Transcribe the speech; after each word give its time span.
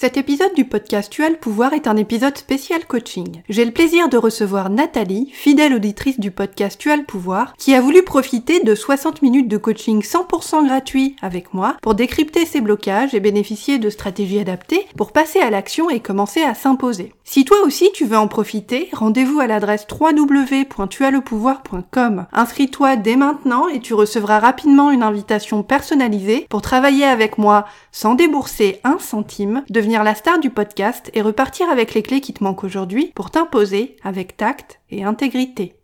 Cet 0.00 0.16
épisode 0.16 0.54
du 0.54 0.64
podcast 0.64 1.12
Tu 1.12 1.22
as 1.24 1.28
le 1.28 1.36
pouvoir 1.36 1.74
est 1.74 1.86
un 1.86 1.98
épisode 1.98 2.38
spécial 2.38 2.86
coaching. 2.86 3.42
J'ai 3.50 3.66
le 3.66 3.70
plaisir 3.70 4.08
de 4.08 4.16
recevoir 4.16 4.70
Nathalie, 4.70 5.28
fidèle 5.30 5.74
auditrice 5.74 6.18
du 6.18 6.30
podcast 6.30 6.80
Tu 6.80 6.90
as 6.90 6.96
le 6.96 7.04
pouvoir, 7.04 7.52
qui 7.58 7.74
a 7.74 7.82
voulu 7.82 8.02
profiter 8.02 8.60
de 8.60 8.74
60 8.74 9.20
minutes 9.20 9.48
de 9.48 9.58
coaching 9.58 10.00
100% 10.00 10.66
gratuit 10.66 11.16
avec 11.20 11.52
moi 11.52 11.76
pour 11.82 11.94
décrypter 11.94 12.46
ses 12.46 12.62
blocages 12.62 13.14
et 13.14 13.20
bénéficier 13.20 13.78
de 13.78 13.90
stratégies 13.90 14.40
adaptées 14.40 14.86
pour 14.96 15.12
passer 15.12 15.40
à 15.40 15.50
l'action 15.50 15.90
et 15.90 16.00
commencer 16.00 16.40
à 16.40 16.54
s'imposer. 16.54 17.12
Si 17.24 17.44
toi 17.44 17.58
aussi 17.62 17.90
tu 17.92 18.06
veux 18.06 18.16
en 18.16 18.26
profiter, 18.26 18.88
rendez-vous 18.94 19.38
à 19.38 19.46
l'adresse 19.46 19.86
www.tuaslepouvoir.com. 19.88 22.26
Inscris-toi 22.32 22.96
dès 22.96 23.16
maintenant 23.16 23.68
et 23.68 23.80
tu 23.80 23.92
recevras 23.92 24.38
rapidement 24.40 24.90
une 24.90 25.02
invitation 25.02 25.62
personnalisée 25.62 26.46
pour 26.48 26.62
travailler 26.62 27.04
avec 27.04 27.36
moi 27.36 27.66
sans 27.92 28.14
débourser 28.14 28.80
un 28.82 28.98
centime, 28.98 29.62
la 29.98 30.14
star 30.14 30.38
du 30.38 30.50
podcast 30.50 31.10
et 31.14 31.20
repartir 31.20 31.68
avec 31.68 31.94
les 31.94 32.02
clés 32.02 32.20
qui 32.20 32.32
te 32.32 32.44
manquent 32.44 32.62
aujourd'hui 32.62 33.12
pour 33.14 33.30
t'imposer 33.30 33.96
avec 34.04 34.36
tact 34.36 34.80
et 34.88 35.02
intégrité. 35.02 35.74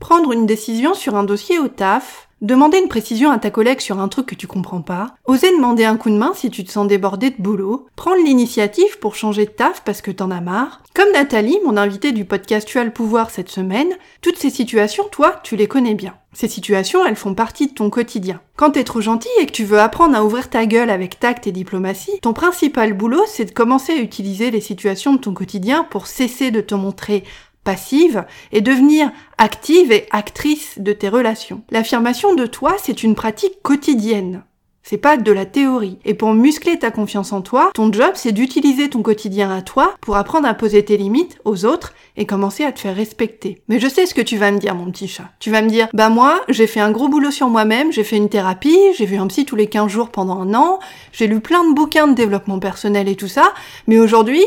Prendre 0.00 0.32
une 0.32 0.46
décision 0.46 0.94
sur 0.94 1.14
un 1.14 1.22
dossier 1.22 1.58
au 1.58 1.68
taf, 1.68 2.27
Demander 2.40 2.78
une 2.78 2.86
précision 2.86 3.32
à 3.32 3.38
ta 3.38 3.50
collègue 3.50 3.80
sur 3.80 3.98
un 3.98 4.06
truc 4.06 4.26
que 4.26 4.36
tu 4.36 4.46
comprends 4.46 4.80
pas, 4.80 5.16
oser 5.26 5.50
demander 5.50 5.84
un 5.84 5.96
coup 5.96 6.08
de 6.08 6.16
main 6.16 6.30
si 6.36 6.50
tu 6.50 6.62
te 6.62 6.70
sens 6.70 6.86
débordé 6.86 7.30
de 7.30 7.42
boulot, 7.42 7.88
prendre 7.96 8.22
l'initiative 8.24 9.00
pour 9.00 9.16
changer 9.16 9.44
de 9.44 9.50
taf 9.50 9.82
parce 9.84 10.02
que 10.02 10.12
t'en 10.12 10.30
as 10.30 10.40
marre. 10.40 10.84
Comme 10.94 11.10
Nathalie, 11.12 11.58
mon 11.64 11.76
invitée 11.76 12.12
du 12.12 12.24
podcast 12.24 12.68
Tu 12.68 12.78
as 12.78 12.84
le 12.84 12.92
pouvoir 12.92 13.30
cette 13.30 13.50
semaine, 13.50 13.88
toutes 14.22 14.38
ces 14.38 14.50
situations, 14.50 15.04
toi, 15.10 15.40
tu 15.42 15.56
les 15.56 15.66
connais 15.66 15.94
bien. 15.94 16.14
Ces 16.32 16.46
situations, 16.46 17.04
elles 17.04 17.16
font 17.16 17.34
partie 17.34 17.66
de 17.66 17.74
ton 17.74 17.90
quotidien. 17.90 18.40
Quand 18.54 18.72
t'es 18.72 18.84
trop 18.84 19.00
gentil 19.00 19.28
et 19.40 19.46
que 19.46 19.52
tu 19.52 19.64
veux 19.64 19.80
apprendre 19.80 20.16
à 20.16 20.24
ouvrir 20.24 20.50
ta 20.50 20.66
gueule 20.66 20.90
avec 20.90 21.18
tact 21.18 21.48
et 21.48 21.52
diplomatie, 21.52 22.20
ton 22.22 22.32
principal 22.32 22.92
boulot, 22.92 23.24
c'est 23.26 23.46
de 23.46 23.50
commencer 23.50 23.92
à 23.92 24.00
utiliser 24.02 24.52
les 24.52 24.60
situations 24.60 25.14
de 25.14 25.18
ton 25.18 25.34
quotidien 25.34 25.84
pour 25.84 26.06
cesser 26.06 26.52
de 26.52 26.60
te 26.60 26.76
montrer 26.76 27.24
passive 27.68 28.24
et 28.50 28.62
devenir 28.62 29.10
active 29.36 29.92
et 29.92 30.06
actrice 30.10 30.78
de 30.78 30.94
tes 30.94 31.10
relations. 31.10 31.60
L'affirmation 31.70 32.34
de 32.34 32.46
toi, 32.46 32.76
c'est 32.82 33.02
une 33.02 33.14
pratique 33.14 33.60
quotidienne. 33.62 34.42
C'est 34.82 34.96
pas 34.96 35.18
de 35.18 35.32
la 35.32 35.44
théorie. 35.44 35.98
Et 36.06 36.14
pour 36.14 36.32
muscler 36.32 36.78
ta 36.78 36.90
confiance 36.90 37.30
en 37.34 37.42
toi, 37.42 37.70
ton 37.74 37.92
job, 37.92 38.12
c'est 38.14 38.32
d'utiliser 38.32 38.88
ton 38.88 39.02
quotidien 39.02 39.50
à 39.54 39.60
toi 39.60 39.94
pour 40.00 40.16
apprendre 40.16 40.48
à 40.48 40.54
poser 40.54 40.82
tes 40.82 40.96
limites 40.96 41.36
aux 41.44 41.66
autres 41.66 41.92
et 42.16 42.24
commencer 42.24 42.64
à 42.64 42.72
te 42.72 42.80
faire 42.80 42.96
respecter. 42.96 43.60
Mais 43.68 43.80
je 43.80 43.86
sais 43.86 44.06
ce 44.06 44.14
que 44.14 44.22
tu 44.22 44.38
vas 44.38 44.50
me 44.50 44.56
dire, 44.56 44.74
mon 44.74 44.90
petit 44.90 45.06
chat. 45.06 45.28
Tu 45.38 45.50
vas 45.50 45.60
me 45.60 45.68
dire, 45.68 45.88
bah 45.92 46.08
moi, 46.08 46.40
j'ai 46.48 46.66
fait 46.66 46.80
un 46.80 46.90
gros 46.90 47.08
boulot 47.08 47.30
sur 47.30 47.50
moi-même, 47.50 47.92
j'ai 47.92 48.02
fait 48.02 48.16
une 48.16 48.30
thérapie, 48.30 48.78
j'ai 48.96 49.04
vu 49.04 49.18
un 49.18 49.26
psy 49.26 49.44
tous 49.44 49.56
les 49.56 49.66
15 49.66 49.92
jours 49.92 50.08
pendant 50.08 50.40
un 50.40 50.54
an, 50.54 50.78
j'ai 51.12 51.26
lu 51.26 51.40
plein 51.40 51.68
de 51.68 51.74
bouquins 51.74 52.08
de 52.08 52.14
développement 52.14 52.60
personnel 52.60 53.08
et 53.08 53.14
tout 53.14 53.28
ça, 53.28 53.52
mais 53.88 53.98
aujourd'hui, 53.98 54.46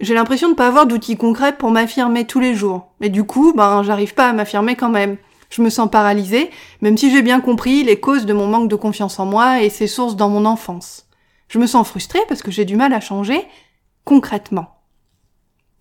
j'ai 0.00 0.14
l'impression 0.14 0.50
de 0.50 0.54
pas 0.54 0.68
avoir 0.68 0.86
d'outils 0.86 1.16
concrets 1.16 1.56
pour 1.56 1.70
m'affirmer 1.70 2.26
tous 2.26 2.40
les 2.40 2.54
jours. 2.54 2.88
Et 3.00 3.08
du 3.08 3.24
coup, 3.24 3.52
ben, 3.54 3.82
j'arrive 3.82 4.14
pas 4.14 4.28
à 4.28 4.32
m'affirmer 4.32 4.76
quand 4.76 4.90
même. 4.90 5.16
Je 5.48 5.62
me 5.62 5.70
sens 5.70 5.90
paralysée, 5.90 6.50
même 6.82 6.98
si 6.98 7.10
j'ai 7.10 7.22
bien 7.22 7.40
compris 7.40 7.84
les 7.84 8.00
causes 8.00 8.26
de 8.26 8.32
mon 8.32 8.46
manque 8.46 8.68
de 8.68 8.76
confiance 8.76 9.18
en 9.18 9.26
moi 9.26 9.62
et 9.62 9.70
ses 9.70 9.86
sources 9.86 10.16
dans 10.16 10.28
mon 10.28 10.44
enfance. 10.44 11.06
Je 11.48 11.58
me 11.58 11.66
sens 11.66 11.86
frustrée 11.86 12.20
parce 12.28 12.42
que 12.42 12.50
j'ai 12.50 12.64
du 12.64 12.76
mal 12.76 12.92
à 12.92 13.00
changer 13.00 13.46
concrètement. 14.04 14.75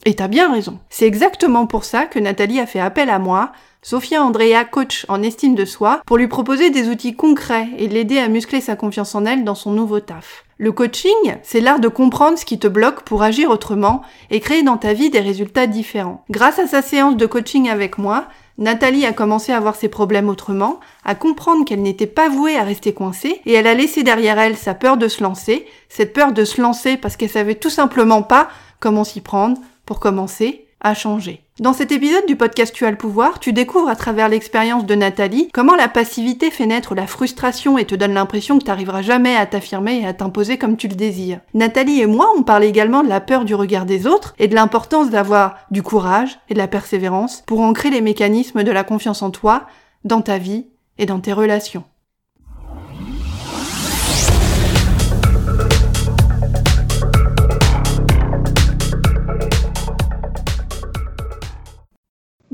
Et 0.04 0.16
t'as 0.16 0.28
bien 0.28 0.52
raison. 0.52 0.80
C'est 0.90 1.08
exactement 1.08 1.66
pour 1.66 1.84
ça 1.84 2.06
que 2.06 2.20
Nathalie 2.20 2.60
a 2.60 2.68
fait 2.68 2.80
appel 2.80 3.10
à 3.10 3.18
moi, 3.18 3.52
Sophia 3.82 4.24
Andrea, 4.24 4.66
coach 4.66 5.06
en 5.10 5.22
estime 5.22 5.54
de 5.54 5.64
soi, 5.64 6.02
pour 6.08 6.18
lui 6.18 6.28
proposer 6.28 6.72
des 6.72 6.90
outils 6.90 7.16
concrets 7.16 7.68
et 7.78 7.88
l'aider 7.88 8.18
à 8.18 8.28
muscler 8.28 8.60
sa 8.60 8.76
confiance 8.76 9.14
en 9.14 9.26
elle 9.26 9.44
dans 9.44 9.54
son 9.54 9.72
nouveau 9.72 10.00
taf. 10.00 10.44
Le 10.58 10.72
coaching, 10.72 11.36
c'est 11.44 11.60
l'art 11.60 11.80
de 11.80 11.88
comprendre 11.88 12.38
ce 12.38 12.46
qui 12.46 12.58
te 12.58 12.68
bloque 12.68 13.04
pour 13.04 13.22
agir 13.22 13.50
autrement 13.52 14.02
et 14.32 14.40
créer 14.40 14.64
dans 14.64 14.78
ta 14.78 14.94
vie 14.94 15.12
des 15.12 15.20
résultats 15.20 15.68
différents. 15.68 16.24
Grâce 16.32 16.60
à 16.60 16.66
sa 16.66 16.82
séance 16.82 17.18
de 17.18 17.26
coaching 17.26 17.70
avec 17.70 17.98
moi, 17.98 18.28
Nathalie 18.58 19.06
a 19.06 19.14
commencé 19.14 19.52
à 19.52 19.60
voir 19.60 19.76
ses 19.76 19.90
problèmes 19.90 20.30
autrement, 20.30 20.80
à 21.04 21.14
comprendre 21.14 21.66
qu'elle 21.66 21.82
n'était 21.82 22.08
pas 22.08 22.30
vouée 22.30 22.58
à 22.58 22.64
rester 22.64 22.94
coincée, 22.94 23.42
et 23.46 23.54
elle 23.54 23.68
a 23.68 23.74
laissé 23.74 24.02
derrière 24.02 24.40
elle 24.40 24.56
sa 24.56 24.74
peur 24.74 24.98
de 24.98 25.08
se 25.08 25.22
lancer, 25.22 25.68
cette 25.90 26.14
peur 26.14 26.32
de 26.32 26.46
se 26.46 26.62
lancer 26.62 26.98
parce 26.98 27.18
qu'elle 27.18 27.30
savait 27.30 27.56
tout 27.56 27.70
simplement 27.70 28.24
pas 28.24 28.50
comment 28.80 29.04
s'y 29.04 29.22
prendre 29.22 29.58
pour 29.86 30.00
commencer 30.00 30.66
à 30.82 30.94
changer. 30.94 31.42
Dans 31.60 31.74
cet 31.74 31.92
épisode 31.92 32.26
du 32.28 32.36
podcast 32.36 32.76
Tu 32.76 32.86
as 32.86 32.92
le 32.92 32.98
pouvoir, 32.98 33.40
tu 33.40 33.54
découvres 33.54 33.90
à 33.90 33.96
travers 33.96 34.30
l'expérience 34.30 34.86
de 34.86 34.94
Nathalie 34.94 35.50
comment 35.54 35.76
la 35.76 35.88
passivité 35.88 36.52
fait 36.52 36.66
naître 36.66 36.94
la 36.94 37.08
frustration 37.08 37.78
et 37.78 37.86
te 37.86 37.96
donne 37.96 38.14
l'impression 38.14 38.58
que 38.58 38.64
tu 38.64 38.70
n'arriveras 38.70 39.02
jamais 39.02 39.36
à 39.36 39.46
t'affirmer 39.46 40.02
et 40.02 40.06
à 40.06 40.14
t'imposer 40.14 40.58
comme 40.58 40.78
tu 40.78 40.88
le 40.88 40.96
désires. 40.96 41.40
Nathalie 41.54 42.02
et 42.02 42.08
moi, 42.08 42.30
on 42.38 42.44
parle 42.44 42.66
également 42.66 43.04
de 43.04 43.10
la 43.10 43.22
peur 43.22 43.46
du 43.46 43.56
regard 43.56 43.86
des 43.86 44.06
autres 44.06 44.36
et 44.38 44.48
de 44.48 44.56
l'importance 44.56 45.10
d'avoir 45.10 45.56
du 45.72 45.82
courage 45.82 46.38
et 46.50 46.54
de 46.54 46.60
la 46.60 46.68
persévérance 46.68 47.44
pour 47.48 47.62
ancrer 47.62 47.90
les 47.90 48.02
mécanismes 48.02 48.64
de 48.64 48.72
la 48.72 48.84
confiance 48.84 49.22
en 49.22 49.32
toi, 49.32 49.66
dans 50.04 50.22
ta 50.22 50.38
vie 50.38 50.68
et 50.98 51.06
dans 51.06 51.20
tes 51.20 51.34
relations. 51.34 51.84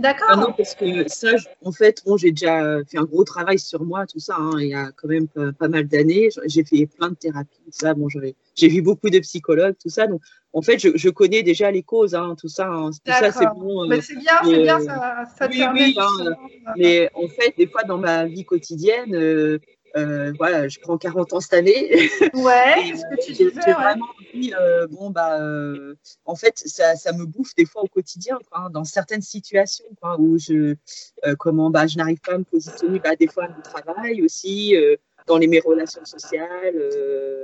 D'accord. 0.02 0.28
Ah 0.32 0.36
non, 0.36 0.52
parce 0.58 0.74
que 0.74 1.08
ça, 1.08 1.30
en 1.64 1.72
fait, 1.72 2.02
bon, 2.06 2.18
j'ai 2.18 2.32
déjà 2.32 2.84
fait 2.86 2.98
un 2.98 3.04
gros 3.04 3.24
travail 3.24 3.60
sur 3.60 3.84
moi, 3.84 4.08
tout 4.08 4.20
ça. 4.20 4.36
Hein, 4.36 4.54
il 4.60 4.68
y 4.68 4.74
a 4.74 4.90
quand 4.96 5.08
même 5.08 5.28
pas, 5.28 5.68
mal 5.68 5.88
d'années. 5.88 6.30
J'ai 6.46 6.64
fait 6.64 6.88
plein 6.88 7.10
de 7.10 7.16
thérapies, 7.16 7.60
tout 7.64 7.72
ça. 7.72 7.94
Bon, 7.94 8.08
j'ai 8.10 8.68
vu 8.68 8.82
beaucoup 8.82 9.12
de 9.12 9.20
psychologues, 9.20 9.76
tout 9.80 9.90
ça. 9.90 10.08
Donc, 10.08 10.22
en 10.54 10.64
fait, 10.64 10.80
je, 10.80 10.90
je 10.96 11.10
connais 11.10 11.44
déjà 11.44 11.70
les 11.70 11.84
causes, 11.84 12.16
hein, 12.16 12.36
tout 12.40 12.48
ça. 12.48 12.68
Hein, 12.68 12.90
tout 12.90 13.12
ça, 13.12 13.32
c'est 13.32 13.46
bon. 13.46 13.88
Mais 13.88 14.02
c'est 14.02 14.16
bien, 14.16 14.34
c'est 14.44 14.64
bien, 14.64 14.80
ça, 14.80 15.26
ça 15.38 15.48
oui, 15.48 15.64
oui, 15.72 15.96
hein, 16.00 16.36
Mais 16.78 17.08
en 17.14 17.28
fait, 17.28 17.54
des 17.56 17.68
fois, 17.68 17.84
dans 17.84 18.00
ma 18.00 18.26
vie 18.26 18.44
quotidienne, 18.44 19.14
euh, 19.14 19.60
euh, 19.98 20.34
voilà, 20.38 20.68
je 20.68 20.80
prends 20.80 20.98
40 20.98 21.34
ans 21.34 21.40
cette 21.40 21.54
année. 21.54 21.90
Ouais, 22.34 22.94
ce 22.96 23.04
que 23.04 23.26
tu 23.26 23.32
disais. 23.34 23.62
J'ai 23.66 23.74
vraiment 23.74 24.08
dit, 24.34 24.54
euh, 24.60 24.88
bon, 24.88 25.10
bah, 25.10 25.40
euh, 25.42 25.96
en 26.26 26.36
fait, 26.36 26.58
ça, 26.66 26.96
ça, 26.96 27.12
me 27.14 27.26
bouffe 27.26 27.54
des 27.56 27.66
fois 27.66 27.84
au 27.84 27.88
quotidien, 27.88 28.40
quoi, 28.50 28.62
hein, 28.62 28.70
dans 28.70 28.86
certaines 28.86 29.22
situations, 29.22 29.86
quoi, 30.02 30.20
où 30.20 30.38
je, 30.38 30.76
comment, 31.38 31.70
bah, 31.70 31.88
je 31.88 31.98
n'arrive 31.98 32.20
pas 32.20 32.34
à 32.34 32.38
me 32.38 32.44
positionner, 32.44 33.00
bah, 33.00 33.16
des 33.16 33.28
fois 33.28 33.46
à 33.46 33.50
mon 33.50 33.62
travail 33.62 34.22
aussi, 34.22 34.76
dans 35.32 35.38
les, 35.38 35.48
mes 35.48 35.60
relations 35.60 36.06
sociales, 36.06 36.76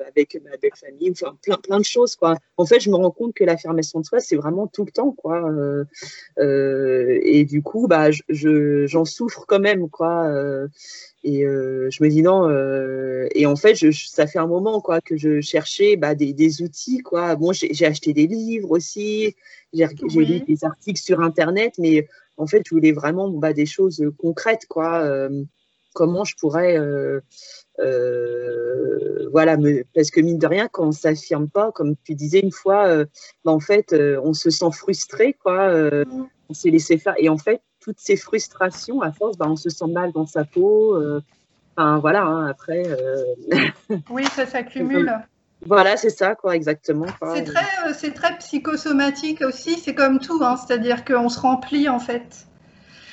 avec 0.08 0.40
ma 0.44 0.58
belle 0.58 0.72
famille, 0.75 1.12
enfin, 1.12 1.38
plein, 1.42 1.58
plein 1.58 1.80
de 1.80 1.86
choses, 1.86 2.16
quoi. 2.16 2.36
En 2.58 2.66
fait, 2.66 2.80
je 2.80 2.90
me 2.90 2.96
rends 2.96 3.12
compte 3.12 3.34
que 3.34 3.44
l'affirmation 3.44 4.00
de 4.00 4.06
soi, 4.06 4.20
c'est 4.20 4.36
vraiment 4.36 4.68
tout 4.68 4.86
le 4.86 4.92
temps, 4.92 5.12
quoi. 5.12 5.50
et 6.40 7.46
du 7.46 7.62
coup, 7.62 7.88
bah, 7.88 8.12
j'en 8.12 8.25
je, 8.30 9.03
souffre 9.06 9.46
quand 9.48 9.59
même, 9.59 9.90
quoi. 9.90 10.30
Et 11.28 11.46
euh, 11.46 11.90
je 11.92 12.02
me 12.03 12.09
dis 12.09 12.22
non. 12.22 12.50
Euh, 12.50 13.28
et 13.36 13.46
en 13.46 13.58
fait, 13.58 13.75
je, 13.75 13.92
ça 13.92 14.28
fait 14.28 14.40
un 14.40 14.48
moment 14.48 14.80
quoi 14.80 15.02
que 15.02 15.18
je 15.18 15.42
cherchais 15.42 15.98
bah, 15.98 16.16
des, 16.16 16.31
des, 16.31 16.62
outils 16.62 17.00
quoi. 17.00 17.36
Bon, 17.36 17.52
j'ai 17.52 17.86
acheté 17.86 18.14
des 18.14 18.28
livres 18.28 18.72
aussi. 18.72 19.36
J'ai 19.74 19.88
lu 20.14 20.40
des 20.40 20.64
articles 20.64 21.02
sur 21.02 21.19
internet, 21.19 21.74
mais 21.80 22.08
en 22.38 22.48
fait, 22.48 22.64
je 22.66 22.74
voulais 22.74 22.94
vraiment 22.94 23.30
bah, 23.30 23.52
des 23.52 23.66
choses 23.66 24.04
concrètes 24.18 24.68
quoi. 24.69 25.02
Euh, 25.02 25.44
comment 25.94 26.24
je 26.24 26.36
pourrais 26.38 26.78
voilà, 29.31 29.57
me, 29.57 29.83
parce 29.93 30.09
que 30.11 30.21
mine 30.21 30.39
de 30.39 30.47
rien, 30.47 30.67
quand 30.71 30.88
on 30.88 30.91
s'affirme 30.91 31.49
pas, 31.49 31.71
comme 31.71 31.95
tu 32.03 32.15
disais 32.15 32.39
une 32.39 32.51
fois, 32.51 33.05
bah, 33.45 33.51
en 33.51 33.59
fait, 33.59 33.93
on 34.23 34.33
se 34.33 34.49
sent 34.49 34.71
frustré, 34.73 35.33
quoi. 35.33 35.71
On 36.49 36.53
s'est 36.53 36.69
laissé 36.69 36.97
faire. 36.97 37.15
Et 37.17 37.27
en 37.29 37.38
fait, 37.38 37.61
toutes 37.88 37.99
ces 37.99 38.17
frustrations, 38.17 39.01
à 39.01 39.13
force, 39.13 39.38
bah, 39.38 39.45
on 39.47 39.56
se 39.56 39.69
sent 39.69 39.88
mal 39.88 40.12
dans 40.12 40.25
sa 40.25 40.44
peau. 40.44 40.95
Euh, 40.95 41.21
enfin, 41.77 42.00
voilà, 42.00 42.24
hein, 42.24 42.47
après. 42.47 42.83
Euh, 42.85 43.24
oui, 44.09 44.25
ça 44.25 44.45
s'accumule. 44.45 45.12
Voilà, 45.65 45.97
c'est 45.97 46.12
ça, 46.12 46.35
quoi, 46.35 46.56
exactement. 46.56 47.07
C'est 47.33 47.44
très, 47.45 47.65
euh, 47.88 48.12
très 48.13 48.38
psychosomatique 48.38 49.41
aussi, 49.41 49.80
c'est 49.80 49.95
comme 49.95 50.19
tout, 50.19 50.39
hein, 50.44 50.56
c'est-à-dire 50.56 51.03
qu'on 51.03 51.30
se 51.30 51.39
remplit 51.39 51.89
en 51.89 51.97
fait 51.97 52.45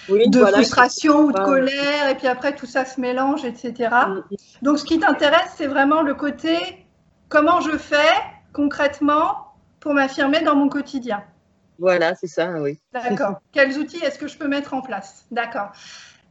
de 0.09 0.45
frustration 0.45 1.27
ou 1.27 1.33
de 1.33 1.39
colère, 1.39 2.09
et 2.09 2.15
puis 2.15 2.27
après 2.27 2.55
tout 2.55 2.67
ça 2.67 2.85
se 2.85 3.01
mélange, 3.01 3.45
etc. 3.45 3.73
Mm, 4.09 4.13
mm. 4.13 4.23
Donc 4.63 4.79
ce 4.79 4.85
qui 4.85 4.99
t'intéresse, 4.99 5.55
c'est 5.57 5.67
vraiment 5.67 6.03
le 6.03 6.15
côté 6.15 6.87
comment 7.29 7.61
je 7.61 7.77
fais 7.77 8.13
concrètement 8.53 9.53
pour 9.81 9.95
m'affirmer 9.95 10.41
dans 10.43 10.57
mon 10.57 10.69
quotidien. 10.69 11.23
Voilà, 11.79 12.15
c'est 12.15 12.29
ça, 12.29 12.53
oui. 12.61 12.79
D'accord. 12.93 13.41
Quels 13.53 13.79
outils 13.79 13.99
est-ce 13.99 14.19
que 14.19 14.29
je 14.29 14.39
peux 14.39 14.49
mettre 14.49 14.75
en 14.75 14.81
place? 14.81 15.27
D'accord. 15.31 15.73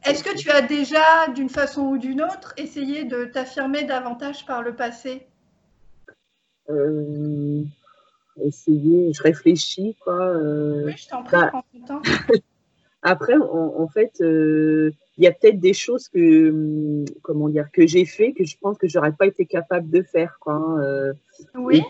Est-ce 0.04 0.24
que 0.24 0.36
tu 0.36 0.50
as 0.50 0.62
déjà, 0.62 1.28
d'une 1.34 1.48
façon 1.48 1.82
ou 1.82 1.98
d'une 1.98 2.22
autre, 2.22 2.52
essayé 2.56 3.04
de 3.04 3.24
t'affirmer 3.24 3.84
davantage 3.84 4.44
par 4.46 4.62
le 4.62 4.74
passé? 4.74 5.26
Euh, 6.70 7.62
Essayer, 8.42 9.12
je 9.12 9.22
réfléchis, 9.22 9.96
quoi. 10.00 10.26
Euh, 10.26 10.86
oui, 10.86 10.94
je 10.96 11.08
t'en 11.08 11.22
prie, 11.22 11.36
bah, 11.36 11.48
prends 11.48 11.64
ton 11.72 12.00
temps. 12.00 12.02
Après, 13.06 13.34
en, 13.36 13.86
fait, 13.86 14.14
il 14.20 14.92
y 15.18 15.26
a 15.26 15.32
peut-être 15.32 15.60
des 15.60 15.74
choses 15.74 16.08
que, 16.08 16.50
hum, 16.50 17.04
comment 17.22 17.48
dire, 17.48 17.68
que 17.70 17.86
j'ai 17.86 18.06
fait 18.06 18.32
que 18.32 18.44
je 18.44 18.56
pense 18.60 18.78
que 18.78 18.88
j'aurais 18.88 19.12
pas 19.12 19.26
été 19.26 19.44
capable 19.46 19.90
de 19.90 20.02
faire, 20.02 20.38
quoi. 20.40 20.54
Hein, 20.54 21.12
oui. 21.54 21.82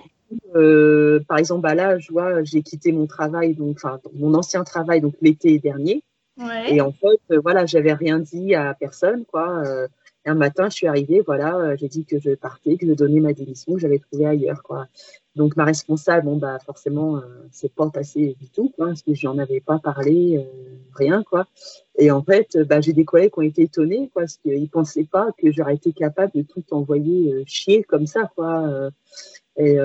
par 1.28 1.38
exemple, 1.38 1.62
bah 1.62 1.75
là, 1.75 1.99
je 1.99 2.11
vois, 2.11 2.43
j'ai 2.43 2.62
quitté 2.62 2.90
mon 2.93 3.06
travail, 3.06 3.55
donc, 3.55 3.76
enfin, 3.76 4.00
mon 4.14 4.34
ancien 4.34 4.64
travail, 4.64 5.00
donc 5.00 5.14
l'été 5.22 5.58
dernier. 5.58 6.02
Et 6.69 6.81
en 6.81 6.90
fait, 6.90 7.37
voilà, 7.38 7.64
j'avais 7.64 7.93
rien 7.93 8.19
dit 8.19 8.55
à 8.56 8.75
personne, 8.75 9.25
quoi 9.25 9.62
un 10.26 10.35
matin, 10.35 10.69
je 10.71 10.76
suis 10.76 10.87
arrivée, 10.87 11.23
voilà, 11.25 11.56
euh, 11.56 11.76
j'ai 11.79 11.88
dit 11.88 12.05
que 12.05 12.19
je 12.19 12.35
partais, 12.35 12.76
que 12.76 12.87
je 12.87 12.93
donnais 12.93 13.21
ma 13.21 13.32
démission, 13.32 13.75
que 13.75 13.81
j'avais 13.81 13.99
trouvé 13.99 14.26
ailleurs, 14.26 14.62
quoi. 14.62 14.87
Donc 15.37 15.56
ma 15.56 15.65
responsable, 15.65 16.26
bon 16.26 16.37
bah 16.37 16.59
forcément, 16.65 17.17
euh, 17.17 17.21
c'est 17.50 17.73
pas 17.75 17.91
passé 17.91 18.37
du 18.41 18.49
tout, 18.49 18.73
quoi, 18.76 18.87
parce 18.87 19.03
que 19.03 19.15
je 19.15 19.26
n'en 19.26 19.38
avais 19.38 19.61
pas 19.61 19.79
parlé, 19.79 20.38
euh, 20.38 20.76
rien, 20.94 21.23
quoi. 21.23 21.47
Et 21.99 22.11
en 22.11 22.23
fait, 22.23 22.56
bah, 22.56 22.81
j'ai 22.81 22.93
des 22.93 23.05
collègues 23.05 23.32
qui 23.32 23.38
ont 23.38 23.43
été 23.43 23.62
étonnés, 23.62 24.11
quoi, 24.12 24.23
parce 24.23 24.37
qu'ils 24.38 24.71
pensaient 24.71 25.09
pas 25.11 25.31
que 25.37 25.53
j'aurais 25.53 25.75
été 25.75 25.93
capable 25.93 26.32
de 26.35 26.43
tout 26.43 26.65
envoyer 26.71 27.44
chier 27.47 27.82
comme 27.82 28.06
ça, 28.06 28.31
quoi. 28.35 28.91
et 29.56 29.76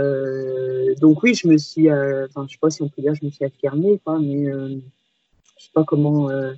donc 1.01 1.24
oui, 1.24 1.33
je 1.36 1.47
me 1.47 1.57
suis, 1.57 1.91
enfin, 1.91 2.45
je 2.47 2.53
sais 2.53 2.59
pas 2.62 2.69
si 2.69 2.81
on 2.81 2.89
peut 2.89 3.01
dire, 3.01 3.15
je 3.15 3.25
me 3.25 3.31
suis 3.31 3.45
affirmée, 3.45 4.00
quoi, 4.03 4.19
mais 4.19 4.47
je 5.59 5.65
sais 5.65 5.71
pas 5.74 5.83
comment 5.83 6.30
euh, 6.30 6.53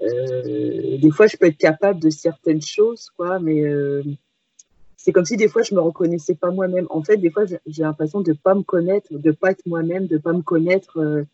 des 0.00 1.10
fois, 1.10 1.26
je 1.26 1.36
peux 1.36 1.46
être 1.46 1.58
capable 1.58 2.00
de 2.00 2.10
certaines 2.10 2.62
choses, 2.62 3.10
quoi, 3.16 3.38
mais 3.38 3.64
euh, 3.64 4.02
c'est 4.96 5.12
comme 5.12 5.24
si 5.24 5.36
des 5.36 5.48
fois, 5.48 5.62
je 5.62 5.74
me 5.74 5.80
reconnaissais 5.80 6.34
pas 6.34 6.50
moi-même. 6.50 6.86
En 6.90 7.02
fait, 7.02 7.16
des 7.16 7.30
fois, 7.30 7.44
j'ai 7.46 7.82
l'impression 7.82 8.20
de 8.20 8.32
pas 8.32 8.54
me 8.54 8.62
connaître, 8.62 9.08
de 9.10 9.30
pas 9.30 9.52
être 9.52 9.66
moi-même, 9.66 10.06
de 10.06 10.18
pas 10.18 10.32
me 10.32 10.42
connaître 10.42 11.00
euh, 11.00 11.24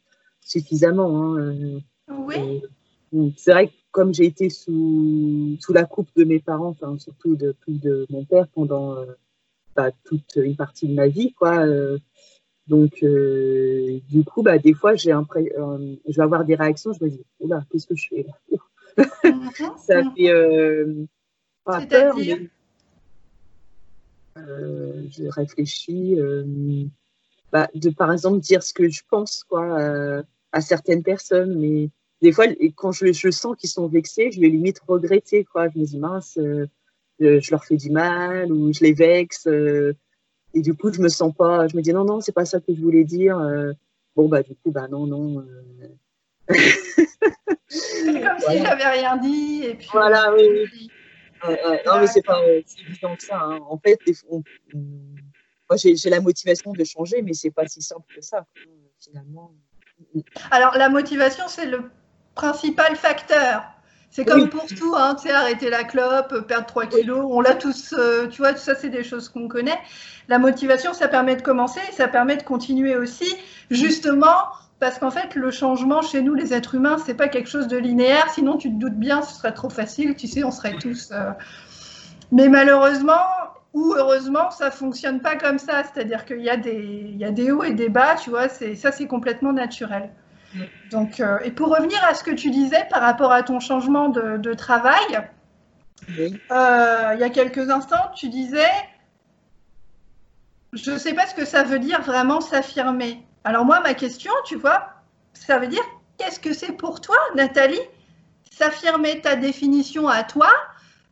suffisamment. 0.41 1.37
Hein, 1.37 1.81
oui. 2.09 2.63
c'est 3.37 3.53
vrai 3.53 3.69
que 3.69 3.73
comme 3.91 4.15
j'ai 4.15 4.27
été 4.27 4.49
sous, 4.49 5.57
sous 5.61 5.73
la 5.73 5.85
coupe 5.85 6.09
de 6.17 6.25
mes 6.25 6.39
parents, 6.39 6.69
enfin, 6.69 6.99
surtout 6.99 7.37
de, 7.37 7.55
de 7.69 8.07
mon 8.11 8.25
père 8.25 8.47
pendant 8.49 8.97
bah, 9.77 9.91
toute 10.05 10.37
une 10.37 10.57
partie 10.57 10.89
de 10.89 10.95
ma 10.95 11.09
vie, 11.09 11.33
quoi. 11.35 11.67
Donc, 12.69 12.93
du 13.01 14.25
coup, 14.25 14.43
bah, 14.43 14.59
des 14.59 14.75
fois, 14.75 14.95
j'ai 14.95 15.11
je 15.13 16.17
vais 16.17 16.23
avoir 16.23 16.45
des 16.45 16.55
réactions, 16.55 16.93
je 16.93 17.05
me 17.05 17.11
dis, 17.11 17.25
oula, 17.41 17.65
qu'est-ce 17.71 17.87
que 17.87 17.97
je 17.97 18.09
fais 18.09 18.23
là? 18.23 18.57
Ça 19.79 20.03
fait 20.15 20.31
euh, 20.31 21.05
pas 21.65 21.85
peur, 21.87 22.17
mais 22.17 22.49
euh, 24.39 25.05
je 25.11 25.25
réfléchis. 25.25 26.21
Euh, 26.21 26.45
bah, 27.53 27.69
de 27.75 27.91
par 27.91 28.11
exemple 28.13 28.41
dire 28.41 28.63
ce 28.63 28.73
que 28.73 28.89
je 28.89 29.03
pense 29.11 29.45
quoi, 29.45 30.23
à 30.53 30.61
certaines 30.61 31.03
personnes, 31.03 31.59
mais 31.59 31.91
des 32.23 32.33
fois, 32.33 32.47
quand 32.77 32.93
je, 32.93 33.13
je 33.13 33.31
sens 33.31 33.57
qu'ils 33.57 33.71
sont 33.71 33.89
vexés, 33.89 34.31
je 34.31 34.41
vais 34.41 34.49
limite 34.49 34.81
regretter. 34.87 35.45
Quoi. 35.45 35.69
Je 35.69 35.79
me 35.79 35.85
dis, 35.85 35.99
mince, 35.99 36.39
je 37.19 37.51
leur 37.51 37.65
fais 37.65 37.77
du 37.77 37.91
mal 37.91 38.51
ou 38.53 38.73
je 38.73 38.81
les 38.85 38.95
vexe. 38.95 39.49
Et 40.55 40.61
du 40.61 40.75
coup, 40.75 40.93
je 40.93 41.01
me 41.01 41.09
sens 41.09 41.33
pas. 41.35 41.67
Je 41.69 41.77
me 41.77 41.83
dis, 41.83 41.93
non, 41.93 42.05
non, 42.05 42.21
c'est 42.21 42.33
pas 42.33 42.45
ça 42.45 42.61
que 42.61 42.75
je 42.75 42.81
voulais 42.81 43.05
dire. 43.05 43.39
bon, 44.17 44.29
bah, 44.29 44.43
du 44.43 44.55
coup, 44.57 44.71
bah, 44.71 44.89
non, 44.89 45.07
non. 45.07 45.45
C'est 47.69 48.21
comme 48.21 48.39
si 48.39 48.59
j'avais 48.59 48.87
rien 48.87 49.17
dit. 49.17 49.63
Et 49.65 49.75
puis, 49.75 49.89
voilà, 49.93 50.33
oui, 50.35 50.69
oui. 50.73 50.91
non, 51.87 52.01
mais 52.01 52.07
c'est 52.07 52.23
pas 52.23 52.41
si 52.67 52.83
évident 52.83 53.17
que 53.17 53.23
ça. 53.23 53.41
Hein. 53.41 53.61
En 53.69 53.79
fait, 53.79 53.99
moi, 54.75 55.77
j'ai 55.77 56.11
la 56.11 56.21
motivation 56.21 56.73
de 56.73 56.85
changer, 56.85 57.23
mais 57.23 57.33
c'est 57.33 57.51
pas 57.51 57.67
si 57.67 57.83
simple 57.83 58.07
que 58.15 58.21
ça, 58.21 58.47
finalement. 59.01 59.53
Alors, 60.51 60.77
la 60.77 60.89
motivation, 60.89 61.45
c'est 61.49 61.67
le 61.67 61.91
principal 62.35 62.97
facteur. 62.97 63.72
C'est 64.13 64.27
comme 64.27 64.51
pour 64.51 64.67
tout, 64.67 64.95
hein, 64.95 65.15
tu 65.15 65.29
sais, 65.29 65.35
arrêter 65.35 65.71
la 65.71 65.85
clope, 65.85 66.47
perdre 66.47 66.67
3 66.67 66.85
kilos, 66.85 67.25
on 67.31 67.41
l'a 67.41 67.55
tous, 67.55 67.95
euh, 67.97 68.29
tu 68.29 68.43
vois, 68.43 68.53
tout 68.53 68.61
ça, 68.61 68.75
c'est 68.75 68.91
des 68.91 69.05
choses 69.05 69.31
qu'on 69.31 69.49
connaît. 69.49 69.79
La 70.29 70.39
motivation, 70.39 70.93
ça 70.93 71.09
permet 71.09 71.35
de 71.35 71.41
commencer, 71.41 71.81
ça 71.93 72.09
permet 72.09 72.37
de 72.37 72.43
continuer 72.43 72.95
aussi, 72.95 73.35
justement, 73.71 74.37
parce 74.81 74.99
qu'en 74.99 75.11
fait, 75.11 75.35
le 75.35 75.51
changement 75.51 76.03
chez 76.03 76.21
nous, 76.21 76.35
les 76.35 76.53
êtres 76.53 76.75
humains, 76.75 76.99
c'est 76.99 77.15
pas 77.15 77.29
quelque 77.29 77.49
chose 77.49 77.69
de 77.69 77.79
linéaire. 77.79 78.29
Sinon, 78.35 78.59
tu 78.59 78.69
te 78.69 78.75
doutes 78.75 78.99
bien, 78.99 79.23
ce 79.23 79.35
serait 79.35 79.55
trop 79.55 79.71
facile. 79.71 80.15
Tu 80.15 80.27
sais, 80.27 80.45
on 80.45 80.51
serait 80.51 80.77
tous. 80.77 81.11
Euh, 81.13 81.31
mais 82.33 82.49
malheureusement 82.49 83.23
ou 83.75 83.95
heureusement, 83.97 84.51
ça 84.51 84.71
fonctionne 84.71 85.21
pas 85.21 85.37
comme 85.37 85.59
ça. 85.59 85.85
C'est-à-dire 85.85 86.27
qu'il 86.27 86.43
y 86.43 86.51
a 86.51 86.57
des, 86.57 87.07
il 87.11 87.17
y 87.17 87.25
a 87.25 87.31
des 87.31 87.51
hauts 87.51 87.63
et 87.63 87.73
des 87.73 87.89
bas. 87.89 88.17
Tu 88.17 88.31
vois, 88.31 88.49
c'est 88.49 88.75
ça, 88.75 88.93
c'est 88.93 89.07
complètement 89.07 89.53
naturel. 89.53 90.11
Donc, 90.91 91.21
euh, 91.21 91.39
et 91.45 91.51
pour 91.51 91.69
revenir 91.75 92.03
à 92.05 92.15
ce 92.15 92.23
que 92.23 92.31
tu 92.31 92.51
disais 92.51 92.87
par 92.91 93.01
rapport 93.01 93.33
à 93.33 93.43
ton 93.43 93.61
changement 93.61 94.09
de, 94.09 94.55
travail, 94.55 95.29
euh, 96.11 97.11
il 97.15 97.21
y 97.21 97.25
a 97.25 97.31
quelques 97.31 97.71
instants, 97.71 98.11
tu 98.15 98.29
disais, 98.29 98.71
je 100.73 100.91
ne 100.91 100.99
sais 100.99 101.15
pas 101.15 101.27
ce 101.27 101.35
que 101.35 101.45
ça 101.45 101.63
veut 101.63 101.79
dire 101.79 102.03
vraiment 102.03 102.41
s'affirmer. 102.41 103.27
Alors 103.45 103.65
moi, 103.65 103.81
ma 103.81 103.95
question, 103.95 104.33
tu 104.45 104.57
vois, 104.57 104.89
ça 105.33 105.59
veut 105.59 105.69
dire, 105.69 105.83
qu'est-ce 106.19 106.41
que 106.41 106.53
c'est 106.53 106.73
pour 106.73 107.01
toi, 107.01 107.17
Nathalie, 107.35 107.81
s'affirmer 108.51 109.21
ta 109.21 109.37
définition 109.37 110.09
à 110.09 110.23
toi 110.23 110.51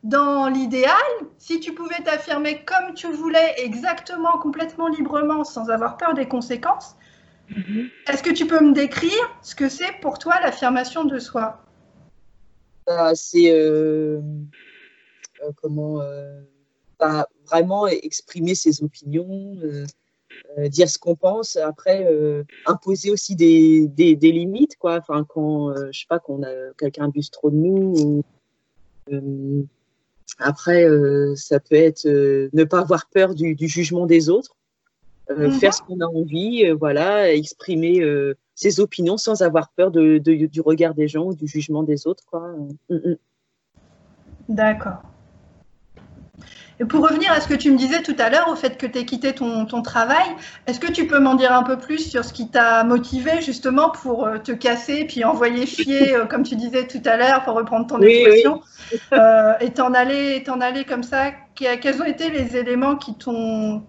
dans 0.03 0.47
l'idéal, 0.47 0.95
si 1.37 1.59
tu 1.59 1.73
pouvais 1.73 2.01
t'affirmer 2.03 2.63
comme 2.63 2.95
tu 2.95 3.11
voulais, 3.11 3.53
exactement, 3.57 4.39
complètement 4.39 4.87
librement, 4.87 5.43
sans 5.43 5.69
avoir 5.69 5.97
peur 5.97 6.13
des 6.15 6.27
conséquences, 6.27 6.95
mm-hmm. 7.51 7.89
est-ce 8.07 8.23
que 8.23 8.31
tu 8.31 8.47
peux 8.47 8.63
me 8.63 8.73
décrire 8.73 9.39
ce 9.41 9.55
que 9.55 9.69
c'est 9.69 9.99
pour 10.01 10.19
toi 10.19 10.39
l'affirmation 10.41 11.05
de 11.05 11.19
soi? 11.19 11.63
Bah, 12.87 13.13
C'est 13.15 13.51
euh, 13.51 14.21
euh, 15.43 15.51
comment 15.61 16.01
euh, 16.01 16.41
bah, 16.99 17.27
vraiment 17.47 17.87
exprimer 17.87 18.55
ses 18.55 18.83
opinions, 18.83 19.57
euh, 20.57 20.67
dire 20.67 20.89
ce 20.89 20.99
qu'on 20.99 21.15
pense, 21.15 21.55
après 21.55 22.05
euh, 22.05 22.43
imposer 22.65 23.09
aussi 23.11 23.35
des, 23.35 23.89
limites, 24.21 24.75
quoi. 24.77 25.01
Quand 25.01 25.69
euh, 25.69 25.89
je 25.91 26.01
sais 26.01 26.05
pas, 26.09 26.19
qu'on 26.19 26.43
a 26.43 26.73
quelqu'un 26.77 27.05
abuse 27.05 27.29
trop 27.29 27.49
de 27.49 27.55
nous. 27.55 28.23
après, 30.39 30.85
ça 31.35 31.59
peut 31.59 31.75
être 31.75 32.05
ne 32.05 32.63
pas 32.63 32.79
avoir 32.79 33.07
peur 33.09 33.33
du, 33.35 33.55
jugement 33.59 34.05
des 34.05 34.29
autres, 34.29 34.55
mhm. 35.37 35.51
faire 35.51 35.73
ce 35.73 35.81
qu'on 35.81 35.99
a 35.99 36.05
envie, 36.05 36.69
voilà, 36.71 37.33
exprimer 37.33 38.01
ses 38.55 38.79
opinions 38.79 39.17
sans 39.17 39.41
avoir 39.41 39.71
peur 39.71 39.91
de, 39.91 40.17
du 40.19 40.61
regard 40.61 40.93
des 40.93 41.07
gens 41.07 41.25
ou 41.25 41.33
du 41.33 41.47
jugement 41.47 41.83
des 41.83 42.05
autres, 42.05 42.23
quoi. 42.29 42.47
Mm, 42.89 42.95
mm. 42.95 43.17
D'accord. 44.49 45.01
Et 46.79 46.85
pour 46.85 47.07
revenir 47.07 47.31
à 47.31 47.39
ce 47.39 47.47
que 47.47 47.53
tu 47.53 47.71
me 47.71 47.77
disais 47.77 48.01
tout 48.01 48.15
à 48.17 48.29
l'heure, 48.29 48.47
au 48.49 48.55
fait 48.55 48.77
que 48.77 48.87
tu 48.87 48.97
aies 48.97 49.05
quitté 49.05 49.33
ton, 49.33 49.65
travail, 49.83 50.25
est-ce 50.65 50.79
que 50.79 50.91
tu 50.91 51.05
peux 51.05 51.19
m'en 51.19 51.35
dire 51.35 51.53
un 51.53 51.61
peu 51.61 51.77
plus 51.77 52.09
sur 52.09 52.25
ce 52.25 52.33
qui 52.33 52.49
t'a 52.49 52.83
motivé 52.83 53.41
justement 53.41 53.91
pour 53.91 54.25
euh, 54.25 54.37
te 54.39 54.51
casser 54.51 55.05
puis 55.05 55.23
envoyer 55.23 55.67
chier, 55.67 56.15
euh, 56.15 56.25
comme 56.25 56.41
tu 56.41 56.55
disais 56.55 56.87
tout 56.87 57.01
à 57.05 57.17
l'heure, 57.17 57.43
pour 57.43 57.55
reprendre 57.55 57.85
ton 57.85 58.01
expression, 58.01 58.61
euh, 59.13 59.53
et 59.59 59.71
t'en 59.71 59.93
aller, 59.93 60.41
t'en 60.43 60.59
aller 60.59 60.83
comme 60.83 61.03
ça? 61.03 61.31
Quels 61.55 62.01
ont 62.01 62.05
été 62.05 62.31
les 62.31 62.57
éléments 62.57 62.95
qui 62.95 63.13
t'ont 63.13 63.83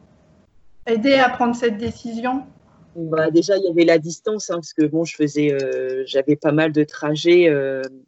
aidé 0.87 1.15
à 1.15 1.29
prendre 1.29 1.55
cette 1.55 1.79
décision? 1.79 2.45
Bah, 2.95 3.31
déjà, 3.31 3.57
il 3.57 3.65
y 3.65 3.69
avait 3.71 3.85
la 3.85 3.99
distance, 3.99 4.51
hein, 4.51 4.57
parce 4.57 4.75
que 4.75 4.85
bon, 4.85 5.05
je 5.05 5.17
faisais, 5.17 5.57
j'avais 6.07 6.37
pas 6.37 6.53
mal 6.53 6.73
de 6.73 6.85
trajets 6.85 7.49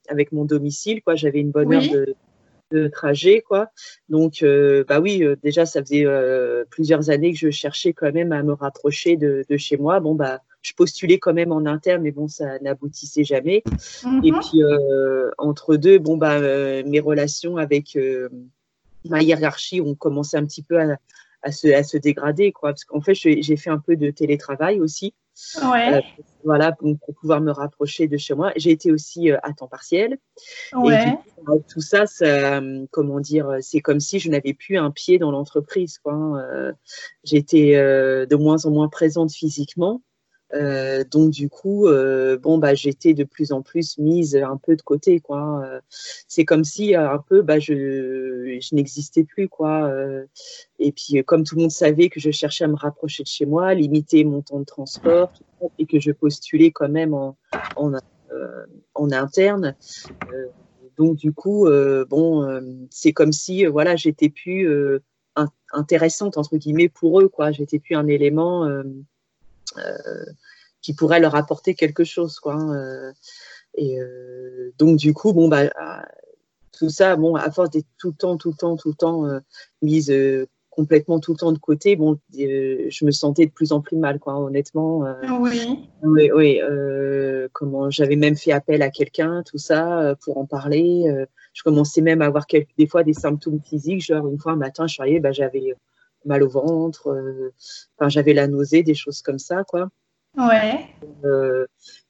avec 0.09 0.31
mon 0.33 0.45
domicile, 0.45 1.03
quoi. 1.03 1.15
J'avais 1.15 1.41
une 1.41 1.51
bonne 1.51 1.73
heure 1.73 1.83
de, 1.83 2.15
de 2.75 2.89
trajet, 2.89 3.43
quoi. 3.47 3.71
Donc, 4.09 4.43
euh, 4.43 4.85
bah 4.89 5.01
oui, 5.01 5.23
euh, 5.23 5.37
déjà, 5.43 5.67
ça 5.67 5.81
faisait 5.81 6.05
euh, 6.05 6.65
plusieurs 6.71 7.11
années 7.11 7.33
que 7.33 7.39
je 7.39 7.51
cherchais 7.51 7.93
quand 7.93 8.13
même 8.13 8.33
à 8.33 8.43
me 8.43 8.53
rapprocher 8.53 9.17
de, 9.17 9.45
chez 9.57 9.77
moi. 9.77 10.01
Bon, 10.01 10.15
bah, 10.15 10.41
je 10.63 10.73
postulais 10.75 11.19
quand 11.19 11.35
même 11.35 11.53
en 11.53 11.67
interne, 11.67 12.03
mais 12.03 12.11
bon, 12.11 12.29
ça 12.29 12.59
n'aboutissait 12.61 13.25
jamais. 13.25 13.63
Et 14.23 14.33
mhm. 14.33 14.41
puis, 14.41 14.63
entre 15.39 15.77
deux, 15.77 15.99
bon, 15.99 16.17
bah, 16.17 16.41
mes 16.41 17.01
relations 17.01 17.57
avec 17.57 17.99
ma 19.09 19.23
hiérarchie 19.23 19.81
ont 19.81 19.95
commencé 19.95 20.37
un 20.37 20.45
petit 20.45 20.63
peu 20.63 20.81
à, 20.81 20.97
se, 21.53 21.69
à 21.69 21.83
se 21.83 21.97
dégrader, 21.97 22.53
quoi. 22.53 22.71
Parce 22.71 22.85
qu'en 22.85 23.01
fait, 23.01 23.15
j'ai 23.15 23.57
fait 23.57 23.71
un 23.71 23.79
peu 23.79 23.97
de 23.97 24.11
télétravail 24.11 24.81
aussi. 24.81 25.15
Ouais. 25.65 26.01
voilà, 26.45 26.71
pour, 26.71 26.97
pouvoir 27.21 27.41
me 27.41 27.51
rapprocher 27.51 28.07
de 28.07 28.17
chez 28.17 28.35
moi. 28.35 28.53
J'ai 28.57 28.71
été 28.71 28.93
aussi 28.93 29.31
à 29.31 29.53
temps 29.53 29.67
partiel. 29.67 30.19
Ouais. 30.75 31.19
Euh, 31.49 31.59
tout 31.69 31.81
ça, 31.81 32.07
ça 32.07 32.25
euh, 32.25 32.87
comment 32.91 33.21
dire, 33.21 33.49
euh, 33.49 33.59
c'est 33.61 33.81
comme 33.81 34.01
si 34.01 34.19
je 34.19 34.31
n'avais 34.31 34.55
plus 34.55 34.79
un 34.79 34.91
pied 34.91 35.19
dans 35.19 35.31
l'entreprise. 35.31 36.01
J'étais 37.25 37.75
de 37.75 38.37
moins 38.37 38.65
en 38.65 38.71
moins 38.71 38.89
présente 38.89 39.33
physiquement. 39.33 40.03
Donc 41.11 41.31
du 41.31 41.49
coup, 41.49 41.89
bon 42.43 42.59
bah 42.59 42.75
j'étais 42.75 43.15
de 43.15 43.25
plus 43.25 43.53
en 43.53 43.63
plus 43.63 43.99
mise 43.99 44.37
un 44.37 44.57
peu 44.57 44.77
de 44.77 44.83
côté 44.83 45.21
quoi. 45.21 45.65
c'est 45.91 46.45
comme 46.45 46.65
si 46.65 46.95
un 46.95 47.19
peu 47.19 47.43
bah 47.43 47.59
je, 47.59 48.59
je 48.61 48.75
n'existais 48.75 49.25
plus 49.25 49.49
quoi. 49.49 49.91
et 50.79 50.93
puis 50.93 51.25
comme 51.25 51.45
tout 51.45 51.57
le 51.57 51.63
monde 51.63 51.71
savait 51.71 52.09
que 52.09 52.21
je 52.21 52.31
cherchais 52.31 52.65
à 52.65 52.69
me 52.69 52.77
rapprocher 52.77 53.23
de 53.23 53.29
chez 53.29 53.47
moi, 53.47 53.75
limiter 53.75 54.25
mon 54.25 54.43
temps 54.43 54.61
de 54.61 54.65
transport 54.65 55.33
et 55.79 55.87
que 55.87 55.99
je 55.99 56.13
postulais 56.13 56.71
quand 56.71 56.89
même 56.89 57.15
en, 57.15 57.37
en 57.77 57.93
en 58.95 59.13
interne. 59.13 59.75
donc 60.97 61.17
du 61.17 61.33
coup, 61.33 61.67
bon, 62.09 62.87
c'est 62.91 63.13
comme 63.13 63.33
si 63.33 63.65
voilà, 63.67 63.97
j'étais 63.97 64.29
plus 64.29 64.69
intéressante 65.73 66.39
entre 66.39 66.57
guillemets 66.57 66.89
pour 66.89 67.21
eux, 67.21 67.29
quoi. 67.29 67.51
J'étais 67.51 67.79
plus 67.79 67.97
un 67.97 68.07
élément 68.07 68.69
qui 70.81 70.95
pourrait 70.95 71.21
leur 71.21 71.35
apporter 71.35 71.75
quelque 71.75 72.05
chose, 72.05 72.39
quoi. 72.39 72.55
Hein, 72.55 73.13
et 73.77 73.99
donc 74.79 74.97
du 74.97 75.13
coup, 75.15 75.33
bon 75.33 75.49
bah 75.49 75.71
tout 76.73 76.91
ça, 76.91 77.17
bon, 77.17 77.37
à 77.37 77.51
force 77.51 77.71
d'être 77.71 77.87
tout 77.99 78.09
le 78.09 78.17
temps, 78.17 78.37
tout 78.37 78.51
le 78.51 78.57
temps, 78.57 78.77
tout 78.77 78.89
le 78.89 78.95
temps 78.95 79.41
mise 79.83 80.11
complètement 80.75 81.21
tout 81.21 81.33
le 81.33 81.39
temps 81.39 81.53
de 81.53 81.59
côté, 81.59 81.95
bon, 81.95 82.19
euh, 82.41 82.87
je 82.89 83.05
me 83.05 83.13
sentais 83.13 83.47
de 83.47 83.51
plus 83.53 83.73
en 83.73 83.81
plus 83.81 83.97
mal, 83.97 84.19
quoi, 84.19 84.39
honnêtement. 84.41 85.07
Euh, 85.07 85.15
oui. 85.39 85.89
Oui, 86.03 86.31
oui. 86.35 86.61
Euh, 86.61 87.49
comment, 87.53 87.91
j'avais 87.91 88.17
même 88.17 88.37
fait 88.37 88.53
appel 88.53 88.83
à 88.83 88.91
quelqu'un, 88.91 89.43
tout 89.45 89.59
ça, 89.59 90.17
pour 90.25 90.39
en 90.39 90.47
parler. 90.47 91.05
je 91.53 91.63
commençais 91.63 92.01
même 92.01 92.23
à 92.23 92.27
avoir 92.27 92.47
quelques, 92.47 92.75
des 92.77 92.89
fois 92.89 93.05
des 93.05 93.13
symptômes 93.13 93.61
physiques, 93.63 94.05
genre 94.05 94.27
une 94.27 94.39
fois 94.39 94.53
un 94.53 94.57
matin, 94.57 94.87
je 94.87 94.95
suis 94.95 95.21
bah, 95.21 95.33
j'avais 95.33 95.75
mal 96.25 96.43
au 96.43 96.49
ventre, 96.49 97.51
enfin, 97.97 98.09
j'avais 98.09 98.35
la 98.35 98.47
nausée, 98.47 98.83
des 98.83 98.95
choses 98.95 99.23
comme 99.23 99.39
ça, 99.39 99.65
quoi. 99.65 99.91
Ouais. 100.37 100.89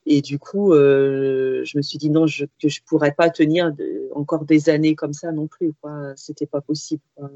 et 0.07 0.23
du 0.23 0.39
coup, 0.39 0.73
je 0.75 1.77
me 1.77 1.83
suis 1.83 1.99
dit 1.99 2.09
non, 2.09 2.27
je, 2.27 2.47
que 2.61 2.69
je 2.69 2.81
pourrais 2.87 3.13
pas 3.13 3.29
tenir 3.29 3.73
de, 3.73 4.09
encore 4.15 4.47
des 4.47 4.71
années 4.71 4.95
comme 4.95 5.13
ça 5.13 5.31
non 5.31 5.47
plus, 5.47 5.73
quoi. 5.81 6.13
C'était 6.17 6.47
pas 6.47 6.63
possible. 6.63 7.03
Quoi. 7.17 7.31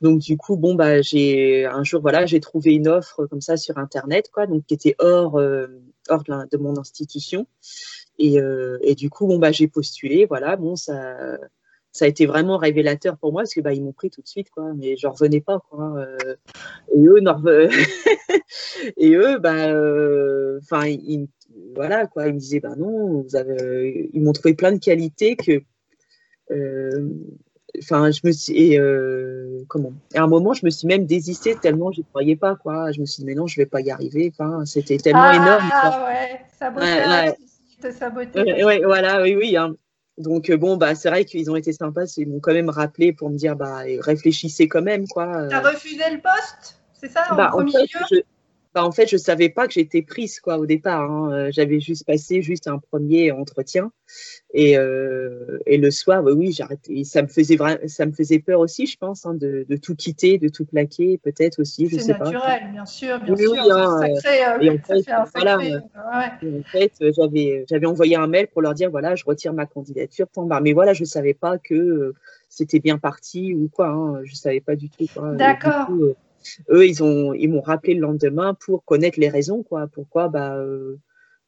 Donc 0.00 0.20
du 0.20 0.36
coup, 0.36 0.56
bon 0.56 0.74
bah 0.74 1.02
j'ai 1.02 1.66
un 1.66 1.84
jour 1.84 2.00
voilà, 2.00 2.24
j'ai 2.24 2.40
trouvé 2.40 2.72
une 2.72 2.88
offre 2.88 3.26
comme 3.26 3.42
ça 3.42 3.56
sur 3.56 3.76
internet 3.76 4.30
quoi, 4.32 4.46
donc 4.46 4.64
qui 4.64 4.74
était 4.74 4.94
hors 4.98 5.38
euh, 5.38 5.66
hors 6.08 6.22
de, 6.22 6.56
mon 6.56 6.78
institution 6.78 7.46
et, 8.18 8.40
euh, 8.40 8.78
et 8.82 8.94
du 8.94 9.10
coup 9.10 9.26
bon 9.26 9.38
bah 9.38 9.52
j'ai 9.52 9.68
postulé 9.68 10.24
voilà 10.26 10.56
bon 10.56 10.74
ça 10.74 11.36
ça 11.92 12.04
a 12.04 12.08
été 12.08 12.26
vraiment 12.26 12.56
révélateur 12.56 13.16
pour 13.18 13.32
moi 13.32 13.42
parce 13.42 13.54
que 13.54 13.60
bah 13.60 13.72
ils 13.72 13.82
m'ont 13.82 13.92
pris 13.92 14.10
tout 14.10 14.22
de 14.22 14.28
suite 14.28 14.50
quoi 14.50 14.72
mais 14.76 14.96
je 14.96 15.06
revenais 15.06 15.40
pas 15.40 15.60
quoi 15.70 15.96
euh, 15.98 16.36
et 16.94 17.04
eux 17.04 17.20
et 18.96 19.14
eux 19.14 19.38
bah 19.38 19.74
enfin 20.62 20.86
ils 20.86 21.28
voilà 21.74 22.06
quoi 22.06 22.28
ils 22.28 22.34
me 22.34 22.38
disaient 22.38 22.60
bah 22.60 22.74
non 22.76 23.22
vous 23.22 23.36
avez 23.36 24.10
ils 24.12 24.22
m'ont 24.22 24.32
trouvé 24.32 24.54
plein 24.54 24.72
de 24.72 24.78
qualités 24.78 25.36
que 25.36 25.62
enfin, 27.78 28.10
je 28.10 28.20
me 28.24 28.32
suis, 28.32 28.78
euh, 28.78 29.62
comment? 29.68 29.92
À 30.14 30.22
un 30.22 30.26
moment, 30.26 30.52
je 30.52 30.64
me 30.64 30.70
suis 30.70 30.86
même 30.86 31.06
désistée 31.06 31.54
tellement 31.56 31.92
je 31.92 32.00
ne 32.00 32.06
croyais 32.06 32.36
pas, 32.36 32.56
quoi. 32.56 32.92
Je 32.92 33.00
me 33.00 33.06
suis 33.06 33.22
dit, 33.22 33.26
mais 33.26 33.34
non, 33.34 33.46
je 33.46 33.56
vais 33.56 33.66
pas 33.66 33.80
y 33.80 33.90
arriver. 33.90 34.32
Enfin, 34.32 34.64
c'était 34.64 34.98
tellement 34.98 35.22
ah, 35.22 35.36
énorme. 35.36 35.70
Ah 35.72 36.06
ouais, 36.08 36.40
ça 36.58 36.70
ouais, 36.70 38.64
ouais. 38.64 38.82
voilà, 38.84 39.22
oui, 39.22 39.36
oui. 39.36 39.56
Hein. 39.56 39.74
Donc 40.20 40.50
euh, 40.50 40.56
bon, 40.56 40.76
bah 40.76 40.94
c'est 40.94 41.08
vrai 41.08 41.24
qu'ils 41.24 41.50
ont 41.50 41.56
été 41.56 41.72
sympas, 41.72 42.04
ils 42.16 42.28
m'ont 42.28 42.40
quand 42.40 42.52
même 42.52 42.68
rappelé 42.68 43.12
pour 43.12 43.30
me 43.30 43.36
dire, 43.36 43.56
bah 43.56 43.82
réfléchissez 44.00 44.68
quand 44.68 44.82
même, 44.82 45.06
quoi. 45.08 45.46
T'as 45.48 45.60
refusé 45.60 46.04
le 46.10 46.20
poste, 46.20 46.78
c'est 46.92 47.08
ça 47.08 47.26
en 47.30 47.36
bah, 47.36 47.48
premier 47.50 47.72
lieu? 47.72 48.22
Bah, 48.72 48.84
en 48.84 48.92
fait, 48.92 49.08
je 49.08 49.16
savais 49.16 49.48
pas 49.48 49.66
que 49.66 49.72
j'étais 49.72 50.02
prise 50.02 50.38
quoi 50.38 50.58
au 50.58 50.66
départ. 50.66 51.10
Hein. 51.10 51.32
Euh, 51.32 51.48
j'avais 51.50 51.80
juste 51.80 52.06
passé 52.06 52.40
juste 52.40 52.68
un 52.68 52.78
premier 52.78 53.32
entretien 53.32 53.90
et, 54.54 54.78
euh, 54.78 55.58
et 55.66 55.76
le 55.76 55.90
soir, 55.90 56.22
bah, 56.22 56.30
oui, 56.32 56.52
j'arrêtais. 56.52 57.02
Ça 57.02 57.22
me 57.22 57.26
faisait 57.26 57.58
ça 57.88 58.06
me 58.06 58.12
faisait 58.12 58.38
peur 58.38 58.60
aussi, 58.60 58.86
je 58.86 58.96
pense, 58.96 59.26
hein, 59.26 59.34
de, 59.34 59.66
de, 59.68 59.76
tout 59.76 59.96
quitter, 59.96 60.38
de 60.38 60.48
tout 60.48 60.64
plaquer, 60.64 61.18
peut-être 61.18 61.60
aussi. 61.60 61.88
C'est 61.88 62.16
naturel, 62.16 62.70
bien 62.70 62.86
sûr, 62.86 63.18
bien 63.20 63.36
sûr. 63.36 63.54
Hein, 63.54 64.02
euh, 64.04 64.60
et 64.60 64.70
en 64.70 64.78
fait, 64.78 65.04
voilà, 65.34 65.58
en 65.58 66.62
fait, 66.70 66.92
j'avais 67.00 67.64
j'avais 67.68 67.86
envoyé 67.86 68.14
un 68.14 68.28
mail 68.28 68.46
pour 68.46 68.62
leur 68.62 68.74
dire 68.74 68.90
voilà, 68.90 69.16
je 69.16 69.24
retire 69.24 69.52
ma 69.52 69.66
candidature. 69.66 70.26
Mais 70.62 70.72
voilà, 70.72 70.92
je 70.92 71.04
savais 71.04 71.34
pas 71.34 71.58
que 71.58 72.14
c'était 72.48 72.78
bien 72.78 72.98
parti 72.98 73.52
ou 73.52 73.68
quoi. 73.68 74.20
Je 74.22 74.34
savais 74.36 74.60
pas 74.60 74.76
du 74.76 74.90
tout. 74.90 75.06
D'accord 75.34 75.88
eux, 76.70 76.86
ils 76.86 77.02
ont, 77.02 77.34
ils 77.34 77.48
m'ont 77.48 77.60
rappelé 77.60 77.94
le 77.94 78.00
lendemain 78.00 78.54
pour 78.54 78.84
connaître 78.84 79.18
les 79.18 79.28
raisons, 79.28 79.62
quoi. 79.62 79.88
Pourquoi, 79.88 80.28
bah, 80.28 80.56
euh, 80.56 80.96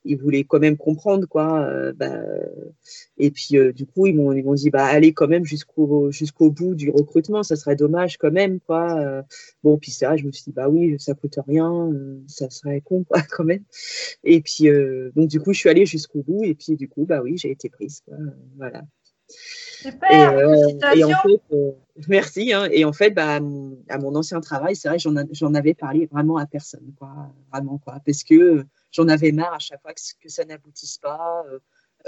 ils 0.04 0.16
voulaient 0.16 0.44
quand 0.44 0.58
même 0.58 0.76
comprendre, 0.76 1.26
quoi. 1.26 1.64
Euh, 1.66 1.92
bah, 1.92 2.20
et 3.18 3.30
puis, 3.30 3.56
euh, 3.56 3.72
du 3.72 3.86
coup, 3.86 4.06
ils 4.06 4.14
m'ont, 4.14 4.54
dit, 4.54 4.70
bah, 4.70 4.84
allez 4.84 5.12
quand 5.12 5.28
même 5.28 5.44
jusqu'au, 5.44 6.10
bout 6.50 6.74
du 6.74 6.90
recrutement. 6.90 7.42
Ça 7.42 7.56
serait 7.56 7.76
dommage 7.76 8.16
quand 8.18 8.32
même, 8.32 8.60
quoi. 8.60 9.24
bon, 9.62 9.78
puis 9.78 9.90
ça, 9.90 10.16
je 10.16 10.24
me 10.24 10.32
suis 10.32 10.44
dit, 10.44 10.52
bah 10.52 10.68
oui, 10.68 10.96
ça 10.98 11.14
coûte 11.14 11.38
rien, 11.46 11.90
ça 12.26 12.50
serait 12.50 12.80
con, 12.80 13.04
quoi, 13.04 13.22
quand 13.30 13.44
même. 13.44 13.64
Et 14.24 14.40
puis, 14.40 14.68
donc, 15.14 15.28
du 15.28 15.40
coup, 15.40 15.52
je 15.52 15.58
suis 15.58 15.68
allée 15.68 15.86
jusqu'au 15.86 16.22
bout. 16.22 16.44
Et 16.44 16.54
puis, 16.54 16.76
du 16.76 16.88
coup, 16.88 17.04
bah 17.06 17.20
oui, 17.22 17.36
j'ai 17.38 17.50
été 17.50 17.68
prise. 17.68 18.02
Voilà. 18.56 18.82
Super, 19.82 20.38
et, 20.94 21.04
en 21.04 21.10
fait, 21.10 21.40
Merci. 22.08 22.52
Hein. 22.52 22.68
Et 22.70 22.84
en 22.84 22.92
fait, 22.92 23.10
bah, 23.10 23.36
à 23.36 23.98
mon 23.98 24.14
ancien 24.14 24.40
travail, 24.40 24.76
c'est 24.76 24.88
vrai, 24.88 24.98
j'en 24.98 25.54
avais 25.54 25.74
parlé 25.74 26.06
vraiment 26.10 26.38
à 26.38 26.46
personne, 26.46 26.92
quoi, 26.98 27.32
vraiment, 27.52 27.78
quoi, 27.78 27.98
parce 28.04 28.24
que 28.24 28.64
j'en 28.90 29.08
avais 29.08 29.32
marre 29.32 29.54
à 29.54 29.58
chaque 29.58 29.82
fois 29.82 29.92
que, 29.92 30.28
ça 30.28 30.44
n'aboutisse 30.44 30.98
pas. 30.98 31.44
Euh, 31.50 31.58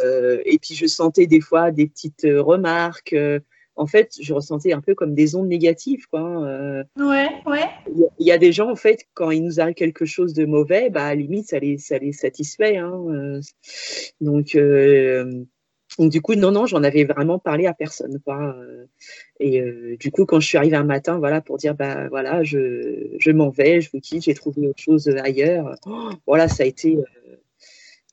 euh, 0.02 0.42
et 0.44 0.58
puis, 0.58 0.74
je 0.74 0.86
sentais 0.86 1.26
des 1.26 1.40
fois 1.40 1.70
des 1.70 1.86
petites 1.86 2.24
euh, 2.24 2.42
remarques. 2.42 3.14
en 3.76 3.86
fait, 3.86 4.14
je 4.20 4.32
ressentais 4.32 4.72
un 4.72 4.80
peu 4.80 4.94
comme 4.94 5.14
des 5.14 5.36
ondes 5.36 5.48
négatives, 5.48 6.06
quoi. 6.08 6.40
ouais, 6.40 7.30
ouais. 7.46 7.70
Il 8.18 8.26
y, 8.26 8.32
a 8.32 8.38
des 8.38 8.52
gens, 8.52 8.70
en 8.70 8.76
fait, 8.76 9.06
quand 9.12 9.30
il 9.30 9.44
nous 9.44 9.60
arrive 9.60 9.74
quelque 9.74 10.06
chose 10.06 10.32
de 10.32 10.46
mauvais, 10.46 10.88
bah, 10.88 11.06
à 11.06 11.08
la 11.10 11.16
limite, 11.16 11.48
ça 11.48 11.58
les, 11.58 11.76
ça 11.76 11.98
les 11.98 12.12
satisfait. 12.12 12.78
Hein. 12.78 13.40
donc, 14.22 14.56
donc 15.98 16.10
du 16.10 16.20
coup, 16.20 16.34
non, 16.34 16.50
non, 16.50 16.66
j'en 16.66 16.82
avais 16.82 17.04
vraiment 17.04 17.38
parlé 17.38 17.66
à 17.66 17.74
personne. 17.74 18.18
Quoi. 18.20 18.56
Et 19.38 19.60
euh, 19.60 19.96
du 19.96 20.10
coup, 20.10 20.26
quand 20.26 20.40
je 20.40 20.46
suis 20.46 20.58
arrivée 20.58 20.76
un 20.76 20.84
matin, 20.84 21.18
voilà, 21.18 21.40
pour 21.40 21.56
dire, 21.56 21.74
bah 21.74 22.08
voilà, 22.08 22.42
je, 22.42 23.14
je 23.18 23.30
m'en 23.30 23.50
vais, 23.50 23.80
je 23.80 23.90
vous 23.92 24.00
quitte, 24.00 24.24
j'ai 24.24 24.34
trouvé 24.34 24.66
autre 24.66 24.80
chose 24.80 25.08
ailleurs. 25.08 25.76
voilà, 26.26 26.48
ça 26.48 26.64
a 26.64 26.66
été 26.66 26.96
euh, 26.96 27.36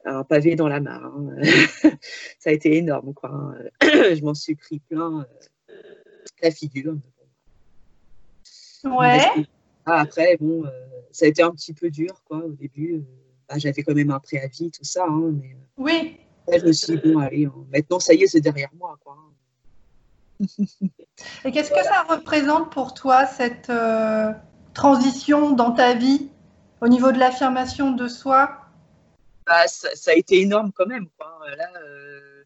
un 0.05 0.23
pavé 0.23 0.55
dans 0.55 0.67
la 0.67 0.79
mare. 0.79 1.05
Hein. 1.05 1.35
ça 2.39 2.51
a 2.51 2.53
été 2.53 2.77
énorme, 2.77 3.13
quoi. 3.13 3.31
Hein. 3.31 3.55
je 3.81 4.23
m'en 4.23 4.35
suis 4.35 4.55
pris 4.55 4.79
plein 4.79 5.25
euh, 5.69 5.73
la 6.43 6.51
figure. 6.51 6.95
Ouais. 8.83 9.19
après, 9.85 10.37
bon, 10.39 10.63
ça 11.11 11.25
a 11.25 11.27
été 11.29 11.41
un 11.41 11.51
petit 11.51 11.73
peu 11.73 11.89
dur, 11.89 12.21
quoi, 12.25 12.37
au 12.45 12.51
début. 12.51 13.03
Bah, 13.49 13.55
j'avais 13.57 13.81
quand 13.81 13.95
même 13.95 14.11
un 14.11 14.19
préavis, 14.19 14.69
tout 14.69 14.83
ça. 14.83 15.05
Hein, 15.07 15.33
mais, 15.41 15.55
oui 15.77 16.17
je 16.59 16.65
me 16.65 16.71
suis 16.71 16.97
dit, 16.97 17.11
bon, 17.11 17.19
allez, 17.19 17.47
maintenant, 17.71 17.99
ça 17.99 18.13
y 18.13 18.23
est, 18.23 18.27
c'est 18.27 18.41
derrière 18.41 18.69
moi. 18.77 18.97
Quoi. 19.03 19.17
Et 21.45 21.51
qu'est-ce 21.51 21.71
que 21.71 21.83
ça 21.83 22.03
représente 22.03 22.71
pour 22.71 22.93
toi, 22.93 23.25
cette 23.25 23.69
euh, 23.69 24.31
transition 24.73 25.51
dans 25.51 25.71
ta 25.71 25.93
vie 25.93 26.29
au 26.81 26.87
niveau 26.87 27.11
de 27.11 27.19
l'affirmation 27.19 27.91
de 27.91 28.07
soi? 28.07 28.57
Bah, 29.45 29.67
ça, 29.67 30.11
a 30.11 30.13
été 30.13 30.39
énorme 30.41 30.71
quand 30.71 30.85
même. 30.85 31.07
Quoi. 31.17 31.39
Là, 31.57 31.69
euh, 31.83 32.43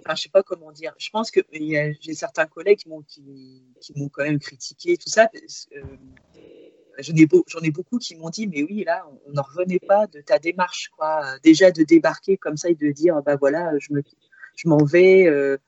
enfin, 0.00 0.14
je 0.14 0.22
sais 0.22 0.28
pas 0.28 0.42
comment 0.42 0.72
dire. 0.72 0.92
Je 0.98 1.10
pense 1.10 1.30
que 1.30 1.40
j'ai 1.52 2.14
certains 2.14 2.46
collègues 2.46 2.78
qui 2.78 2.88
m'ont 2.88 3.02
qui, 3.02 3.62
qui 3.80 3.92
quand 4.10 4.24
même 4.24 4.38
critiqué 4.38 4.96
tout 4.96 5.08
ça. 5.08 5.28
Euh, 5.76 5.82
j'en 6.98 7.14
ai, 7.14 7.22
ai, 7.66 7.70
beaucoup 7.70 7.98
qui 7.98 8.16
m'ont 8.16 8.30
dit, 8.30 8.46
mais 8.46 8.62
oui, 8.62 8.84
là, 8.84 9.06
on 9.26 9.32
n'en 9.32 9.42
revenait 9.42 9.78
pas 9.78 10.06
de 10.06 10.20
ta 10.20 10.38
démarche, 10.38 10.90
quoi. 10.96 11.22
Déjà 11.42 11.70
de 11.70 11.82
débarquer 11.82 12.36
comme 12.36 12.56
ça 12.56 12.68
et 12.68 12.74
de 12.74 12.90
dire, 12.90 13.22
bah 13.22 13.36
voilà, 13.36 13.72
je 13.78 13.92
me, 13.92 14.02
je 14.56 14.68
m'en 14.68 14.84
vais. 14.84 15.26
Euh, 15.26 15.58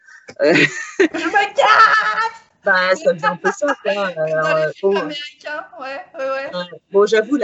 euh 0.41 0.55
je 1.01 1.05
me 1.05 1.55
casse. 1.55 2.43
Bah, 2.65 2.95
ça 2.95 3.13
faisait 3.15 3.27
un 3.27 3.37
peu 3.37 3.51
ça, 3.51 3.75
quoi. 3.83 4.09
Euh, 4.17 4.71
bon, 4.83 4.97
américain, 4.97 5.67
ouais, 5.81 6.01
ouais, 6.17 6.31
ouais. 6.31 6.51
Bon, 6.93 7.07
j'avoue, 7.07 7.39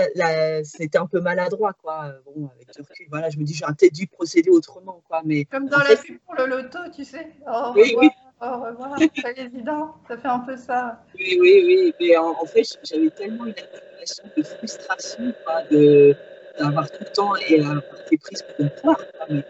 c'était 0.63 0.99
un 0.99 1.07
peu 1.07 1.21
maladroit, 1.21 1.73
quoi. 1.73 2.13
Bon, 2.25 2.49
avec 2.55 2.69
le 2.77 2.85
recul, 2.85 3.07
voilà, 3.11 3.29
je 3.31 3.39
me 3.39 3.45
dis, 3.45 3.55
j'aurais 3.55 3.75
peut-être 3.75 3.95
dû 3.95 4.07
procéder 4.07 4.51
autrement, 4.51 5.03
quoi. 5.09 5.23
Mais 5.25 5.45
Comme 5.47 5.69
dans 5.69 5.79
la 5.79 5.97
pub 5.97 6.19
pour 6.25 6.35
le 6.35 6.47
loto, 6.47 6.79
tu 6.95 7.05
sais. 7.05 7.27
Oh, 7.47 7.73
oui, 7.75 7.97
oui. 7.99 8.11
Au 8.40 8.61
revoir, 8.61 8.97
c'est 9.16 9.38
évident, 9.38 9.95
ça 10.07 10.16
fait 10.16 10.28
un 10.28 10.38
peu 10.40 10.57
ça. 10.57 11.02
Oui, 11.16 11.38
oui, 11.40 11.62
oui, 11.66 11.95
mais 12.00 12.16
en, 12.16 12.45
fait, 12.45 12.62
j'avais 12.85 13.11
tellement 13.11 13.47
une 13.47 13.50
accumulation 13.52 14.25
de 14.37 14.42
frustration 14.45 15.35
de, 15.73 16.14
d'avoir 16.59 16.88
tout 16.88 16.99
le 17.00 17.12
temps 17.12 17.35
et 17.49 17.61
avoir 17.61 17.83
été 18.07 18.16
prise 18.18 18.42
pour 18.42 18.64
une 18.64 18.71
poire, 18.71 19.04
mais 19.28 19.45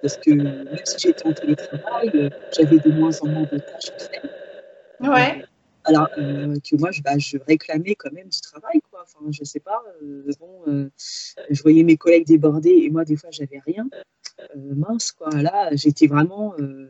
Parce 0.00 0.16
que 0.16 0.30
même 0.30 0.78
si 0.84 0.98
j'étais 0.98 1.26
en 1.26 1.32
télétravail, 1.34 2.30
j'avais 2.56 2.78
de 2.78 2.90
moins 2.90 3.20
en 3.20 3.26
moins 3.26 3.42
de 3.42 3.58
tâches 3.58 3.90
à 3.94 3.98
faire. 3.98 4.30
Ouais. 5.00 5.44
Alors 5.84 6.08
euh, 6.18 6.56
que 6.68 6.76
moi, 6.76 6.90
je, 6.90 7.02
bah, 7.02 7.18
je, 7.18 7.38
réclamais 7.46 7.94
quand 7.94 8.12
même 8.12 8.28
du 8.28 8.40
travail, 8.40 8.80
quoi. 8.90 9.02
Enfin, 9.02 9.26
je 9.30 9.44
sais 9.44 9.60
pas. 9.60 9.82
Euh, 10.02 10.30
bon, 10.38 10.62
euh, 10.68 10.90
je 11.50 11.62
voyais 11.62 11.82
mes 11.82 11.96
collègues 11.96 12.26
débordés 12.26 12.82
et 12.84 12.90
moi, 12.90 13.04
des 13.04 13.16
fois, 13.16 13.30
j'avais 13.30 13.60
rien. 13.66 13.88
Euh, 14.56 14.74
mince, 14.76 15.12
quoi. 15.12 15.30
Là, 15.30 15.68
j'étais 15.72 16.06
vraiment 16.06 16.54
euh, 16.58 16.88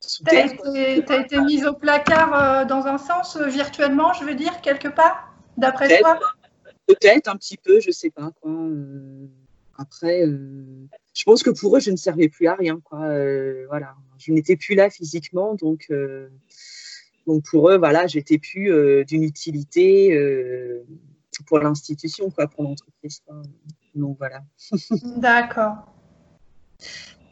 sous 0.00 0.24
Tu 0.24 0.36
as 0.36 1.20
été 1.20 1.40
mise 1.40 1.66
au 1.66 1.74
placard 1.74 2.34
euh, 2.34 2.64
dans 2.64 2.86
un 2.86 2.98
sens, 2.98 3.36
virtuellement, 3.36 4.12
je 4.12 4.24
veux 4.24 4.34
dire, 4.34 4.60
quelque 4.60 4.88
part, 4.88 5.32
d'après 5.56 5.98
toi? 5.98 6.18
Peut-être 6.86 7.28
un 7.28 7.36
petit 7.36 7.56
peu, 7.56 7.80
je 7.80 7.90
sais 7.90 8.10
pas, 8.10 8.30
quoi. 8.40 8.52
après, 9.76 10.24
je 10.24 11.24
pense 11.24 11.42
que 11.42 11.50
pour 11.50 11.76
eux, 11.76 11.80
je 11.80 11.90
ne 11.90 11.96
servais 11.96 12.28
plus 12.28 12.46
à 12.46 12.54
rien. 12.54 12.78
Quoi. 12.78 12.98
voilà, 13.68 13.96
je 14.18 14.32
n'étais 14.32 14.54
plus 14.54 14.76
là 14.76 14.88
physiquement, 14.88 15.54
donc, 15.54 15.90
donc 17.26 17.44
pour 17.50 17.70
eux, 17.70 17.76
voilà, 17.76 18.06
j'étais 18.06 18.38
plus 18.38 19.04
d'une 19.04 19.24
utilité 19.24 20.16
pour 21.48 21.58
l'institution, 21.58 22.30
quoi, 22.30 22.46
pour 22.46 22.62
l'entreprise. 22.62 23.20
Donc 23.96 24.16
voilà. 24.18 24.44
D'accord. 25.16 25.95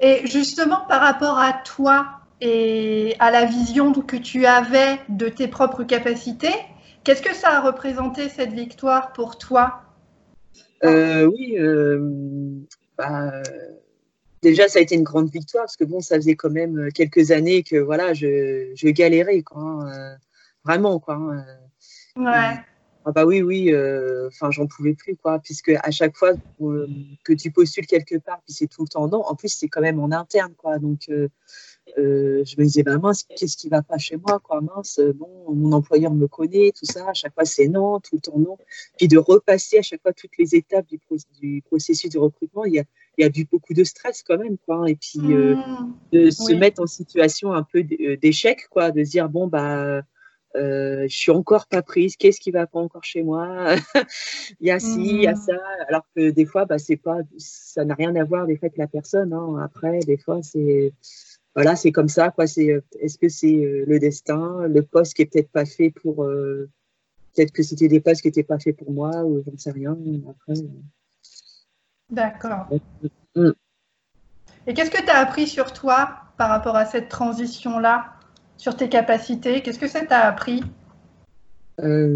Et 0.00 0.26
justement, 0.26 0.80
par 0.88 1.00
rapport 1.00 1.38
à 1.38 1.52
toi 1.52 2.06
et 2.40 3.14
à 3.18 3.30
la 3.30 3.44
vision 3.44 3.92
que 3.92 4.16
tu 4.16 4.44
avais 4.44 4.98
de 5.08 5.28
tes 5.28 5.48
propres 5.48 5.84
capacités, 5.84 6.54
qu'est-ce 7.04 7.22
que 7.22 7.34
ça 7.34 7.50
a 7.50 7.60
représenté 7.60 8.28
cette 8.28 8.52
victoire 8.52 9.12
pour 9.12 9.38
toi? 9.38 9.82
Euh, 10.84 11.24
Oui, 11.26 11.56
euh, 11.58 12.00
bah, 12.98 13.42
déjà 14.42 14.68
ça 14.68 14.78
a 14.78 14.82
été 14.82 14.94
une 14.94 15.04
grande 15.04 15.30
victoire 15.30 15.64
parce 15.64 15.76
que 15.76 15.84
bon, 15.84 16.00
ça 16.00 16.16
faisait 16.16 16.36
quand 16.36 16.50
même 16.50 16.90
quelques 16.92 17.30
années 17.30 17.62
que 17.62 17.76
voilà, 17.76 18.12
je, 18.12 18.72
je 18.74 18.88
galérais, 18.88 19.42
quoi, 19.42 19.62
hein, 19.62 19.88
euh, 19.88 20.16
vraiment, 20.64 20.98
quoi. 20.98 21.14
Hein, 21.14 21.44
ouais. 22.16 22.60
Ah 23.06 23.12
bah 23.12 23.26
oui, 23.26 23.42
oui, 23.42 23.70
euh, 23.70 24.28
enfin 24.28 24.50
j'en 24.50 24.66
pouvais 24.66 24.94
plus 24.94 25.14
quoi, 25.16 25.38
puisque 25.38 25.68
à 25.68 25.90
chaque 25.90 26.16
fois 26.16 26.32
euh, 26.62 26.86
que 27.22 27.34
tu 27.34 27.50
postules 27.50 27.86
quelque 27.86 28.16
part, 28.16 28.40
puis 28.46 28.54
c'est 28.54 28.66
tout 28.66 28.82
le 28.82 28.88
temps 28.88 29.08
non. 29.08 29.20
En 29.26 29.34
plus 29.34 29.50
c'est 29.50 29.68
quand 29.68 29.82
même 29.82 30.00
en 30.00 30.10
interne 30.10 30.54
quoi, 30.56 30.78
donc 30.78 31.10
euh, 31.10 31.28
je 31.98 32.56
me 32.58 32.64
disais 32.64 32.82
bah 32.82 32.96
mince, 32.96 33.24
qu'est-ce 33.24 33.58
qui 33.58 33.68
va 33.68 33.82
pas 33.82 33.98
chez 33.98 34.16
moi 34.16 34.40
quoi, 34.40 34.62
mince, 34.62 35.00
bon 35.16 35.54
mon 35.54 35.72
employeur 35.72 36.14
me 36.14 36.26
connaît, 36.28 36.72
tout 36.72 36.86
ça, 36.86 37.06
à 37.10 37.12
chaque 37.12 37.34
fois 37.34 37.44
c'est 37.44 37.68
non, 37.68 38.00
tout 38.00 38.16
le 38.16 38.20
temps 38.20 38.38
non, 38.38 38.56
puis 38.96 39.06
de 39.06 39.18
repasser 39.18 39.78
à 39.78 39.82
chaque 39.82 40.00
fois 40.00 40.14
toutes 40.14 40.38
les 40.38 40.54
étapes 40.54 40.86
du, 40.86 40.98
du 41.38 41.62
processus 41.66 42.08
de 42.10 42.18
recrutement, 42.18 42.64
il 42.64 42.74
y 42.74 42.78
a 42.78 42.84
il 43.18 43.22
y 43.22 43.24
a 43.24 43.28
du, 43.28 43.44
beaucoup 43.44 43.74
de 43.74 43.84
stress 43.84 44.24
quand 44.24 44.38
même, 44.38 44.56
quoi. 44.66 44.90
Et 44.90 44.96
puis 44.96 45.20
mmh. 45.20 45.94
de 46.10 46.30
se 46.30 46.52
mettre 46.52 46.82
en 46.82 46.86
situation 46.86 47.52
un 47.52 47.62
peu 47.62 47.84
d'échec, 47.84 48.66
quoi, 48.70 48.90
de 48.90 49.04
se 49.04 49.10
dire 49.10 49.28
bon 49.28 49.46
bah 49.46 50.02
euh, 50.56 51.06
je 51.08 51.16
suis 51.16 51.30
encore 51.30 51.66
pas 51.66 51.82
prise, 51.82 52.16
qu'est-ce 52.16 52.40
qui 52.40 52.50
va 52.50 52.66
pas 52.66 52.78
encore 52.78 53.04
chez 53.04 53.22
moi? 53.22 53.74
Il 54.60 54.68
y 54.68 54.70
a 54.70 54.78
ci, 54.78 55.00
il 55.00 55.22
y 55.22 55.26
a 55.26 55.32
mmh. 55.32 55.36
ça. 55.36 55.56
Alors 55.88 56.06
que 56.14 56.30
des 56.30 56.46
fois, 56.46 56.64
bah, 56.64 56.78
c'est 56.78 56.96
pas, 56.96 57.18
ça 57.38 57.84
n'a 57.84 57.94
rien 57.94 58.14
à 58.14 58.24
voir 58.24 58.46
des 58.46 58.56
fois 58.56 58.66
avec 58.66 58.78
la 58.78 58.86
personne. 58.86 59.32
Hein. 59.32 59.58
Après, 59.62 59.98
des 60.00 60.16
fois, 60.16 60.40
c'est 60.42 60.92
voilà, 61.54 61.76
c'est 61.76 61.92
comme 61.92 62.08
ça. 62.08 62.30
Quoi. 62.30 62.46
C'est, 62.46 62.82
est-ce 63.00 63.18
que 63.18 63.28
c'est 63.28 63.64
euh, 63.64 63.84
le 63.86 63.98
destin, 63.98 64.66
le 64.68 64.82
poste 64.82 65.14
qui 65.14 65.22
est 65.22 65.26
peut-être 65.26 65.50
pas 65.50 65.64
fait 65.64 65.90
pour, 65.90 66.24
euh, 66.24 66.68
peut-être 67.34 67.52
que 67.52 67.62
c'était 67.62 67.88
des 67.88 68.00
postes 68.00 68.22
qui 68.22 68.28
n'étaient 68.28 68.42
pas 68.42 68.58
faits 68.58 68.76
pour 68.76 68.90
moi 68.92 69.24
ou 69.24 69.42
j'en 69.44 69.56
sais 69.56 69.70
rien. 69.70 69.96
Après. 70.28 70.54
D'accord. 72.10 72.68
Mmh. 73.34 73.50
Et 74.66 74.74
qu'est-ce 74.74 74.90
que 74.90 75.02
tu 75.02 75.10
as 75.10 75.18
appris 75.18 75.46
sur 75.46 75.72
toi 75.72 76.16
par 76.36 76.48
rapport 76.48 76.76
à 76.76 76.86
cette 76.86 77.08
transition-là? 77.08 78.13
Sur 78.56 78.76
tes 78.76 78.88
capacités? 78.88 79.62
Qu'est-ce 79.62 79.78
que 79.78 79.88
ça 79.88 80.04
t'a 80.04 80.20
appris? 80.26 80.62
Euh, 81.80 82.06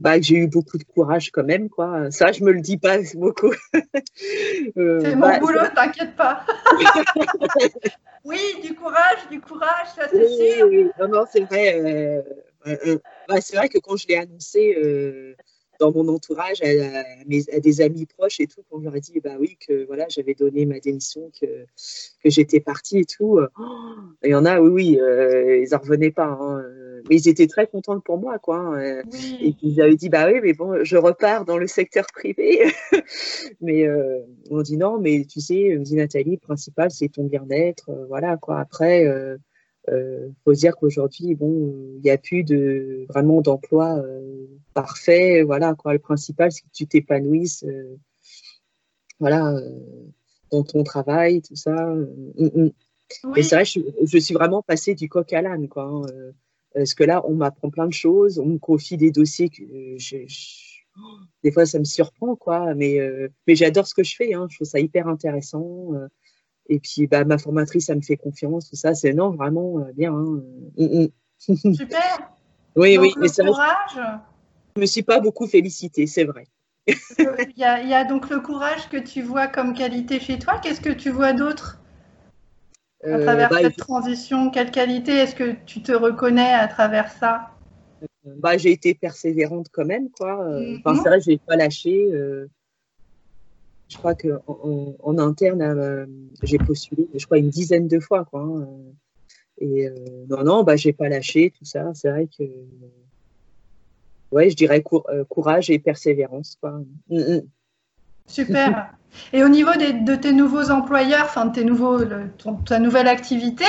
bah, 0.00 0.20
j'ai 0.20 0.36
eu 0.36 0.48
beaucoup 0.48 0.78
de 0.78 0.84
courage 0.84 1.30
quand 1.30 1.44
même, 1.44 1.68
quoi. 1.68 2.10
Ça, 2.10 2.32
je 2.32 2.42
me 2.42 2.52
le 2.52 2.60
dis 2.60 2.76
pas 2.76 2.98
beaucoup. 3.14 3.52
euh, 4.76 5.00
c'est 5.00 5.14
mon 5.14 5.28
bah, 5.28 5.38
boulot, 5.38 5.60
t'inquiète 5.74 6.16
pas. 6.16 6.44
oui, 8.24 8.38
du 8.62 8.74
courage, 8.74 9.28
du 9.30 9.40
courage, 9.40 9.88
ça 9.94 10.08
c'est 10.10 10.28
sûr. 10.28 10.66
Oui, 10.68 10.90
non, 10.98 11.08
non, 11.08 11.24
c'est 11.30 11.44
vrai. 11.44 12.22
Euh, 12.66 12.98
bah, 13.28 13.40
c'est 13.40 13.56
vrai 13.56 13.68
que 13.68 13.78
quand 13.78 13.96
je 13.96 14.08
l'ai 14.08 14.16
annoncé, 14.16 14.76
dans 15.78 15.92
mon 15.92 16.08
entourage, 16.08 16.60
à, 16.62 16.66
mes, 17.26 17.42
des 17.60 17.80
amis 17.80 18.06
proches 18.06 18.40
et 18.40 18.46
tout, 18.46 18.62
quand 18.70 18.78
je 18.80 18.84
leur 18.84 18.96
ai 18.96 19.00
dit 19.00 19.20
bah 19.20 19.36
oui 19.38 19.56
que 19.66 19.86
voilà 19.86 20.06
j'avais 20.08 20.34
donné 20.34 20.66
ma 20.66 20.80
démission, 20.80 21.30
que, 21.40 21.46
que 21.46 22.30
j'étais 22.30 22.60
partie 22.60 22.98
et 22.98 23.04
tout, 23.04 23.38
euh, 23.38 23.48
il 24.24 24.30
y 24.30 24.34
en 24.34 24.44
a 24.44 24.60
oui 24.60 24.68
oui 24.68 25.00
euh, 25.00 25.58
ils 25.58 25.74
en 25.74 25.78
revenaient 25.78 26.10
pas, 26.10 26.26
hein, 26.26 26.62
mais 27.08 27.16
ils 27.16 27.28
étaient 27.28 27.46
très 27.46 27.66
contents 27.66 27.98
pour 28.00 28.18
moi 28.18 28.38
quoi. 28.38 28.58
Hein, 28.58 29.02
et 29.40 29.52
puis 29.52 29.68
ils 29.68 29.80
avaient 29.80 29.96
dit 29.96 30.08
bah 30.08 30.28
oui 30.30 30.40
mais 30.42 30.52
bon 30.52 30.84
je 30.84 30.96
repars 30.96 31.44
dans 31.44 31.58
le 31.58 31.66
secteur 31.66 32.06
privé, 32.12 32.64
mais 33.60 33.86
euh, 33.86 34.20
on 34.50 34.62
dit 34.62 34.76
non 34.76 34.98
mais 34.98 35.24
tu 35.28 35.40
sais 35.40 35.76
me 35.76 35.84
dit 35.84 35.94
Nathalie 35.94 36.32
le 36.32 36.38
principal 36.38 36.90
c'est 36.90 37.08
ton 37.08 37.24
bien-être, 37.24 37.90
voilà 38.08 38.36
quoi. 38.36 38.58
Après 38.58 39.06
euh, 39.92 40.28
faut 40.44 40.52
dire 40.52 40.76
qu'aujourd'hui, 40.76 41.34
bon, 41.34 41.72
il 41.96 42.02
n'y 42.02 42.10
a 42.10 42.18
plus 42.18 42.44
de 42.44 43.06
vraiment 43.08 43.40
d'emploi 43.40 43.98
euh, 43.98 44.46
parfait. 44.74 45.42
Voilà, 45.42 45.74
quoi. 45.74 45.92
Le 45.92 45.98
principal, 45.98 46.52
c'est 46.52 46.62
que 46.62 46.72
tu 46.72 46.86
t'épanouisses, 46.86 47.64
euh, 47.64 47.96
voilà, 49.20 49.54
euh, 49.54 49.70
dans 50.50 50.62
ton 50.62 50.84
travail, 50.84 51.42
tout 51.42 51.56
ça. 51.56 51.94
Mm, 52.36 52.64
mm. 52.64 52.70
Et 53.36 53.42
c'est 53.42 53.54
vrai, 53.56 53.64
je, 53.64 53.80
je, 54.02 54.18
suis 54.18 54.34
vraiment 54.34 54.62
passée 54.62 54.94
du 54.94 55.08
coq 55.08 55.32
à 55.32 55.42
l'âne, 55.42 55.68
quoi. 55.68 55.84
Hein, 55.84 56.02
parce 56.74 56.94
que 56.94 57.04
là, 57.04 57.22
on 57.26 57.34
m'apprend 57.34 57.70
plein 57.70 57.86
de 57.86 57.92
choses, 57.92 58.38
on 58.38 58.46
me 58.46 58.58
confie 58.58 58.98
des 58.98 59.10
dossiers 59.10 59.48
que 59.48 59.62
je, 59.96 60.16
des 61.42 61.50
fois, 61.50 61.64
ça 61.64 61.78
me 61.78 61.84
surprend, 61.84 62.36
quoi. 62.36 62.74
Mais, 62.74 62.98
mais 63.46 63.56
j'adore 63.56 63.86
ce 63.86 63.94
que 63.94 64.04
je 64.04 64.14
fais. 64.14 64.34
Hein, 64.34 64.46
je 64.50 64.56
trouve 64.56 64.66
ça 64.66 64.78
hyper 64.78 65.08
intéressant. 65.08 65.92
Et 66.68 66.80
puis, 66.80 67.06
bah, 67.06 67.24
ma 67.24 67.38
formatrice, 67.38 67.86
ça 67.86 67.94
me 67.94 68.02
fait 68.02 68.16
confiance, 68.16 68.68
tout 68.68 68.76
ça. 68.76 68.94
C'est 68.94 69.12
non, 69.12 69.30
vraiment 69.30 69.78
euh, 69.78 69.92
bien. 69.94 70.12
Hein. 70.12 70.42
Mm, 70.76 71.04
mm. 71.04 71.08
Super. 71.74 72.32
oui, 72.76 72.98
oui. 72.98 73.12
Le 73.16 73.46
courage. 73.46 74.20
je 74.76 74.80
me 74.80 74.86
suis 74.86 75.02
pas 75.02 75.20
beaucoup 75.20 75.46
félicitée, 75.46 76.06
c'est 76.06 76.24
vrai. 76.24 76.46
il, 76.86 77.52
y 77.56 77.64
a, 77.64 77.82
il 77.82 77.88
y, 77.88 77.94
a, 77.94 78.04
donc 78.04 78.30
le 78.30 78.40
courage 78.40 78.88
que 78.88 78.96
tu 78.96 79.22
vois 79.22 79.46
comme 79.46 79.74
qualité 79.74 80.20
chez 80.20 80.38
toi. 80.38 80.58
Qu'est-ce 80.58 80.80
que 80.80 80.90
tu 80.90 81.10
vois 81.10 81.32
d'autre 81.32 81.80
à 83.04 83.08
euh, 83.08 83.22
travers 83.22 83.50
bah, 83.50 83.58
cette 83.60 83.76
transition? 83.76 84.50
Quelle 84.50 84.70
qualité 84.70 85.12
est-ce 85.12 85.34
que 85.34 85.54
tu 85.66 85.82
te 85.82 85.92
reconnais 85.92 86.52
à 86.52 86.66
travers 86.66 87.10
ça? 87.12 87.50
Euh, 88.02 88.06
bah, 88.38 88.56
J'ai 88.56 88.72
été 88.72 88.94
persévérante 88.94 89.68
quand 89.70 89.84
même. 89.84 90.10
Quoi. 90.10 90.34
Enfin, 90.78 90.94
mhm. 90.94 91.00
c'est 91.02 91.08
vrai, 91.08 91.20
je 91.20 91.30
n'ai 91.30 91.38
pas 91.38 91.56
lâché 91.56 92.10
je 93.88 93.96
crois 93.96 94.14
qu'en 94.14 94.96
en, 95.02 95.18
interne, 95.18 95.62
euh, 95.62 96.06
j'ai 96.42 96.58
postulé, 96.58 97.08
je 97.14 97.24
crois, 97.24 97.38
une 97.38 97.48
dizaine 97.48 97.88
de 97.88 97.98
fois. 97.98 98.24
Quoi, 98.24 98.42
hein. 98.42 98.66
Et 99.60 99.88
euh, 99.88 99.94
non, 100.28 100.44
non, 100.44 100.62
bah, 100.62 100.76
j'ai 100.76 100.92
pas 100.92 101.08
lâché 101.08 101.52
tout 101.58 101.64
ça. 101.64 101.90
C'est 101.94 102.10
vrai 102.10 102.28
que, 102.38 102.44
ouais, 104.30 104.50
je 104.50 104.56
dirais 104.56 104.84
euh, 105.08 105.24
courage 105.24 105.70
et 105.70 105.78
persévérance. 105.78 106.58
Quoi. 106.60 106.82
Mm, 107.08 107.18
mm. 107.18 107.42
Super. 108.26 108.94
Et 109.32 109.42
au 109.42 109.48
niveau 109.48 109.72
de 109.72 110.14
tes 110.16 110.32
nouveaux 110.32 110.70
employeurs, 110.70 111.24
enfin 111.24 111.46
de 111.46 111.54
tes 111.54 111.64
nouveaux, 111.64 111.98
ta 112.66 112.78
nouvelle 112.78 113.08
activité, 113.08 113.64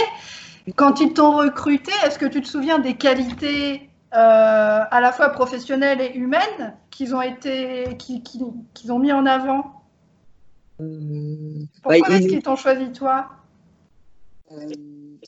quand 0.75 0.99
ils 0.99 1.13
t'ont 1.13 1.32
recruté, 1.32 1.93
est-ce 2.05 2.19
que 2.19 2.25
tu 2.25 2.41
te 2.41 2.47
souviens 2.47 2.77
des 2.77 2.95
qualités 2.95 3.89
à 4.12 4.99
la 5.01 5.13
fois 5.13 5.29
professionnelles 5.29 6.01
et 6.01 6.13
humaines 6.13 6.75
qu'ils 6.91 7.15
ont 7.15 7.21
été, 7.21 7.86
qu'ils 7.97 8.91
ont 8.91 8.99
mis 8.99 9.13
en 9.13 9.25
avant? 9.25 9.78
Pourquoi 10.79 11.99
bah, 12.07 12.15
est-ce 12.15 12.27
qu'ils 12.27 12.41
t'ont 12.41 12.55
choisi 12.55 12.91
toi 12.91 13.29
euh, 14.51 14.69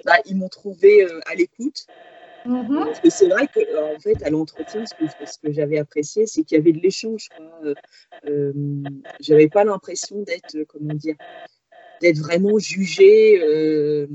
bah, 0.06 0.16
Ils 0.26 0.38
m'ont 0.38 0.50
trouvé 0.50 1.04
euh, 1.04 1.20
à 1.26 1.36
l'écoute. 1.36 1.86
Mm-hmm. 2.46 3.10
C'est 3.10 3.28
vrai 3.28 3.48
que 3.48 3.96
en 3.96 4.00
fait, 4.00 4.24
à 4.24 4.30
l'entretien, 4.30 4.86
ce 4.86 4.96
que, 4.96 5.06
ce 5.08 5.38
que 5.38 5.52
j'avais 5.52 5.78
apprécié, 5.78 6.26
c'est 6.26 6.44
qu'il 6.44 6.58
y 6.58 6.62
avait 6.62 6.72
de 6.72 6.80
l'échange. 6.80 7.28
Euh, 8.26 8.54
j'avais 9.20 9.50
pas 9.50 9.64
l'impression 9.64 10.22
d'être, 10.22 10.64
comment 10.70 10.94
dire, 10.94 11.16
d'être 12.02 12.18
vraiment 12.18 12.58
jugée 12.58 14.08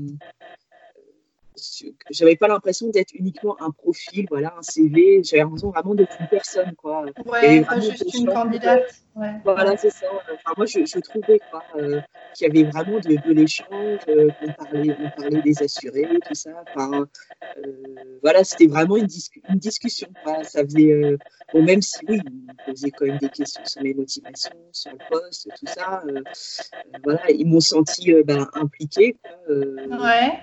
j'avais 2.11 2.35
pas 2.35 2.47
l'impression 2.47 2.89
d'être 2.89 3.13
uniquement 3.13 3.55
un 3.61 3.71
profil, 3.71 4.25
voilà, 4.29 4.53
un 4.57 4.61
CV. 4.61 5.21
J'avais 5.23 5.43
l'impression 5.43 5.71
vraiment 5.71 5.95
d'être 5.95 6.15
une 6.19 6.27
personne, 6.27 6.73
quoi. 6.75 7.05
Ouais, 7.25 7.61
pas 7.63 7.79
juste 7.79 8.13
une 8.13 8.27
candidate. 8.27 8.83
Ouais. 9.15 9.31
Voilà, 9.43 9.75
c'est 9.77 9.89
ça. 9.89 10.05
Enfin, 10.13 10.53
moi, 10.55 10.65
je, 10.67 10.85
je 10.85 10.99
trouvais 10.99 11.39
euh, 11.75 11.99
qu'il 12.35 12.47
y 12.47 12.49
avait 12.49 12.69
vraiment 12.69 12.99
de, 12.99 13.27
de 13.27 13.33
l'échange, 13.33 13.99
euh, 14.09 14.29
qu'on 14.39 14.53
parlait, 14.53 14.95
on 14.99 15.21
parlait 15.21 15.41
des 15.41 15.63
assurés, 15.63 16.07
tout 16.27 16.35
ça. 16.35 16.51
Enfin, 16.67 17.07
euh, 17.57 17.71
voilà, 18.21 18.43
c'était 18.43 18.67
vraiment 18.67 18.97
une, 18.97 19.07
une 19.49 19.57
discussion. 19.57 20.07
Quoi. 20.23 20.43
Ça 20.43 20.63
faisait, 20.63 21.17
bon, 21.51 21.63
même 21.63 21.81
si 21.81 21.97
oui, 22.07 22.19
on 22.27 22.71
posait 22.71 22.91
quand 22.91 23.05
même 23.05 23.17
des 23.17 23.29
questions 23.29 23.63
sur 23.65 23.81
mes 23.81 23.95
motivations, 23.95 24.51
sur 24.71 24.91
le 24.91 24.99
poste, 25.09 25.49
tout 25.57 25.65
ça. 25.65 26.03
Voilà, 27.03 27.31
ils 27.31 27.47
m'ont 27.47 27.59
senti 27.59 28.13
ben, 28.23 28.47
impliquée. 28.53 29.17
Quoi, 29.47 29.55
ouais 29.57 30.39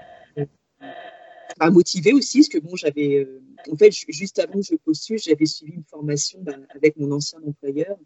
à 1.60 1.70
motiver 1.70 2.12
aussi, 2.12 2.38
parce 2.38 2.48
que 2.48 2.58
bon, 2.58 2.76
j'avais, 2.76 3.18
euh, 3.18 3.42
en 3.70 3.76
fait, 3.76 3.90
juste 4.08 4.38
avant 4.38 4.54
que 4.54 4.66
je 4.70 4.76
postule, 4.76 5.18
j'avais 5.18 5.46
suivi 5.46 5.74
une 5.74 5.84
formation 5.84 6.40
bah, 6.42 6.54
avec 6.74 6.96
mon 6.96 7.12
ancien 7.12 7.38
employeur. 7.46 7.96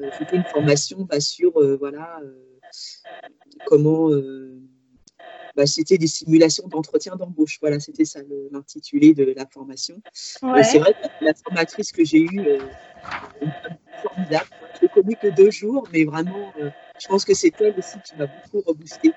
Euh, 0.00 0.10
C'était 0.18 0.36
une 0.36 0.44
formation 0.44 1.02
bah, 1.02 1.20
sur, 1.20 1.56
euh, 1.58 1.76
voilà, 1.76 2.20
comment, 3.66 4.10
bah, 5.56 5.66
c'était 5.66 5.98
des 5.98 6.06
simulations 6.06 6.68
d'entretien 6.68 7.16
d'embauche. 7.16 7.58
Voilà, 7.60 7.80
c'était 7.80 8.04
ça 8.04 8.20
l'intitulé 8.50 9.14
de 9.14 9.24
la 9.36 9.46
formation. 9.46 10.00
C'est 10.14 10.78
vrai 10.78 10.92
que 10.92 11.24
la 11.24 11.34
formatrice 11.34 11.92
que 11.92 12.04
j'ai 12.04 12.22
eue, 12.22 12.58
formidable. 14.02 14.48
Je 14.76 14.80
l'ai 14.82 14.88
connue 14.88 15.16
que 15.16 15.28
deux 15.28 15.50
jours, 15.50 15.88
mais 15.92 16.04
vraiment 16.04 16.52
je 17.00 17.08
pense 17.08 17.24
que 17.24 17.34
c'est 17.34 17.52
elle 17.60 17.74
aussi 17.78 17.98
qui 18.04 18.16
m'a 18.16 18.26
beaucoup 18.26 18.62
reboosté. 18.66 19.12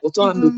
Pourtant, 0.00 0.30
elle 0.30 0.38
me, 0.38 0.50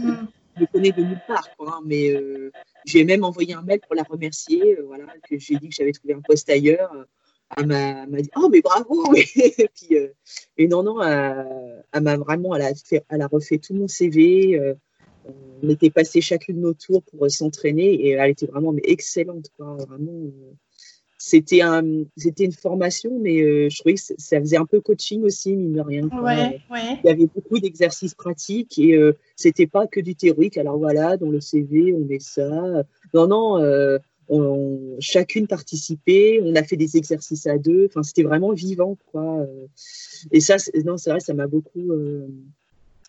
me, 0.61 0.67
connaît 0.67 0.93
de 0.93 1.03
nulle 1.03 1.21
part, 1.27 1.49
quoi, 1.57 1.77
hein, 1.77 1.81
mais 1.85 2.11
euh, 2.11 2.51
j'ai 2.85 3.05
même 3.05 3.25
envoyé 3.25 3.55
un 3.55 3.63
mail 3.63 3.81
pour 3.81 3.95
la 3.95 4.03
remercier, 4.03 4.79
euh, 4.79 4.85
voilà, 4.87 5.07
que 5.29 5.39
j'ai 5.39 5.57
dit 5.57 5.69
que 5.69 5.75
j'avais 5.75 5.93
trouvé 5.93 6.15
un 6.15 6.21
poste 6.21 6.51
ailleurs. 6.51 6.93
Elle 7.57 7.67
m'a 7.67 8.07
dit 8.07 8.31
Oh, 8.37 8.49
mais 8.51 8.63
bravo 8.63 9.15
Et 9.15 9.71
euh, 9.93 10.67
non, 10.69 10.83
non, 10.83 11.03
elle, 11.03 12.03
m'a 12.03 12.17
vraiment, 12.17 12.55
elle 12.57 12.63
a, 12.63 13.27
refait 13.27 13.59
tout 13.59 13.75
mon 13.75 13.89
CV. 13.89 14.59
on 15.63 15.69
était 15.69 15.91
passé 15.91 16.21
chacune 16.21 16.57
de 16.57 16.63
nos 16.63 16.75
tours 16.75 17.03
pour 17.03 17.31
s'entraîner 17.31 17.93
et 17.93 18.11
elle 18.13 18.31
était 18.31 18.47
vraiment 18.47 18.75
excellente, 18.83 19.51
vraiment 19.59 20.31
c'était 21.25 21.61
un, 21.61 21.85
c'était 22.17 22.45
une 22.45 22.53
formation, 22.53 23.17
mais 23.21 23.41
euh, 23.43 23.69
je 23.71 23.79
trouvais 23.79 23.95
que 23.95 24.01
ça 24.01 24.41
faisait 24.41 24.57
un 24.57 24.67
peu 24.67 24.81
coaching 24.81 25.23
aussi, 25.23 25.55
mine 25.55 25.73
de 25.73 25.81
rien. 25.81 26.09
Ouais, 26.21 26.61
Il 26.69 27.07
y 27.07 27.11
avait 27.11 27.29
beaucoup 27.33 27.61
d'exercices 27.61 28.15
pratiques 28.15 28.77
et 28.77 28.97
euh, 28.97 29.17
c'était 29.37 29.69
pas 29.69 29.87
que 29.87 30.01
du 30.01 30.17
théorique. 30.17 30.59
Alors 30.59 30.79
voilà, 30.79 31.17
dans 31.17 31.31
le 31.31 31.41
CV, 31.41 31.95
on 31.95 32.01
met 32.01 32.19
ça. 32.19 32.83
Non, 33.15 33.29
non, 33.29 33.63
euh, 33.63 33.99
on, 34.29 34.97
chacune 34.99 35.47
participait. 35.47 36.41
On 36.43 36.57
a 36.57 36.65
fait 36.65 36.77
des 36.77 36.97
exercices 36.97 37.47
à 37.47 37.57
deux. 37.57 37.87
Enfin, 37.87 38.03
c'était 38.03 38.25
vraiment 38.25 38.53
vivant, 38.53 38.99
quoi. 39.13 39.47
Et 40.33 40.41
ça, 40.41 40.57
non, 40.85 40.97
c'est 40.97 41.11
vrai, 41.11 41.21
ça 41.21 41.35
m'a 41.35 41.47
beaucoup 41.47 41.93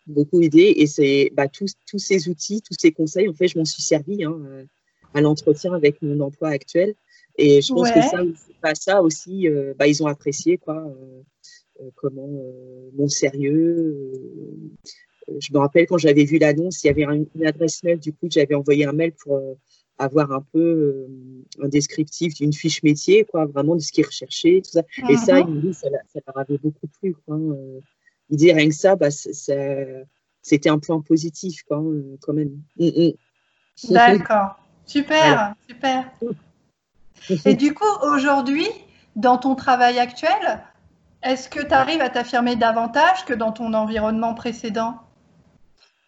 beaucoup 0.06 0.40
aidé. 0.40 0.72
Et 0.78 0.86
c'est 0.86 1.32
bah, 1.34 1.48
tous, 1.48 1.74
tous 1.88 1.98
ces 1.98 2.30
outils, 2.30 2.62
tous 2.62 2.76
ces 2.80 2.92
conseils, 2.92 3.28
en 3.28 3.34
fait, 3.34 3.48
je 3.48 3.58
m'en 3.58 3.66
suis 3.66 3.82
servi 3.82 4.24
hein, 4.24 4.40
à 5.16 5.22
l'entretien 5.22 5.74
avec 5.74 6.00
mon 6.04 6.20
emploi 6.20 6.50
actuel. 6.50 6.94
Et 7.38 7.62
je 7.62 7.74
pense 7.74 7.92
que 7.92 8.02
ça, 8.02 8.18
bah, 8.62 8.76
ça 8.76 9.02
aussi, 9.02 9.48
euh, 9.48 9.74
bah, 9.78 9.88
ils 9.88 10.04
ont 10.04 10.08
apprécié 10.08 10.58
quoi, 10.58 10.76
euh, 10.76 11.22
euh, 11.82 11.90
comment 11.96 12.30
mon 12.96 13.08
sérieux. 13.08 14.12
je 15.28 15.54
me 15.54 15.60
rappelle 15.60 15.88
quand 15.88 15.98
j'avais 15.98 16.26
vu 16.26 16.38
l'annonce, 16.38 16.84
il 16.84 16.88
y 16.88 16.90
avait 16.90 17.04
une 17.04 17.46
adresse 17.46 17.84
mail, 17.84 18.00
du 18.00 18.14
coup, 18.14 18.28
j'avais 18.30 18.56
envoyé 18.56 18.86
un 18.86 18.94
mail 18.94 19.14
pour 19.14 19.42
avoir 19.98 20.32
un 20.32 20.46
peu 20.52 21.08
un 21.62 21.68
descriptif 21.68 22.36
d'une 22.36 22.54
fiche 22.54 22.84
métier, 22.84 23.26
quoi, 23.26 23.46
vraiment 23.46 23.76
de 23.76 23.82
ce 23.82 23.92
qu'ils 23.92 24.06
recherchaient, 24.06 24.62
tout 24.64 24.72
ça. 24.72 24.84
Et 25.10 25.18
ça, 25.18 25.44
mhm. 25.44 25.62
il 25.66 25.74
ça, 25.74 25.88
ça, 26.12 26.20
leur 26.28 26.38
avait 26.38 26.58
beaucoup 26.58 26.88
plu. 27.00 27.16
Quoi. 27.26 27.40
il 28.30 28.38
dit 28.38 28.52
rien 28.52 28.70
que 28.70 28.76
ça, 28.76 28.96
bah, 28.96 29.10
c'était 29.10 30.70
un 30.70 30.80
point 30.80 31.02
positif, 31.02 31.64
quoi, 31.64 31.84
quand 32.22 32.34
même. 32.34 32.62
Mm, 32.78 32.86
mm. 32.86 33.94
D'accord. 33.94 34.60
Super, 34.86 35.56
super. 35.68 36.12
Et 37.46 37.56
du 37.56 37.74
coup, 37.74 37.86
aujourd'hui, 38.02 38.68
dans 39.16 39.38
ton 39.38 39.56
travail 39.56 40.00
actuel, 40.00 40.62
est-ce 41.24 41.48
que 41.50 41.62
tu 41.66 41.74
arrives 41.74 42.02
à 42.02 42.10
t'affirmer 42.10 42.56
davantage 42.56 43.26
que 43.26 43.34
dans 43.34 43.52
ton 43.52 43.74
environnement 43.74 44.34
précédent? 44.34 44.98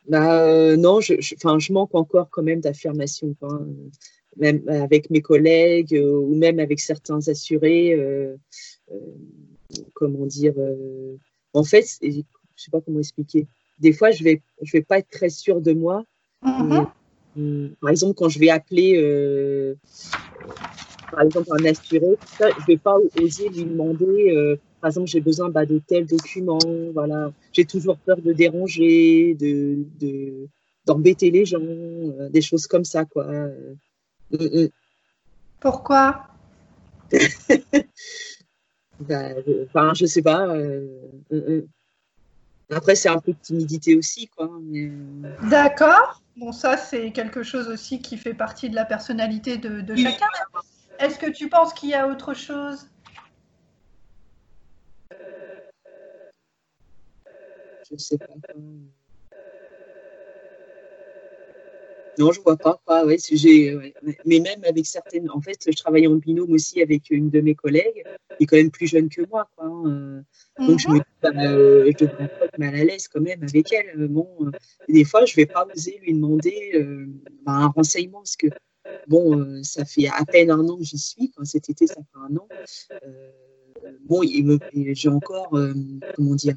Bah, 0.10 0.41
euh, 0.41 0.75
Non, 0.75 0.99
je, 0.99 1.15
je, 1.19 1.73
manque 1.73 1.95
encore 1.95 2.30
quand 2.30 2.43
même 2.43 2.60
d'affirmation, 2.60 3.36
même 4.38 4.62
avec 4.67 5.10
mes 5.10 5.21
collègues 5.21 5.95
euh, 5.95 6.19
ou 6.19 6.36
même 6.36 6.60
avec 6.60 6.80
certains 6.80 7.28
assurés. 7.28 7.93
Euh, 7.93 8.36
comment 9.93 10.25
dire 10.25 10.54
En 11.54 11.63
fait, 11.63 11.86
je 12.01 12.08
ne 12.08 12.23
sais 12.56 12.71
pas 12.71 12.82
comment 12.82 12.99
expliquer. 12.99 13.47
Des 13.80 13.93
fois, 13.93 14.12
je 14.12 14.23
ne 14.23 14.30
vais, 14.30 14.41
je 14.62 14.71
vais 14.73 14.84
pas 14.84 14.99
être 14.99 15.10
très 15.10 15.30
sûre 15.30 15.62
de 15.62 15.73
moi. 15.73 16.04
Mm-hmm. 16.43 17.75
par 17.82 17.89
exemple, 17.89 18.13
quand 18.13 18.30
je 18.30 18.38
vais 18.38 18.49
appeler 18.49 18.99
par 21.12 21.22
exemple, 21.22 21.50
un 21.52 21.65
assuré, 21.65 22.18
je 22.39 22.46
ne 22.46 22.65
vais 22.68 22.78
pas 22.78 22.98
oser 23.22 23.50
lui 23.50 23.65
demander, 23.65 24.36
euh, 24.36 24.56
par 24.82 24.89
exemple, 24.89 25.08
j'ai 25.08 25.22
besoin 25.22 25.50
bah, 25.50 25.65
de 25.65 25.80
tel 25.80 26.06
document, 26.06 26.60
voilà. 26.94 27.32
J'ai 27.54 27.65
toujours 27.65 27.98
peur 27.98 28.22
de 28.22 28.34
déranger, 28.34 29.36
de, 29.36 30.48
d'embêter 30.86 31.32
les 31.32 31.46
gens, 31.46 31.60
euh, 31.62 32.30
des 32.30 32.41
choses 32.41 32.68
comme 32.68 32.86
ça, 32.86 33.06
quoi. 33.06 33.26
Euh. 33.26 34.70
Pourquoi? 35.60 36.28
Bah, 38.98 39.32
Enfin, 39.65 39.91
je 39.94 40.06
sais 40.06 40.22
pas. 40.22 40.56
Après, 42.70 42.96
c'est 42.96 43.10
un 43.10 43.20
peu 43.20 43.34
de 43.34 43.38
timidité 43.41 43.94
aussi, 43.98 44.28
quoi. 44.30 44.50
D'accord. 45.50 46.22
Bon, 46.38 46.54
ça, 46.54 46.78
c'est 46.78 47.12
quelque 47.12 47.44
chose 47.44 47.68
aussi 47.68 48.02
qui 48.02 48.18
fait 48.18 48.34
partie 48.34 48.70
de 48.70 48.76
la 48.76 48.86
personnalité 48.86 49.58
de, 49.58 49.82
de 49.82 49.96
chacun. 49.98 50.28
Est-ce 51.00 51.20
que 51.20 51.30
tu 51.30 51.50
penses 51.50 51.74
qu'il 51.74 51.90
y 51.90 51.94
a 51.94 52.08
autre 52.08 52.34
chose? 52.34 52.88
Je 57.92 57.98
sais 57.98 58.18
pas. 58.18 58.26
Non, 62.18 62.32
je 62.32 62.40
vois 62.42 62.58
pas. 62.58 62.80
pas 62.86 63.06
ouais, 63.06 63.18
Mais 64.26 64.40
même 64.40 64.64
avec 64.64 64.86
certaines. 64.86 65.30
En 65.30 65.42
fait, 65.42 65.58
je 65.68 65.76
travaille 65.76 66.08
en 66.08 66.16
binôme 66.16 66.52
aussi 66.52 66.82
avec 66.82 67.10
une 67.10 67.30
de 67.30 67.42
mes 67.42 67.56
collègues, 67.56 68.04
qui 68.38 68.44
est 68.44 68.48
quand 68.48 68.58
même 68.58 68.72
plus 68.72 68.88
jeune 68.88 69.10
que 69.10 69.22
moi. 69.30 69.50
Hein. 69.58 70.24
Donc, 70.60 70.80
je 70.80 70.90
me 70.90 71.00
dis, 71.00 71.04
bah, 71.22 71.30
euh, 71.36 71.92
pas 71.94 72.58
mal 72.58 72.76
à 72.76 72.84
l'aise 72.84 73.08
quand 73.08 73.22
même 73.22 73.44
avec 73.44 73.72
elle. 73.74 74.08
Bon, 74.08 74.30
euh, 74.42 74.52
des 74.88 75.04
fois, 75.04 75.26
je 75.26 75.34
ne 75.34 75.36
vais 75.36 75.46
pas 75.46 75.68
oser 75.76 76.00
lui 76.02 76.14
demander 76.14 76.72
euh, 76.76 77.06
bah, 77.46 77.54
un 77.54 77.68
renseignement 77.68 78.20
parce 78.20 78.38
que 78.38 78.48
Bon, 79.08 79.39
euh, 79.39 79.62
ça 79.63 79.86
fait 79.86 80.08
à 80.08 80.26
peine 80.26 80.52
un 80.52 80.67
an 80.67 80.78
que 80.78 80.84
j'y 80.84 80.98
suis. 80.98 81.32
Cet 81.43 81.69
été, 81.69 81.88
ça 81.88 81.95
fait 81.95 82.19
un 82.19 82.36
an. 82.38 82.48
Euh, 82.91 83.91
bon, 84.02 84.21
j'ai 84.24 85.10
encore, 85.10 85.56
euh, 85.56 85.74
comment 86.15 86.36
dire, 86.36 86.56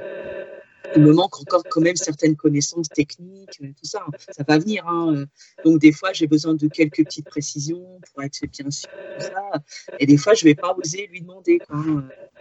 il 0.97 1.03
me 1.03 1.13
manque 1.13 1.39
encore 1.41 1.63
quand 1.69 1.83
même 1.83 1.97
certaines 1.97 2.37
connaissances 2.37 2.89
techniques, 2.89 3.59
tout 3.59 3.85
ça. 3.85 4.07
Ça 4.31 4.43
va 4.47 4.59
venir. 4.59 4.87
Hein. 4.89 5.27
Donc, 5.65 5.81
des 5.81 5.93
fois, 5.93 6.13
j'ai 6.15 6.27
besoin 6.27 6.55
de 6.55 6.67
quelques 6.69 7.05
petites 7.05 7.27
précisions 7.27 8.01
pour 8.11 8.23
être 8.23 8.41
bien 8.51 8.71
sûr, 8.71 8.89
tout 9.19 9.25
ça. 9.27 9.63
Et 9.99 10.07
des 10.07 10.17
fois, 10.17 10.33
je 10.33 10.47
ne 10.47 10.51
vais 10.51 10.55
pas 10.55 10.75
oser 10.75 11.07
lui 11.09 11.21
demander. 11.21 11.59
Quoi. 11.59 11.85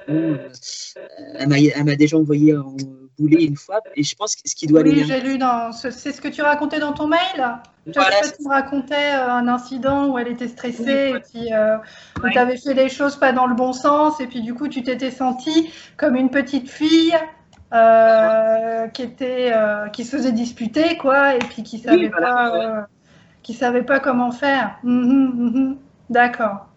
elle 0.08 1.84
m'a 1.84 1.96
déjà 1.98 2.18
envoyé 2.18 2.56
en 2.56 2.78
bouler 3.18 3.46
une 3.46 3.56
fois. 3.56 3.82
Et 3.96 4.04
je 4.04 4.16
pense 4.16 4.36
que 4.36 4.42
ce 4.46 4.56
qui 4.56 4.68
doit 4.68 4.82
Oui, 4.82 5.04
j'ai 5.06 5.22
lu 5.22 5.38
dans. 5.38 5.72
C'est 5.72 5.92
ce 5.92 6.22
que 6.22 6.28
tu 6.28 6.42
racontais 6.42 6.80
dans 6.80 6.94
ton 6.94 7.08
mail 7.08 7.60
Tu 7.86 8.00
me 8.00 8.50
racontais 8.50 8.96
euh, 8.96 9.32
un 9.32 9.48
incident 9.48 10.08
où 10.08 10.18
elle 10.18 10.28
était 10.28 10.48
stressée 10.48 11.14
et 11.16 11.20
puis 11.20 11.54
euh, 11.54 11.78
tu 12.32 12.38
avais 12.38 12.58
fait 12.58 12.74
les 12.74 12.90
choses 12.90 13.16
pas 13.16 13.32
dans 13.32 13.48
le 13.48 13.56
bon 13.56 13.74
sens 13.74 14.20
et 14.20 14.28
puis 14.28 14.42
du 14.42 14.54
coup 14.54 14.68
tu 14.68 14.84
t'étais 14.84 15.12
sentie 15.12 15.72
comme 15.96 16.16
une 16.16 16.30
petite 16.30 16.70
fille 16.70 17.16
euh, 17.74 18.88
qui 18.88 19.02
était 19.02 19.54
qui 19.94 20.04
se 20.04 20.16
faisait 20.16 20.32
disputer 20.32 20.98
quoi 20.98 21.36
et 21.36 21.40
puis 21.40 21.64
qui 21.64 21.80
savait 21.80 22.10
pas 22.10 22.88
qui 23.44 23.54
savait 23.54 23.84
pas 23.84 24.00
comment 24.00 24.32
faire. 24.32 24.78
Mhm, 24.84 25.32
mhm. 25.36 25.78
D'accord. 26.10 26.68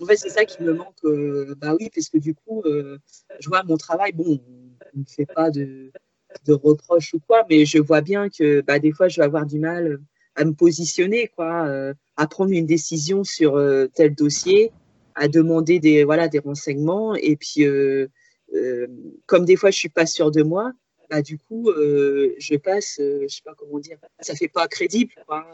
En 0.00 0.06
fait, 0.06 0.16
c'est 0.16 0.30
ça 0.30 0.44
qui 0.44 0.62
me 0.62 0.72
manque. 0.72 0.96
bah 1.58 1.74
oui, 1.78 1.90
parce 1.94 2.08
que 2.08 2.18
du 2.18 2.34
coup, 2.34 2.62
je 2.64 3.48
vois 3.48 3.62
mon 3.64 3.76
travail, 3.76 4.12
bon, 4.12 4.40
ne 4.94 5.04
fait 5.04 5.26
pas 5.26 5.50
de, 5.50 5.90
reproches 6.48 7.14
ou 7.14 7.20
quoi, 7.20 7.44
mais 7.48 7.64
je 7.64 7.78
vois 7.78 8.00
bien 8.00 8.28
que 8.28 8.60
bah, 8.62 8.78
des 8.78 8.92
fois, 8.92 9.08
je 9.08 9.20
vais 9.20 9.24
avoir 9.24 9.46
du 9.46 9.58
mal 9.58 10.00
à 10.34 10.44
me 10.44 10.52
positionner, 10.52 11.28
quoi, 11.28 11.66
euh, 11.66 11.94
à 12.16 12.26
prendre 12.26 12.52
une 12.52 12.66
décision 12.66 13.24
sur 13.24 13.56
euh, 13.56 13.86
tel 13.94 14.14
dossier, 14.14 14.72
à 15.14 15.28
demander 15.28 15.78
des, 15.78 16.04
voilà, 16.04 16.28
des 16.28 16.38
renseignements. 16.38 17.14
Et 17.14 17.36
puis, 17.36 17.64
euh, 17.64 18.08
comme 19.26 19.44
des 19.44 19.56
fois, 19.56 19.70
je 19.70 19.78
suis 19.78 19.88
pas 19.88 20.06
sûre 20.06 20.30
de 20.30 20.42
moi, 20.42 20.72
bah, 21.10 21.20
du 21.20 21.36
coup, 21.36 21.70
je 21.74 22.56
passe, 22.56 22.94
je 22.98 23.26
sais 23.28 23.42
pas 23.44 23.54
comment 23.54 23.78
dire, 23.78 23.98
ça 24.20 24.34
fait 24.34 24.48
pas 24.48 24.66
crédible. 24.68 25.12
Quoi, 25.26 25.50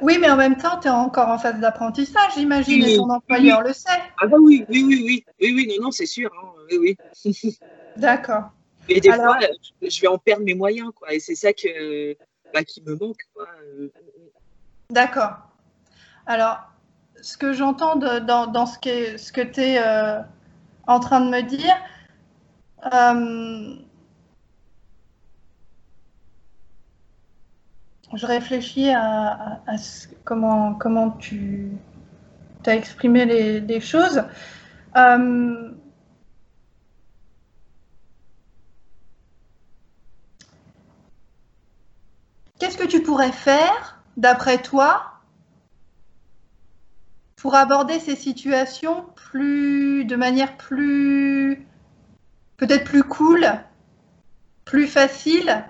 oui, 0.00 0.18
mais 0.18 0.30
en 0.30 0.36
même 0.36 0.56
temps, 0.56 0.78
tu 0.80 0.88
es 0.88 0.90
encore 0.90 1.28
en 1.28 1.38
phase 1.38 1.60
d'apprentissage, 1.60 2.32
j'imagine, 2.36 2.84
et 2.84 2.96
ton 2.96 3.10
employeur 3.10 3.62
le 3.62 3.72
sait. 3.72 3.88
Ah 4.20 4.26
bah 4.26 4.36
oui, 4.40 4.64
oui, 4.68 4.84
oui, 4.86 5.02
oui, 5.04 5.24
oui, 5.40 5.52
oui, 5.54 5.66
non, 5.68 5.84
non, 5.84 5.90
c'est 5.90 6.06
sûr, 6.06 6.30
hein, 6.42 6.48
oui, 6.70 6.96
oui. 7.24 7.58
D'accord. 7.96 8.50
Mais 8.88 9.00
des 9.00 9.12
fois, 9.12 9.38
je 9.82 10.00
vais 10.00 10.08
en 10.08 10.18
perdre 10.18 10.44
mes 10.44 10.54
moyens, 10.54 10.90
quoi, 10.94 11.12
et 11.12 11.20
c'est 11.20 11.34
ça 11.34 11.52
que, 11.52 12.16
bah, 12.52 12.64
qui 12.64 12.82
me 12.82 12.96
manque, 12.96 13.22
quoi. 13.34 13.46
D'accord. 14.90 15.34
Alors, 16.26 16.58
ce 17.20 17.36
que 17.36 17.52
j'entends 17.52 17.96
dans, 17.96 18.46
dans, 18.46 18.66
ce 18.66 18.78
que, 18.78 19.16
ce 19.16 19.32
que 19.32 19.40
tu 19.40 19.60
es 19.60 19.78
euh, 19.78 20.20
en 20.86 21.00
train 21.00 21.20
de 21.20 21.30
me 21.30 21.42
dire, 21.42 21.76
euh, 22.92 23.76
je 28.14 28.26
réfléchis 28.26 28.90
à, 28.90 29.60
comment, 30.24 31.10
tu 31.18 31.70
as 32.66 32.74
exprimé 32.74 33.24
les, 33.24 33.80
choses. 33.80 34.24
Euh, 34.96 35.72
qu'est-ce 42.58 42.76
que 42.76 42.86
tu 42.86 43.02
pourrais 43.02 43.32
faire, 43.32 44.02
d'après 44.16 44.58
toi, 44.58 45.20
pour 47.36 47.54
aborder 47.54 47.98
ces 48.00 48.16
situations 48.16 49.06
plus, 49.14 50.04
de 50.04 50.16
manière 50.16 50.56
plus 50.56 51.66
peut-être 52.58 52.84
plus 52.84 53.02
cool, 53.02 53.46
plus 54.66 54.86
facile, 54.86 55.64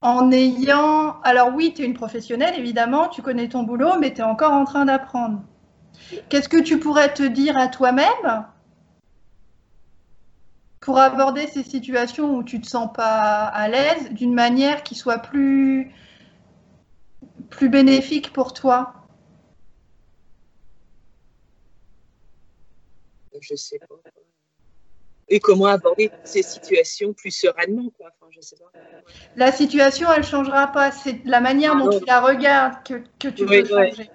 en 0.00 0.30
ayant... 0.32 1.20
Alors 1.22 1.54
oui, 1.54 1.72
tu 1.74 1.82
es 1.82 1.86
une 1.86 1.94
professionnelle, 1.94 2.58
évidemment, 2.58 3.08
tu 3.08 3.22
connais 3.22 3.48
ton 3.48 3.62
boulot, 3.62 3.98
mais 3.98 4.12
tu 4.14 4.20
es 4.20 4.24
encore 4.24 4.52
en 4.52 4.64
train 4.64 4.84
d'apprendre. 4.86 5.42
Qu'est-ce 6.28 6.48
que 6.48 6.60
tu 6.60 6.78
pourrais 6.78 7.12
te 7.12 7.22
dire 7.22 7.56
à 7.56 7.68
toi-même 7.68 8.46
pour 10.80 10.98
aborder 10.98 11.46
ces 11.46 11.62
situations 11.62 12.34
où 12.36 12.42
tu 12.42 12.56
ne 12.56 12.62
te 12.62 12.66
sens 12.66 12.90
pas 12.92 13.44
à 13.44 13.68
l'aise 13.68 14.10
d'une 14.12 14.32
manière 14.34 14.82
qui 14.82 14.94
soit 14.94 15.18
plus, 15.18 15.92
plus 17.50 17.68
bénéfique 17.68 18.32
pour 18.32 18.54
toi? 18.54 18.94
Je 23.40 23.54
sais 23.56 23.78
pas. 23.78 23.86
Et 25.30 25.40
comment 25.40 25.66
aborder 25.66 26.10
ces 26.24 26.42
situations 26.42 27.12
plus 27.12 27.30
sereinement 27.30 27.90
quoi. 27.96 28.10
je 28.30 28.40
sais 28.40 28.56
pas. 28.56 28.78
La 29.36 29.52
situation, 29.52 30.08
elle 30.12 30.20
ne 30.20 30.26
changera 30.26 30.66
pas. 30.66 30.90
C'est 30.90 31.24
la 31.24 31.40
manière 31.40 31.76
dont 31.76 31.88
tu 31.88 32.04
la 32.04 32.20
regardes 32.20 32.82
que, 32.84 33.02
que 33.18 33.28
tu 33.28 33.44
veux 33.44 33.64
changer 33.64 34.10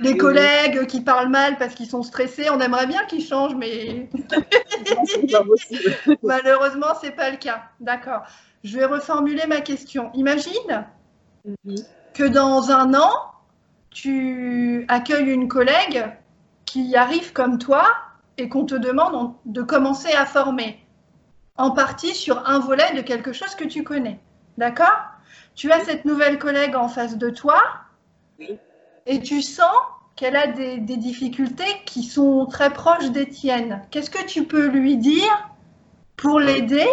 les 0.00 0.16
collègues 0.16 0.86
qui 0.86 1.00
parlent 1.00 1.28
mal 1.28 1.56
parce 1.58 1.74
qu'ils 1.74 1.88
sont 1.88 2.02
stressés, 2.02 2.50
on 2.50 2.60
aimerait 2.60 2.86
bien 2.86 3.04
qu'ils 3.06 3.24
changent, 3.24 3.56
mais 3.56 4.08
malheureusement, 6.22 6.94
c'est 7.00 7.10
pas 7.10 7.30
le 7.30 7.36
cas. 7.36 7.62
D'accord. 7.80 8.22
Je 8.64 8.78
vais 8.78 8.84
reformuler 8.84 9.46
ma 9.46 9.60
question. 9.60 10.10
Imagine 10.14 10.86
mhm. 11.44 11.76
que 12.14 12.24
dans 12.24 12.70
un 12.70 12.94
an, 12.94 13.12
tu 13.90 14.84
accueilles 14.88 15.30
une 15.30 15.48
collègue 15.48 16.04
qui 16.64 16.94
arrive 16.96 17.32
comme 17.32 17.58
toi 17.58 17.84
et 18.38 18.48
qu'on 18.48 18.64
te 18.64 18.74
demande 18.74 19.34
de 19.44 19.62
commencer 19.62 20.12
à 20.12 20.24
former, 20.24 20.80
en 21.56 21.72
partie 21.72 22.14
sur 22.14 22.48
un 22.48 22.60
volet 22.60 22.94
de 22.94 23.02
quelque 23.02 23.32
chose 23.32 23.54
que 23.56 23.64
tu 23.64 23.82
connais. 23.82 24.20
D'accord? 24.56 24.96
Tu 25.54 25.70
as 25.72 25.84
cette 25.84 26.04
nouvelle 26.04 26.38
collègue 26.38 26.76
en 26.76 26.88
face 26.88 27.18
de 27.18 27.30
toi 27.30 27.60
et 29.06 29.20
tu 29.20 29.42
sens 29.42 29.76
qu'elle 30.14 30.36
a 30.36 30.46
des, 30.46 30.78
difficultés 30.78 31.82
qui 31.84 32.02
sont 32.02 32.46
très 32.46 32.72
proches 32.72 33.10
des 33.10 33.28
tiennes. 33.28 33.82
Qu'est-ce 33.90 34.10
que 34.10 34.24
tu 34.24 34.44
peux 34.44 34.66
lui 34.66 34.96
dire 34.96 35.50
pour 36.16 36.40
l'aider 36.40 36.88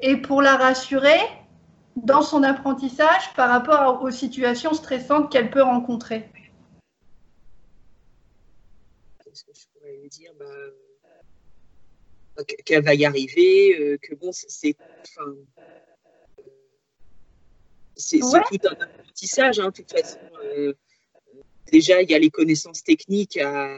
et 0.00 0.16
pour 0.16 0.42
la 0.42 0.56
rassurer 0.56 1.20
dans 1.96 2.22
son 2.22 2.42
apprentissage 2.42 3.32
par 3.34 3.48
rapport 3.48 4.02
aux 4.02 4.10
situations 4.10 4.74
stressantes 4.74 5.30
qu'elle 5.30 5.50
peut 5.50 5.62
rencontrer? 5.62 6.30
Dire 10.08 10.32
bah, 10.38 10.46
Qu'elle 12.64 12.84
va 12.84 12.94
y 12.94 13.04
arriver, 13.04 13.78
euh, 13.78 13.98
que 13.98 14.14
bon, 14.14 14.30
c'est 14.32 14.76
c'est 17.98 18.20
tout 18.20 18.68
un 18.68 18.84
apprentissage, 18.84 19.58
hein, 19.58 19.70
de 19.70 19.72
toute 19.72 19.90
façon. 19.90 20.18
Euh, 20.44 20.72
déjà, 21.70 22.00
il 22.02 22.10
y 22.10 22.14
a 22.14 22.18
les 22.18 22.30
connaissances 22.30 22.82
techniques 22.82 23.36
à, 23.38 23.76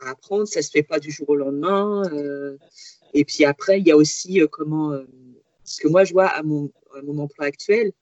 apprendre, 0.00 0.46
ça 0.46 0.62
se 0.62 0.70
fait 0.70 0.82
pas 0.82 1.00
du 1.00 1.10
jour 1.10 1.28
au 1.30 1.34
lendemain. 1.34 2.02
Euh, 2.12 2.56
et 3.14 3.24
puis 3.24 3.44
après, 3.44 3.80
il 3.80 3.86
y 3.86 3.90
a 3.90 3.96
aussi 3.96 4.40
euh, 4.40 4.46
comment, 4.46 4.92
euh, 4.92 5.04
ce 5.64 5.80
que 5.80 5.88
moi 5.88 6.04
je 6.04 6.12
vois 6.12 6.26
à 6.26 6.42
mon, 6.42 6.70
mon 7.02 7.18
emploi 7.18 7.46
actuel, 7.46 7.92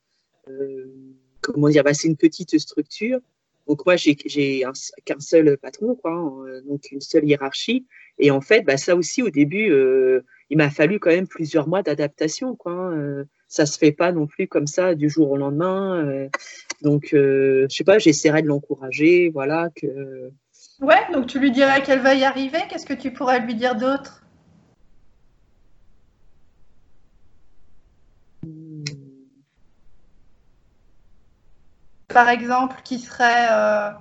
comment 1.41 1.69
dire, 1.69 1.83
bah, 1.83 1.93
c'est 1.93 2.07
une 2.07 2.15
petite 2.15 2.57
structure. 2.57 3.19
Donc 3.67 3.85
moi, 3.85 3.95
j'ai 3.95 4.15
qu'un 4.15 5.19
seul 5.19 5.57
patron, 5.57 5.95
quoi, 5.95 6.11
hein, 6.11 6.61
donc 6.67 6.91
une 6.91 7.01
seule 7.01 7.25
hiérarchie. 7.25 7.85
Et 8.19 8.31
en 8.31 8.41
fait, 8.41 8.61
bah, 8.61 8.77
ça 8.77 8.95
aussi, 8.95 9.21
au 9.21 9.29
début, 9.29 9.71
il 10.49 10.57
m'a 10.57 10.69
fallu 10.69 10.99
quand 10.99 11.09
même 11.09 11.27
plusieurs 11.27 11.67
mois 11.67 11.83
d'adaptation, 11.83 12.55
quoi. 12.55 12.71
Hein, 12.71 13.25
ça 13.47 13.65
se 13.65 13.77
fait 13.77 13.91
pas 13.91 14.11
non 14.11 14.27
plus 14.27 14.47
comme 14.47 14.67
ça 14.67 14.95
du 14.95 15.09
jour 15.09 15.31
au 15.31 15.37
lendemain. 15.37 16.05
Euh, 16.05 16.29
donc, 16.81 17.13
euh, 17.13 17.65
je 17.69 17.75
sais 17.75 17.83
pas, 17.83 17.97
j'essaierai 17.97 18.41
de 18.41 18.47
l'encourager, 18.47 19.29
voilà. 19.33 19.69
Que... 19.75 20.31
Ouais, 20.81 21.11
donc 21.13 21.27
tu 21.27 21.39
lui 21.39 21.51
dirais 21.51 21.81
qu'elle 21.81 22.01
va 22.01 22.13
y 22.13 22.23
arriver. 22.23 22.59
Qu'est-ce 22.69 22.85
que 22.85 22.93
tu 22.93 23.11
pourrais 23.11 23.39
lui 23.39 23.55
dire 23.55 23.75
d'autre? 23.75 24.23
Par 32.17 32.29
exemple, 32.29 32.81
qui 32.83 32.97
serait 32.97 33.47
euh, 33.51 33.91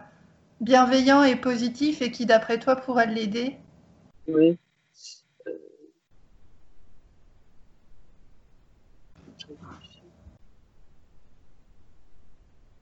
bienveillant 0.62 1.22
et 1.22 1.36
positif 1.36 2.00
et 2.00 2.10
qui, 2.10 2.24
d'après 2.24 2.58
toi, 2.58 2.74
pourrait 2.74 3.08
l'aider? 3.08 3.56
Oui. 4.26 4.56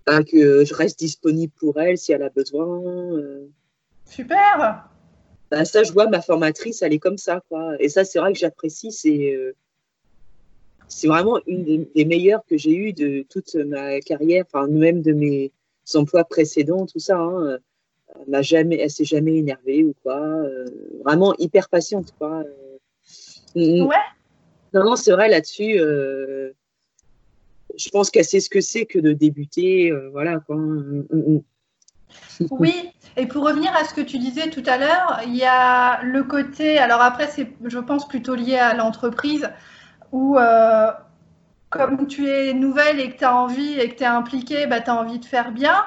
que 0.06 0.64
je 0.64 0.72
reste 0.72 1.00
disponible 1.00 1.52
pour 1.58 1.80
elle 1.80 1.98
si 1.98 2.12
elle 2.12 2.22
a 2.22 2.30
besoin. 2.30 2.80
Euh. 3.16 3.48
Super. 4.04 4.88
Bah, 5.50 5.64
ça, 5.64 5.82
je 5.82 5.92
vois 5.92 6.06
ma 6.06 6.22
formatrice, 6.22 6.80
elle 6.82 6.92
est 6.92 7.00
comme 7.00 7.18
ça, 7.18 7.40
quoi. 7.48 7.74
Et 7.80 7.88
ça, 7.88 8.04
c'est 8.04 8.20
vrai 8.20 8.32
que 8.32 8.38
j'apprécie. 8.38 8.92
C'est 8.92 9.34
euh, 9.34 9.56
c'est 10.88 11.08
vraiment 11.08 11.38
une 11.46 11.86
des, 11.94 12.04
meilleures 12.04 12.44
que 12.48 12.56
j'ai 12.56 12.74
eues 12.74 12.92
de 12.92 13.24
toute 13.28 13.54
ma 13.54 14.00
carrière, 14.00 14.44
enfin 14.46 14.66
même 14.66 15.02
de 15.02 15.12
mes 15.12 15.52
emplois 15.94 16.24
précédents, 16.24 16.86
tout 16.86 16.98
ça. 16.98 17.18
Hein. 17.18 17.58
Elle 18.14 18.30
m'a 18.30 18.42
jamais, 18.42 18.78
elle 18.78 18.90
s'est 18.90 19.04
jamais 19.04 19.36
énervée 19.36 19.84
ou 19.84 19.94
quoi. 20.02 20.18
Euh, 20.18 20.66
vraiment 21.04 21.34
hyper 21.38 21.68
patiente, 21.68 22.14
quoi. 22.18 22.44
Mm, 23.54 23.80
mm. 23.80 23.86
ouais. 23.86 23.96
Non, 24.72 24.84
non, 24.84 24.96
c'est 24.96 25.12
vrai 25.12 25.28
là-dessus 25.28 25.78
je 27.76 27.88
pense 27.90 28.10
qu'elle 28.10 28.24
sait 28.24 28.40
ce 28.40 28.50
que 28.50 28.60
c'est 28.60 28.86
que 28.86 28.98
de 28.98 29.12
débuter. 29.12 29.90
Euh, 29.90 30.08
voilà 30.12 30.40
quoi. 30.40 30.56
Mm. 30.56 31.40
Oui, 32.50 32.90
et 33.16 33.26
pour 33.26 33.44
revenir 33.44 33.74
à 33.74 33.84
ce 33.84 33.94
que 33.94 34.00
tu 34.00 34.18
disais 34.18 34.48
tout 34.50 34.62
à 34.66 34.76
l'heure, 34.76 35.20
il 35.26 35.34
y 35.34 35.44
a 35.44 36.02
le 36.02 36.22
côté, 36.22 36.78
alors 36.78 37.00
après 37.00 37.28
c'est 37.28 37.48
je 37.64 37.78
pense 37.78 38.06
plutôt 38.06 38.34
lié 38.34 38.56
à 38.56 38.74
l'entreprise, 38.74 39.50
où 40.12 40.38
euh, 40.38 40.90
comme 41.70 42.06
tu 42.06 42.28
es 42.28 42.54
nouvelle 42.54 43.00
et 43.00 43.10
que 43.12 43.18
tu 43.18 43.24
as 43.24 43.36
envie 43.36 43.78
et 43.78 43.90
que 43.90 43.96
tu 43.96 44.02
es 44.02 44.06
impliquée, 44.06 44.66
bah, 44.66 44.80
tu 44.80 44.90
as 44.90 44.94
envie 44.94 45.18
de 45.18 45.24
faire 45.24 45.52
bien. 45.52 45.84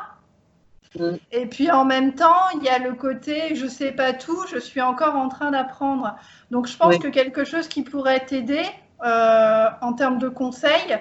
Et 1.32 1.46
puis 1.46 1.70
en 1.70 1.86
même 1.86 2.16
temps, 2.16 2.50
il 2.56 2.64
y 2.64 2.70
a 2.70 2.80
le 2.80 2.94
côté 2.94 3.56
je 3.56 3.68
sais 3.68 3.92
pas 3.92 4.14
tout, 4.14 4.46
je 4.50 4.58
suis 4.58 4.82
encore 4.82 5.16
en 5.16 5.30
train 5.30 5.52
d'apprendre. 5.52 6.16
Donc 6.50 6.68
je 6.68 6.76
pense 6.76 6.98
que 6.98 7.08
quelque 7.08 7.44
chose 7.44 7.68
qui 7.68 7.84
pourrait 7.84 8.26
t'aider 8.26 8.64
euh, 9.06 9.68
en 9.82 9.94
termes 9.94 10.18
de 10.18 10.30
conseils, 10.30 10.98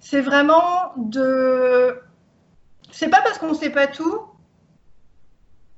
c'est 0.00 0.20
vraiment 0.20 0.92
de. 0.96 1.98
C'est 2.90 3.08
pas 3.08 3.20
parce 3.22 3.38
qu'on 3.38 3.50
ne 3.50 3.54
sait 3.54 3.70
pas 3.70 3.86
tout 3.86 4.20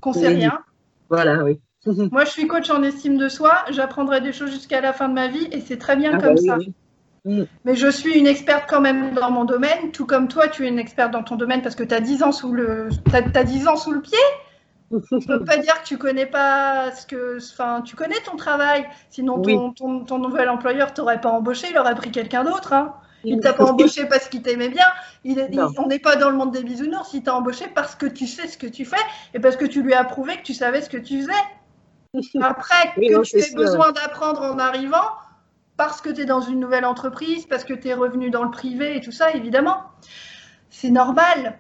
qu'on 0.00 0.11
ne 0.11 0.14
sait 0.14 0.29
rien. 0.29 0.61
Voilà, 1.09 1.44
oui. 1.44 1.61
Moi, 2.11 2.24
je 2.24 2.31
suis 2.31 2.46
coach 2.46 2.70
en 2.70 2.83
estime 2.83 3.16
de 3.16 3.29
soi. 3.29 3.64
J'apprendrai 3.70 4.20
des 4.20 4.33
choses 4.33 4.50
jusqu'à 4.50 4.81
la 4.81 4.92
fin 4.92 5.09
de 5.09 5.14
ma 5.14 5.29
vie 5.29 5.48
et 5.53 5.61
c'est 5.61 5.79
très 5.79 5.96
bien 5.96 6.12
ah 6.14 6.18
comme 6.18 6.35
bah 6.35 6.40
ça. 6.40 6.59
Mm. 7.24 7.42
Mais 7.64 7.74
je 7.74 7.88
suis 7.88 8.18
une 8.18 8.26
experte 8.26 8.64
quand 8.68 8.80
même 8.80 9.14
dans 9.14 9.30
mon 9.30 9.44
domaine, 9.44 9.92
tout 9.92 10.06
comme 10.06 10.28
toi, 10.28 10.48
tu 10.48 10.64
es 10.64 10.68
une 10.68 10.78
experte 10.78 11.12
dans 11.12 11.22
ton 11.22 11.37
domaine 11.37 11.62
parce 11.62 11.74
que 11.74 11.85
tu 11.85 11.94
as 11.94 12.00
10 12.00 12.22
ans 12.22 12.33
sous 12.33 12.52
le, 12.52 12.88
as, 13.12 13.44
10 13.44 13.68
ans 13.68 13.76
sous 13.76 13.92
le 13.92 14.00
pied. 14.00 14.18
Je 14.90 14.96
ne 15.14 15.38
peux 15.38 15.44
pas 15.44 15.59
dire 15.59 15.80
que 15.80 15.87
tu 15.87 15.98
connais 15.98 16.26
pas 16.26 16.90
ce 16.90 17.06
que. 17.06 17.38
Enfin, 17.52 17.80
tu 17.83 17.94
connais 17.94 18.20
ton 18.24 18.37
travail. 18.37 18.88
Sinon, 19.09 19.40
ton, 19.40 20.04
ton, 20.04 20.18
nouvel 20.18 20.48
employeur 20.48 20.92
t'aurait 20.92 21.20
pas 21.20 21.30
embauché, 21.30 21.68
il 21.70 21.78
aurait 21.78 21.94
pris 21.94 22.11
quelqu'un 22.11 22.42
d'autre. 22.42 22.72
Hein. 22.72 22.94
Il 23.22 23.38
t'a 23.40 23.52
pas 23.52 23.64
embauché 23.64 24.06
parce 24.06 24.28
qu'il 24.28 24.42
t'aimait 24.42 24.68
bien. 24.68 24.87
on 25.78 25.87
n'est 25.87 25.98
pas 25.98 26.16
dans 26.16 26.30
le 26.30 26.37
monde 26.37 26.52
des 26.52 26.62
bisounours. 26.62 27.12
Il 27.14 27.22
t'a 27.22 27.35
embauché 27.35 27.66
parce 27.72 27.94
que 27.94 28.06
tu 28.06 28.26
sais 28.26 28.48
ce 28.48 28.59
que 28.59 28.66
tu 28.66 28.85
fais 28.85 28.96
et 29.35 29.40
parce 29.40 29.56
que 29.56 29.64
tu 29.64 29.83
lui 29.83 29.94
as 29.94 30.04
prouvé 30.04 30.37
que 30.37 30.42
tu 30.42 30.54
savais 30.54 30.80
ce 30.80 30.90
que 30.90 30.96
tu 30.96 31.20
faisais. 31.20 31.33
Après, 32.42 32.92
que 32.96 33.22
tu 33.22 33.38
aies 33.38 33.54
besoin 33.54 33.92
d'apprendre 33.92 34.42
en 34.42 34.59
arrivant, 34.59 35.04
parce 35.81 36.03
que 36.03 36.11
tu 36.11 36.21
es 36.21 36.25
dans 36.27 36.43
une 36.43 36.61
nouvelle 36.61 36.85
entreprise, 36.85 37.47
parce 37.47 37.64
que 37.64 37.73
tu 37.73 37.88
es 37.88 37.95
revenu 37.95 38.29
dans 38.29 38.45
le 38.45 38.51
privé 38.51 38.99
et 38.99 39.01
tout 39.01 39.12
ça, 39.12 39.33
évidemment, 39.33 39.79
c'est 40.69 40.90
normal. 40.90 41.59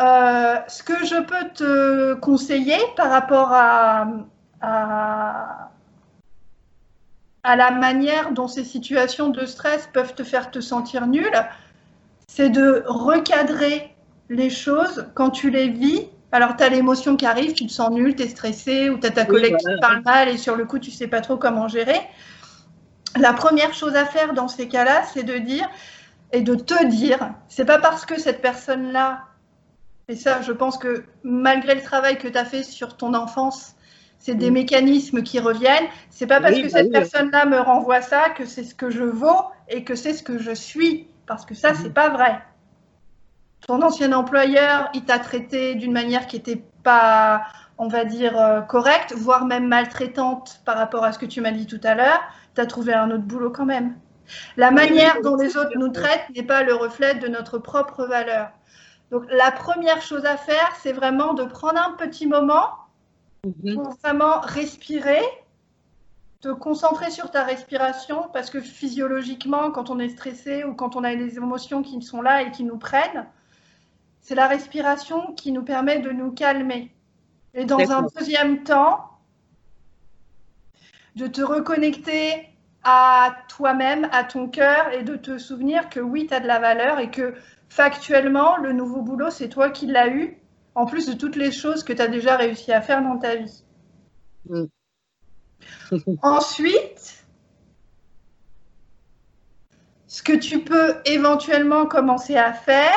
Euh, 0.00 0.56
ce 0.68 0.82
que 0.82 1.04
je 1.04 1.20
peux 1.20 1.50
te 1.52 2.14
conseiller 2.14 2.78
par 2.96 3.10
rapport 3.10 3.52
à, 3.52 4.06
à 4.62 5.68
à 7.42 7.56
la 7.56 7.70
manière 7.70 8.32
dont 8.32 8.48
ces 8.48 8.64
situations 8.64 9.28
de 9.28 9.44
stress 9.44 9.86
peuvent 9.92 10.14
te 10.14 10.24
faire 10.24 10.50
te 10.50 10.60
sentir 10.60 11.06
nul, 11.06 11.30
c'est 12.26 12.48
de 12.48 12.84
recadrer 12.86 13.94
les 14.30 14.48
choses 14.48 15.08
quand 15.14 15.28
tu 15.28 15.50
les 15.50 15.68
vis. 15.68 16.06
Alors, 16.32 16.56
tu 16.56 16.64
as 16.64 16.70
l'émotion 16.70 17.16
qui 17.16 17.26
arrive, 17.26 17.52
tu 17.52 17.66
te 17.66 17.72
sens 17.72 17.90
nul, 17.90 18.16
tu 18.16 18.22
es 18.22 18.28
stressé, 18.28 18.88
ou 18.88 18.98
tu 18.98 19.06
as 19.06 19.10
ta 19.10 19.26
collègue 19.26 19.56
qui 19.56 19.64
te 19.64 19.80
parle 19.80 20.02
mal 20.04 20.28
et 20.28 20.38
sur 20.38 20.56
le 20.56 20.64
coup, 20.64 20.78
tu 20.78 20.90
sais 20.90 21.06
pas 21.06 21.20
trop 21.20 21.36
comment 21.36 21.68
gérer. 21.68 22.00
La 23.16 23.32
première 23.32 23.74
chose 23.74 23.96
à 23.96 24.04
faire 24.04 24.34
dans 24.34 24.48
ces 24.48 24.68
cas-là, 24.68 25.02
c'est 25.04 25.22
de 25.22 25.38
dire 25.38 25.68
et 26.32 26.42
de 26.42 26.54
te 26.54 26.86
dire, 26.86 27.34
c'est 27.48 27.64
pas 27.64 27.78
parce 27.78 28.04
que 28.04 28.20
cette 28.20 28.42
personne-là, 28.42 29.24
et 30.08 30.16
ça, 30.16 30.42
je 30.42 30.52
pense 30.52 30.78
que 30.78 31.04
malgré 31.22 31.74
le 31.74 31.82
travail 31.82 32.18
que 32.18 32.28
tu 32.28 32.38
as 32.38 32.44
fait 32.44 32.62
sur 32.62 32.96
ton 32.96 33.14
enfance, 33.14 33.74
c'est 34.18 34.34
des 34.34 34.50
mécanismes 34.50 35.22
qui 35.22 35.38
reviennent. 35.38 35.86
C'est 36.10 36.26
pas 36.26 36.40
parce 36.40 36.56
que 36.56 36.62
bah 36.62 36.68
cette 36.68 36.92
personne-là 36.92 37.46
me 37.46 37.60
renvoie 37.60 38.00
ça 38.00 38.30
que 38.30 38.46
c'est 38.46 38.64
ce 38.64 38.74
que 38.74 38.90
je 38.90 39.04
vaux 39.04 39.44
et 39.68 39.84
que 39.84 39.94
c'est 39.94 40.14
ce 40.14 40.22
que 40.22 40.38
je 40.38 40.52
suis, 40.52 41.08
parce 41.26 41.44
que 41.44 41.54
ça, 41.54 41.74
c'est 41.74 41.92
pas 41.92 42.08
vrai. 42.08 42.42
Ton 43.66 43.82
ancien 43.82 44.12
employeur, 44.12 44.88
il 44.94 45.04
t'a 45.04 45.18
traité 45.18 45.74
d'une 45.74 45.92
manière 45.92 46.26
qui 46.26 46.36
n'était 46.36 46.64
pas, 46.82 47.42
on 47.78 47.88
va 47.88 48.04
dire, 48.04 48.38
euh, 48.38 48.60
correcte, 48.60 49.14
voire 49.14 49.44
même 49.44 49.68
maltraitante 49.68 50.60
par 50.64 50.76
rapport 50.76 51.04
à 51.04 51.12
ce 51.12 51.18
que 51.18 51.26
tu 51.26 51.40
m'as 51.40 51.52
dit 51.52 51.66
tout 51.66 51.80
à 51.84 51.94
l'heure. 51.94 52.20
Tu 52.54 52.60
as 52.60 52.66
trouvé 52.66 52.92
un 52.92 53.10
autre 53.10 53.22
boulot 53.22 53.50
quand 53.50 53.66
même. 53.66 53.96
La 54.56 54.70
manière 54.70 55.22
dont 55.22 55.36
les 55.36 55.56
autres 55.56 55.76
nous 55.76 55.88
traitent 55.88 56.28
n'est 56.34 56.42
pas 56.42 56.62
le 56.62 56.74
reflet 56.74 57.14
de 57.14 57.28
notre 57.28 57.58
propre 57.58 58.04
valeur. 58.04 58.50
Donc 59.10 59.24
la 59.30 59.50
première 59.52 60.02
chose 60.02 60.26
à 60.26 60.36
faire, 60.36 60.74
c'est 60.80 60.92
vraiment 60.92 61.34
de 61.34 61.44
prendre 61.44 61.80
un 61.80 61.92
petit 61.92 62.26
moment 62.26 62.68
mhm. 63.44 63.74
pour 63.74 63.90
vraiment 64.02 64.40
respirer, 64.40 65.22
te 66.40 66.48
concentrer 66.48 67.10
sur 67.10 67.30
ta 67.30 67.44
respiration, 67.44 68.28
parce 68.32 68.50
que 68.50 68.60
physiologiquement, 68.60 69.70
quand 69.70 69.88
on 69.88 69.98
est 69.98 70.10
stressé 70.10 70.64
ou 70.64 70.74
quand 70.74 70.96
on 70.96 71.04
a 71.04 71.14
des 71.14 71.36
émotions 71.36 71.82
qui 71.82 72.02
sont 72.02 72.20
là 72.20 72.42
et 72.42 72.50
qui 72.50 72.64
nous 72.64 72.76
prennent, 72.76 73.26
c'est 74.20 74.34
la 74.34 74.46
respiration 74.46 75.32
qui 75.32 75.52
nous 75.52 75.62
permet 75.62 76.00
de 76.00 76.10
nous 76.10 76.32
calmer. 76.32 76.92
Et 77.54 77.64
dans 77.64 77.90
un 77.90 78.06
deuxième 78.16 78.62
temps, 78.62 79.08
de 81.16 81.26
te 81.26 81.40
reconnecter 81.40 82.48
à 82.84 83.36
toi-même, 83.48 84.08
à 84.12 84.24
ton 84.24 84.48
cœur 84.48 84.92
et 84.92 85.02
de 85.02 85.16
te 85.16 85.36
souvenir 85.36 85.88
que 85.88 86.00
oui, 86.00 86.26
tu 86.26 86.34
as 86.34 86.40
de 86.40 86.46
la 86.46 86.60
valeur 86.60 87.00
et 87.00 87.10
que 87.10 87.34
factuellement, 87.68 88.56
le 88.56 88.72
nouveau 88.72 89.02
boulot, 89.02 89.30
c'est 89.30 89.48
toi 89.48 89.70
qui 89.70 89.86
l'as 89.86 90.08
eu, 90.08 90.38
en 90.74 90.86
plus 90.86 91.06
de 91.06 91.12
toutes 91.12 91.36
les 91.36 91.50
choses 91.50 91.82
que 91.82 91.92
tu 91.92 92.00
as 92.00 92.08
déjà 92.08 92.36
réussi 92.36 92.72
à 92.72 92.80
faire 92.80 93.02
dans 93.02 93.18
ta 93.18 93.36
vie. 93.36 93.64
Mm. 94.48 94.64
Ensuite, 96.22 97.24
ce 100.06 100.22
que 100.22 100.32
tu 100.32 100.60
peux 100.60 100.96
éventuellement 101.04 101.86
commencer 101.86 102.36
à 102.36 102.52
faire, 102.52 102.96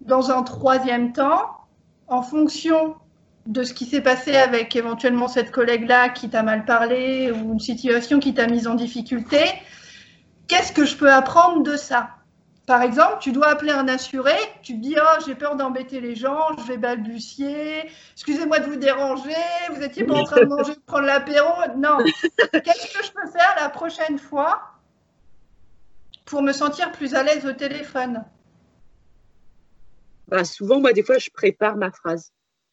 dans 0.00 0.32
un 0.32 0.42
troisième 0.42 1.12
temps, 1.12 1.61
en 2.08 2.22
fonction 2.22 2.96
de 3.46 3.64
ce 3.64 3.74
qui 3.74 3.86
s'est 3.86 4.00
passé 4.00 4.36
avec 4.36 4.76
éventuellement 4.76 5.28
cette 5.28 5.50
collègue-là 5.50 6.10
qui 6.10 6.28
t'a 6.28 6.42
mal 6.42 6.64
parlé 6.64 7.32
ou 7.32 7.52
une 7.52 7.60
situation 7.60 8.20
qui 8.20 8.34
t'a 8.34 8.46
mise 8.46 8.68
en 8.68 8.74
difficulté, 8.74 9.40
qu'est-ce 10.46 10.72
que 10.72 10.84
je 10.84 10.96
peux 10.96 11.12
apprendre 11.12 11.62
de 11.62 11.76
ça? 11.76 12.10
Par 12.66 12.82
exemple, 12.82 13.16
tu 13.20 13.32
dois 13.32 13.48
appeler 13.48 13.72
un 13.72 13.88
assuré, 13.88 14.34
tu 14.62 14.74
te 14.74 14.78
dis 14.78 14.94
Oh, 14.96 15.20
j'ai 15.26 15.34
peur 15.34 15.56
d'embêter 15.56 16.00
les 16.00 16.14
gens, 16.14 16.56
je 16.58 16.62
vais 16.62 16.76
balbutier, 16.76 17.90
excusez-moi 18.12 18.60
de 18.60 18.66
vous 18.66 18.76
déranger, 18.76 19.34
vous 19.70 19.80
n'étiez 19.80 20.04
pas 20.04 20.14
en 20.14 20.22
train 20.22 20.40
de 20.42 20.46
manger, 20.46 20.74
de 20.74 20.80
prendre 20.86 21.06
l'apéro. 21.06 21.50
Non. 21.76 21.98
Qu'est-ce 22.52 22.96
que 22.96 23.04
je 23.04 23.10
peux 23.10 23.28
faire 23.30 23.56
la 23.60 23.68
prochaine 23.68 24.18
fois 24.18 24.62
pour 26.24 26.40
me 26.40 26.52
sentir 26.52 26.92
plus 26.92 27.14
à 27.14 27.24
l'aise 27.24 27.44
au 27.44 27.52
téléphone? 27.52 28.24
Bah, 30.32 30.44
Souvent, 30.44 30.80
moi, 30.80 30.92
des 30.92 31.02
fois, 31.02 31.18
je 31.18 31.30
prépare 31.30 31.76
ma 31.76 31.92
phrase 31.92 32.32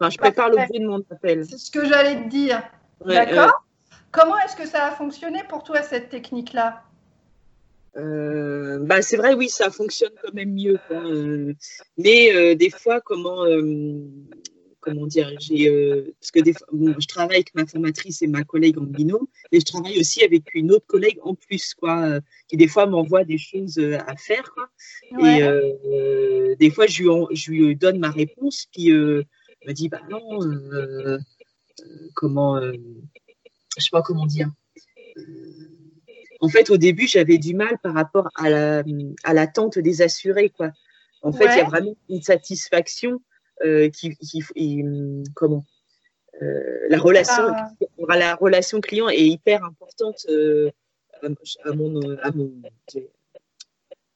je 0.10 0.18
prépare 0.18 0.50
l'objet 0.50 0.80
de 0.80 0.88
mon 0.88 1.04
appel. 1.12 1.46
C'est 1.46 1.58
ce 1.58 1.72
que 1.72 1.86
j'allais 1.86 2.24
te 2.24 2.30
dire. 2.30 2.64
D'accord 3.06 3.66
Comment 4.12 4.40
est-ce 4.40 4.56
que 4.56 4.66
ça 4.66 4.86
a 4.86 4.92
fonctionné 4.92 5.44
pour 5.50 5.64
toi, 5.64 5.82
cette 5.82 6.10
technique-là 6.10 6.84
euh, 7.98 8.78
bah, 8.82 9.02
c'est 9.02 9.18
vrai, 9.18 9.34
oui, 9.34 9.50
ça 9.50 9.72
fonctionne 9.72 10.12
quand 10.24 10.34
même 10.34 10.54
mieux. 10.54 10.80
Euh, 10.92 11.54
mais 11.98 12.32
euh, 12.34 12.56
des 12.56 12.70
fois, 12.70 13.02
comment, 13.02 13.46
comment 14.90 15.08
dire, 15.08 15.32
j'ai, 15.40 15.70
parce 16.20 16.32
que 16.32 16.40
des 16.40 16.54
fois, 16.54 16.68
je 16.72 17.08
travaille 17.08 17.38
avec 17.38 17.56
ma 17.56 17.66
formatrice 17.66 18.22
et 18.22 18.28
ma 18.28 18.44
collègue 18.44 18.78
en 18.78 18.84
binôme, 18.84 19.28
mais 19.52 19.60
je 19.60 19.66
travaille 19.66 20.00
aussi 20.00 20.24
avec 20.24 20.54
une 20.54 20.72
autre 20.72 20.86
collègue 20.88 21.20
en 21.24 21.36
plus, 21.36 21.74
quoi, 21.74 22.20
qui 22.48 22.58
des 22.58 22.68
fois 22.68 22.86
m'envoie 22.86 23.24
des 23.24 23.38
choses 23.38 23.80
à 23.80 24.16
faire. 24.16 24.54
Et 25.20 26.56
des 26.58 26.70
fois, 26.72 26.88
je 26.88 27.04
lui, 27.04 27.10
je 27.36 27.52
lui, 27.52 27.76
donne 27.76 28.00
ma 28.00 28.12
réponse, 28.12 28.68
puis 28.72 28.92
me 29.66 29.74
dit 29.74 29.90
bah 29.90 30.02
non, 30.10 30.44
euh, 30.44 30.74
euh, 30.78 31.20
comment, 32.14 32.58
euh, 32.58 32.74
je 33.78 33.84
sais 33.84 33.90
pas 33.92 34.02
comment 34.02 34.26
dire. 34.26 34.50
En 36.42 36.48
fait, 36.48 36.70
au 36.70 36.78
début, 36.78 37.08
j'avais 37.08 37.38
du 37.38 37.54
mal 37.54 37.78
par 37.84 37.94
rapport 37.94 38.30
à 38.36 38.50
la 38.50 38.84
à 39.24 39.34
l'attente 39.34 39.78
des 39.78 40.02
assurés, 40.02 40.50
quoi. 40.50 40.72
En 41.22 41.34
fait, 41.34 41.46
il 41.46 41.58
y 41.58 41.62
a 41.62 41.66
vraiment 41.66 41.96
une 42.08 42.22
satisfaction 42.22 43.22
qui, 43.94 44.16
qui 44.18 44.84
comment 45.36 45.66
la 46.42 46.98
relation 46.98 47.44
ah. 47.48 48.18
la 48.18 48.36
relation 48.36 48.80
client 48.82 49.10
est 49.10 49.26
hyper 49.26 49.64
importante 49.64 50.26
à, 51.22 51.74
mon, 51.74 52.18
à 52.22 52.32
mon 52.32 52.52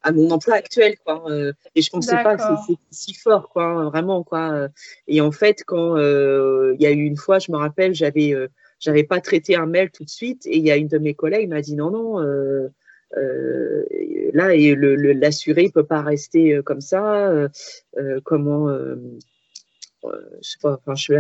à 0.04 0.12
mon 0.12 0.30
emploi 0.32 0.56
actuel 0.56 0.96
quoi 1.04 1.24
euh, 1.30 1.54
et 1.76 1.82
je 1.82 1.90
pensais 1.90 2.22
pas 2.24 2.36
que 2.36 2.44
c'était 2.68 2.80
si 2.92 3.14
fort 3.14 3.50
quoi 3.50 3.66
hein, 3.66 3.90
vraiment 3.90 4.24
quoi 4.24 4.68
et 5.08 5.22
en 5.22 5.32
fait 5.32 5.64
quand 5.66 5.98
euh, 5.98 6.76
il 6.76 6.82
y 6.82 6.86
a 6.86 6.92
eu 6.92 7.04
une 7.04 7.18
fois 7.18 7.40
je 7.40 7.52
me 7.52 7.58
rappelle 7.58 7.96
j'avais 7.96 8.34
euh, 8.34 8.48
j'avais 8.80 9.04
pas 9.04 9.22
traité 9.22 9.56
un 9.56 9.66
mail 9.66 9.90
tout 9.92 10.04
de 10.04 10.10
suite 10.10 10.46
et 10.46 10.58
il 10.58 10.66
y 10.66 10.72
a 10.72 10.76
une 10.76 10.90
de 10.90 10.98
mes 10.98 11.14
collègues 11.14 11.50
m'a 11.50 11.62
dit 11.62 11.76
non 11.76 11.90
non 11.90 12.20
là 14.34 14.56
et 14.56 14.76
le 14.76 14.96
l'assuré 15.14 15.70
peut 15.70 15.86
pas 15.86 16.02
rester 16.02 16.62
comme 16.66 16.82
ça 16.82 17.32
comment 18.24 18.68
je 20.42 20.50
sais 20.50 20.58
pas, 20.62 20.74
enfin, 20.74 20.96
je, 20.96 21.14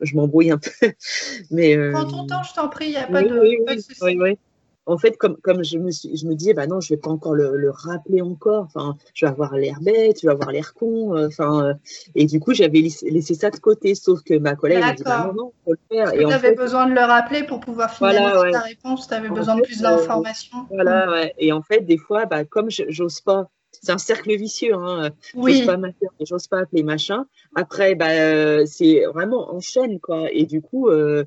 je, 0.00 0.16
m'embrouille 0.16 0.50
un 0.50 0.58
peu. 0.58 0.70
Mais, 1.50 1.76
Prends 1.92 2.06
ton 2.06 2.26
temps, 2.26 2.42
je 2.42 2.54
t'en 2.54 2.68
prie, 2.68 2.86
il 2.86 2.90
n'y 2.90 2.96
a 2.96 3.06
pas 3.06 3.22
de, 3.22 3.38
oui, 3.38 3.58
oui, 4.02 4.16
oui, 4.18 4.38
en 4.86 4.98
fait, 4.98 5.16
comme, 5.16 5.36
comme 5.36 5.62
je, 5.62 5.78
me 5.78 5.90
suis, 5.90 6.16
je 6.16 6.26
me 6.26 6.34
disais, 6.34 6.54
bah 6.54 6.66
non, 6.66 6.80
je 6.80 6.88
vais 6.88 6.96
pas 6.96 7.10
encore 7.10 7.34
le, 7.34 7.70
rappeler 7.70 8.20
encore. 8.20 8.64
Enfin, 8.64 8.96
je 9.14 9.24
vais 9.24 9.30
avoir 9.30 9.54
l'air 9.54 9.78
bête, 9.80 10.20
je 10.20 10.26
vais 10.26 10.32
avoir 10.32 10.50
l'air 10.50 10.74
con. 10.74 11.16
Euh, 11.16 11.28
enfin, 11.28 11.64
euh, 11.64 11.74
et 12.14 12.26
du 12.26 12.40
coup, 12.40 12.52
j'avais 12.52 12.80
laissé, 12.80 13.34
ça 13.34 13.50
de 13.50 13.58
côté. 13.58 13.94
Sauf 13.94 14.22
que 14.22 14.34
ma 14.34 14.56
collègue 14.56 14.80
m'a 14.80 14.92
dit, 14.92 15.04
bah 15.04 15.26
non, 15.28 15.34
non, 15.34 15.52
faut 15.64 15.72
le 15.72 15.78
faire. 15.88 16.12
tu 16.12 16.24
avais 16.24 16.54
besoin 16.54 16.86
de 16.86 16.94
le 16.94 17.00
rappeler 17.00 17.44
pour 17.44 17.60
pouvoir 17.60 17.94
finaliser 17.94 18.50
ta 18.50 18.60
réponse. 18.60 19.06
Tu 19.06 19.14
avais 19.14 19.30
besoin 19.30 19.56
de 19.56 19.62
plus 19.62 19.80
d'informations. 19.80 20.66
voilà, 20.70 21.10
ouais. 21.10 21.34
Et 21.38 21.52
en 21.52 21.62
fait, 21.62 21.80
des 21.80 21.98
fois, 21.98 22.26
bah, 22.26 22.44
comme 22.44 22.68
j'ose 22.70 23.20
pas 23.20 23.48
c'est 23.82 23.92
un 23.92 23.98
cercle 23.98 24.34
vicieux. 24.36 24.74
Hein. 24.74 25.10
Oui. 25.34 25.58
J'ose 25.58 25.66
pas 25.66 25.78
j'ose 26.20 26.46
pas 26.46 26.58
appeler 26.60 26.84
machin. 26.84 27.26
Après, 27.56 27.94
bah, 27.94 28.10
euh, 28.10 28.64
c'est 28.64 29.04
vraiment 29.06 29.52
en 29.52 29.60
chaîne, 29.60 29.98
quoi. 29.98 30.30
Et 30.32 30.46
du 30.46 30.62
coup, 30.62 30.88
euh, 30.88 31.24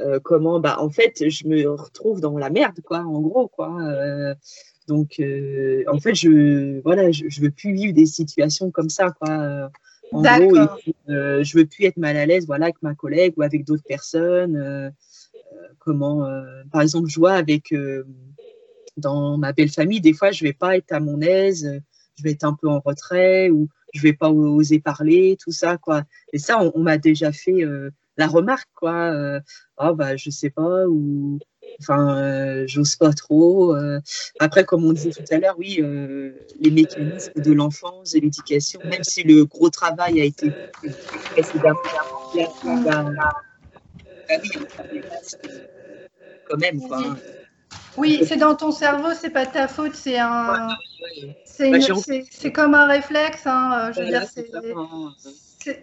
euh, 0.00 0.18
comment, 0.18 0.58
bah, 0.58 0.76
en 0.80 0.88
fait, 0.88 1.28
je 1.28 1.46
me 1.46 1.68
retrouve 1.68 2.20
dans 2.20 2.38
la 2.38 2.48
merde, 2.48 2.80
quoi, 2.82 3.00
en 3.00 3.20
gros, 3.20 3.48
quoi. 3.48 3.76
donc, 4.88 5.20
en 5.20 6.00
fait, 6.00 6.14
je, 6.14 6.80
voilà, 6.80 7.10
je, 7.10 7.40
veux 7.40 7.50
plus 7.50 7.74
vivre 7.74 7.92
des 7.92 8.06
situations 8.06 8.70
comme 8.70 8.88
ça, 8.88 9.10
quoi. 9.10 9.70
en 10.10 10.22
gros, 10.22 10.56
je 11.08 11.58
veux 11.58 11.66
plus 11.66 11.84
être 11.84 11.98
mal 11.98 12.16
à 12.16 12.24
l'aise, 12.24 12.46
voilà, 12.46 12.66
avec 12.66 12.82
ma 12.82 12.94
collègue 12.94 13.34
ou 13.36 13.42
avec 13.42 13.66
d'autres 13.66 13.86
personnes. 13.86 14.92
comment, 15.78 16.26
par 16.72 16.80
exemple, 16.80 17.10
je 17.10 17.18
vois 17.18 17.34
avec 17.34 17.74
dans 18.96 19.38
ma 19.38 19.52
belle 19.52 19.68
famille, 19.68 20.00
des 20.00 20.14
fois, 20.14 20.30
je 20.30 20.42
vais 20.42 20.54
pas 20.54 20.76
être 20.76 20.92
à 20.92 21.00
mon 21.00 21.20
aise 21.20 21.80
je 22.18 22.22
vais 22.24 22.32
être 22.32 22.44
un 22.44 22.54
peu 22.54 22.68
en 22.68 22.80
retrait 22.80 23.50
ou 23.50 23.68
je 23.94 24.02
vais 24.02 24.12
pas 24.12 24.30
oser 24.30 24.80
parler, 24.80 25.36
tout 25.42 25.52
ça, 25.52 25.76
quoi. 25.76 26.02
Et 26.32 26.38
ça, 26.38 26.60
on, 26.60 26.78
m'a 26.80 26.98
déjà 26.98 27.32
fait 27.32 27.64
euh, 27.64 27.90
la 28.16 28.26
remarque, 28.26 28.68
quoi. 28.74 29.12
Euh, 29.12 29.40
oh, 29.78 29.94
bah, 29.94 30.16
je 30.16 30.30
sais 30.30 30.50
pas, 30.50 30.86
ou 30.86 31.38
enfin, 31.80 32.18
euh, 32.18 32.64
j'ose 32.66 32.96
pas 32.96 33.12
trop. 33.12 33.74
Après, 34.40 34.64
comme 34.64 34.84
on 34.84 34.92
disait 34.92 35.10
tout 35.10 35.24
à 35.30 35.38
l'heure, 35.38 35.56
oui, 35.58 35.82
les 36.60 36.70
mécanismes 36.70 37.40
de 37.40 37.52
l'enfance, 37.52 38.12
de 38.12 38.20
l'éducation, 38.20 38.80
même 38.84 39.04
si 39.04 39.22
le 39.22 39.44
gros 39.44 39.70
travail 39.70 40.20
a 40.20 40.24
été 40.24 40.52
précédemment 41.32 41.78
bah, 42.84 43.32
quand 46.48 46.58
même, 46.58 46.80
quoi. 46.80 47.16
Oui, 47.96 48.24
c'est 48.26 48.36
dans 48.36 48.54
ton 48.54 48.70
cerveau, 48.70 49.08
c'est 49.14 49.30
pas 49.30 49.46
ta 49.46 49.68
faute, 49.68 49.94
c'est 49.94 50.18
un, 50.18 50.68
bah, 50.68 50.76
c'est 52.24 52.52
comme 52.52 52.74
un 52.74 52.86
réflexe. 52.86 53.46
Hein, 53.46 53.90
je 53.92 54.00
veux 54.00 54.06
dire, 54.06 54.22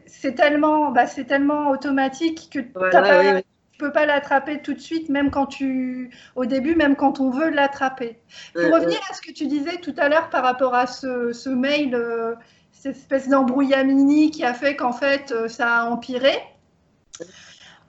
c'est 0.06 0.36
tellement, 0.36 0.92
bah, 0.92 1.08
c'est 1.08 1.26
tellement 1.26 1.70
automatique 1.70 2.50
que 2.52 2.60
tu 2.60 2.68
ne 2.68 3.78
peux 3.78 3.92
pas 3.92 4.06
l'attraper 4.06 4.62
tout 4.62 4.74
de 4.74 4.80
suite, 4.80 5.10
même 5.10 5.30
quand 5.30 5.48
tu, 5.48 6.10
au 6.36 6.46
début, 6.46 6.76
même 6.76 6.96
quand 6.96 7.20
on 7.20 7.30
veut 7.30 7.50
l'attraper. 7.50 8.18
Pour 8.54 8.64
revenir 8.72 9.00
à 9.10 9.14
ce 9.14 9.22
que 9.22 9.32
tu 9.32 9.48
disais 9.48 9.78
tout 9.78 9.96
à 9.98 10.08
l'heure 10.08 10.30
par 10.30 10.44
rapport 10.44 10.74
à 10.74 10.88
ce, 10.88 11.34
ce 11.34 11.50
mail, 11.50 11.94
euh, 11.94 12.36
cette 12.72 12.96
espèce 12.96 13.28
d'embrouillamini 13.28 14.32
qui 14.32 14.46
a 14.46 14.54
fait 14.54 14.76
qu'en 14.76 14.94
fait 14.94 15.32
euh, 15.32 15.48
ça 15.48 15.82
a 15.82 15.84
empiré. 15.86 16.32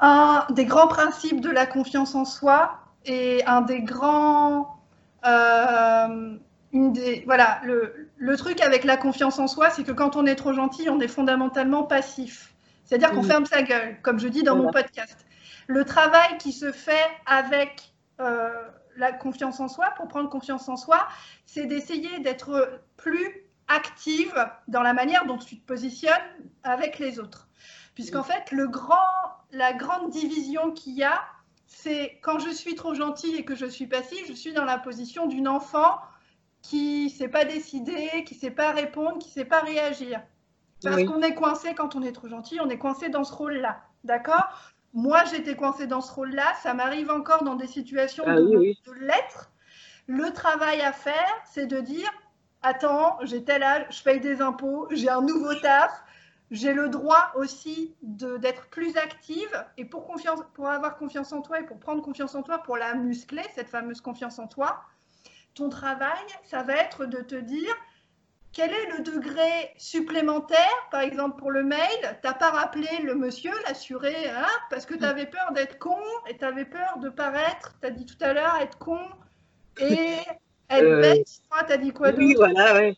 Un 0.01 0.45
des 0.51 0.65
grands 0.65 0.89
principes 0.89 1.41
de 1.41 1.51
la 1.51 1.67
confiance 1.67 2.15
en 2.15 2.25
soi 2.25 2.81
et 3.07 3.45
un 3.47 3.63
des 3.63 3.83
grands 3.83 4.77
euh, 5.25 6.37
voilà, 7.25 7.61
le, 7.65 8.37
truc 8.37 8.61
avec 8.61 8.85
la 8.85 8.97
confiance 8.97 9.39
en 9.39 9.47
soi, 9.47 9.71
c'est 9.71 9.85
que 9.85 9.93
quand 9.93 10.17
on 10.17 10.27
est 10.27 10.35
trop 10.35 10.53
gentil, 10.53 10.89
on 10.91 11.01
est 11.01 11.09
fondamentalement 11.09 11.85
passif. 11.85 12.55
C'est-à-dire 12.85 13.11
qu'on 13.13 13.23
ferme 13.23 13.47
sa 13.47 13.63
gueule, 13.63 14.01
comme 14.03 14.19
je 14.19 14.29
dis 14.29 14.43
dans 14.43 14.57
mon 14.57 14.71
podcast. 14.71 15.27
Le 15.67 15.85
travail 15.85 16.39
qui 16.39 16.53
se 16.53 16.71
fait 16.71 17.07
avec 17.25 17.93
euh, 18.21 18.51
la 18.97 19.13
confiance 19.13 19.59
en 19.59 19.69
soi, 19.69 19.91
pour 19.97 20.07
prendre 20.07 20.29
confiance 20.29 20.69
en 20.69 20.77
soi, 20.77 21.09
c'est 21.47 21.67
d'essayer 21.67 22.21
d'être 22.21 22.81
plus 22.97 23.47
active 23.69 24.35
dans 24.69 24.83
la 24.83 24.93
manière 24.93 25.27
dont 25.27 25.39
tu 25.39 25.59
te 25.59 25.67
positionnes 25.67 26.13
avec 26.63 26.99
les 26.99 27.19
autres. 27.19 27.49
Puisqu'en 27.95 28.23
fait, 28.23 28.53
le 28.53 28.69
grand, 28.69 28.95
la 29.51 29.73
grande 29.73 30.11
division 30.11 30.71
qu'il 30.71 30.93
y 30.93 31.03
a, 31.03 31.21
c'est 31.67 32.19
quand 32.23 32.39
je 32.39 32.51
suis 32.51 32.75
trop 32.75 32.95
gentille 32.95 33.37
et 33.37 33.45
que 33.45 33.55
je 33.55 33.67
suis 33.67 33.87
passive, 33.87 34.25
je 34.27 34.33
suis 34.33 34.53
dans 34.53 34.65
la 34.65 34.79
position 34.79 35.27
d'une 35.27 35.49
enfant 35.49 35.99
qui 36.63 37.05
ne 37.05 37.11
sait 37.11 37.29
pas 37.29 37.45
décider, 37.45 38.25
qui 38.25 38.35
ne 38.35 38.41
sait 38.41 38.51
pas 38.51 38.73
répondre, 38.73 39.19
qui 39.19 39.29
ne 39.29 39.33
sait 39.35 39.45
pas 39.45 39.61
réagir. 39.61 40.21
Parce 40.83 41.05
qu'on 41.05 41.23
est 41.23 41.35
coincé 41.35 41.75
quand 41.75 41.97
on 41.97 42.03
est 42.03 42.13
trop 42.13 42.29
gentil, 42.29 42.61
on 42.61 42.69
est 42.69 42.79
coincé 42.79 43.09
dans 43.09 43.25
ce 43.25 43.33
rôle-là. 43.33 43.81
D'accord? 44.05 44.47
Moi, 44.93 45.25
j'étais 45.31 45.57
coincée 45.57 45.87
dans 45.87 46.01
ce 46.01 46.13
rôle-là. 46.13 46.55
Ça 46.63 46.75
m'arrive 46.75 47.11
encore 47.11 47.45
dans 47.45 47.57
des 47.57 47.67
situations 47.67 48.25
ah 48.27 48.37
de, 48.37 48.43
de 48.43 48.93
l'être. 49.01 49.51
Le 50.07 50.33
travail 50.33 50.81
à 50.83 50.93
faire, 50.93 51.35
c'est 51.45 51.67
de 51.67 51.81
dire 51.81 52.11
Attends, 52.63 53.19
j'ai 53.23 53.45
tel 53.45 53.63
âge, 53.63 53.87
je 53.91 54.03
paye 54.03 54.19
des 54.19 54.41
impôts, 54.41 54.89
j'ai 54.91 55.09
un 55.09 55.21
nouveau 55.21 55.55
taf, 55.55 56.03
j'ai 56.51 56.73
le 56.73 56.89
droit 56.89 57.33
aussi 57.35 57.95
d'être 58.03 58.67
plus 58.69 58.97
active 58.97 59.65
et 59.77 59.85
pour, 59.85 60.07
confiance, 60.07 60.41
pour 60.55 60.69
avoir 60.69 60.97
confiance 60.97 61.33
en 61.33 61.43
toi 61.43 61.61
et 61.61 61.65
pour 61.65 61.79
prendre 61.79 62.03
confiance 62.03 62.35
en 62.35 62.43
toi, 62.43 62.59
pour 62.63 62.77
la 62.77 62.95
muscler, 62.95 63.43
cette 63.55 63.69
fameuse 63.69 64.01
confiance 64.01 64.39
en 64.39 64.47
toi, 64.47 64.83
ton 65.55 65.69
travail, 65.69 66.25
ça 66.45 66.63
va 66.63 66.77
être 66.77 67.07
de 67.07 67.19
te 67.19 67.35
dire 67.35 67.75
quel 68.53 68.71
est 68.71 68.97
le 68.97 69.03
degré 69.03 69.73
supplémentaire, 69.77 70.89
par 70.91 71.01
exemple 71.01 71.39
pour 71.39 71.51
le 71.51 71.63
mail, 71.63 71.79
tu 72.03 72.27
n'as 72.27 72.35
pas 72.35 72.51
rappelé 72.51 72.89
le 73.03 73.15
monsieur, 73.15 73.53
l'assuré, 73.67 74.31
hein, 74.31 74.47
parce 74.71 74.87
que 74.87 74.95
tu 74.95 75.05
avais 75.05 75.27
peur 75.27 75.53
d'être 75.53 75.79
con 75.79 75.99
et 76.29 76.39
tu 76.39 76.45
avais 76.45 76.65
peur 76.65 76.99
de 76.99 77.09
paraître, 77.09 77.77
tu 77.81 77.89
as 77.89 77.91
dit 77.91 78.07
tout 78.07 78.17
à 78.21 78.33
l'heure, 78.33 78.57
être 78.61 78.79
con 78.79 79.01
et 79.79 80.17
être 80.71 80.85
euh, 80.85 81.01
bête, 81.03 81.27
tu 81.67 81.73
as 81.73 81.77
dit 81.77 81.93
quoi 81.93 82.13
d'autre? 82.13 82.25
Oui, 82.25 82.35
voilà, 82.35 82.75
ouais. 82.75 82.97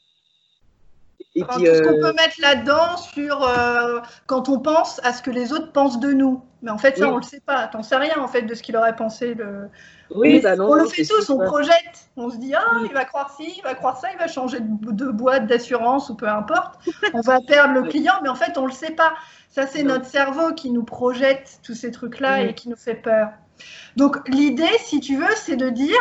Et 1.39 1.43
tout 1.43 1.65
ce 1.65 1.83
qu'on 1.83 1.95
euh, 1.95 2.01
peut 2.01 2.13
mettre 2.15 2.41
là-dedans 2.41 2.97
sur 2.97 3.43
euh, 3.43 4.01
quand 4.27 4.49
on 4.49 4.59
pense 4.59 5.01
à 5.05 5.13
ce 5.13 5.23
que 5.23 5.31
les 5.31 5.53
autres 5.53 5.73
pensent 5.73 6.01
de 6.01 6.13
nous. 6.13 6.43
Mais 6.63 6.71
en 6.71 6.79
fait, 6.79 6.99
ça, 6.99 7.09
on 7.09 7.13
ne 7.13 7.17
le 7.19 7.23
sait 7.23 7.41
pas. 7.41 7.69
T'en 7.69 7.85
sais 7.85 7.97
rien, 7.97 8.19
en 8.19 8.27
fait, 8.27 8.43
de 8.43 8.55
ce 8.55 8.63
qu'il 8.63 8.77
aurait 8.77 8.97
pensé. 8.97 9.35
Le... 9.35 9.69
Oui, 10.11 10.41
bah 10.41 10.57
non, 10.57 10.71
on 10.71 10.75
le 10.75 10.87
fait 10.87 11.05
tous, 11.05 11.31
on 11.31 11.39
projette. 11.39 12.11
On 12.17 12.31
se 12.31 12.37
dit, 12.37 12.53
ah, 12.55 12.81
il 12.85 12.93
va 12.93 13.05
croire 13.05 13.33
ci, 13.37 13.55
il 13.57 13.63
va 13.63 13.75
croire 13.75 13.97
ça, 13.97 14.09
il 14.13 14.19
va 14.19 14.27
changer 14.27 14.59
de, 14.61 15.07
boîte 15.07 15.47
d'assurance 15.47 16.11
ou 16.11 16.17
peu 16.17 16.29
importe. 16.29 16.81
on 17.15 17.21
va 17.21 17.41
perdre 17.41 17.75
le 17.75 17.83
client, 17.89 18.15
mais 18.23 18.29
en 18.29 18.35
fait, 18.35 18.59
on 18.59 18.63
ne 18.63 18.69
le 18.69 18.73
sait 18.73 18.91
pas. 18.91 19.13
Ça, 19.51 19.67
c'est 19.67 19.85
notre 19.85 20.07
cerveau 20.07 20.53
qui 20.53 20.71
nous 20.71 20.85
projette 20.85 21.61
tous 21.63 21.75
ces 21.75 21.93
trucs-là 21.93 22.43
et 22.43 22.55
qui 22.55 22.69
nous 22.69 22.77
fait 22.77 22.95
peur. 22.95 23.29
Donc, 23.97 24.29
l'idée, 24.29 24.69
si 24.81 25.01
tu 25.01 25.17
veux, 25.17 25.35
c'est 25.37 25.57
de 25.57 25.71
dire, 25.71 25.97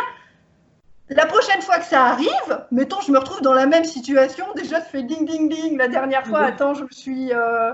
la 1.10 1.26
prochaine 1.26 1.62
fois 1.62 1.78
que 1.78 1.86
ça 1.86 2.04
arrive, 2.04 2.66
mettons, 2.70 3.00
je 3.00 3.10
me 3.12 3.18
retrouve 3.18 3.40
dans 3.40 3.54
la 3.54 3.66
même 3.66 3.84
situation, 3.84 4.46
déjà, 4.54 4.80
ça 4.80 4.86
fait 4.86 5.02
ding, 5.02 5.24
ding, 5.24 5.48
ding 5.48 5.76
la 5.78 5.88
dernière 5.88 6.26
fois, 6.26 6.42
attends, 6.42 6.74
je 6.74 6.84
me 6.84 6.90
suis. 6.90 7.32
Euh, 7.32 7.72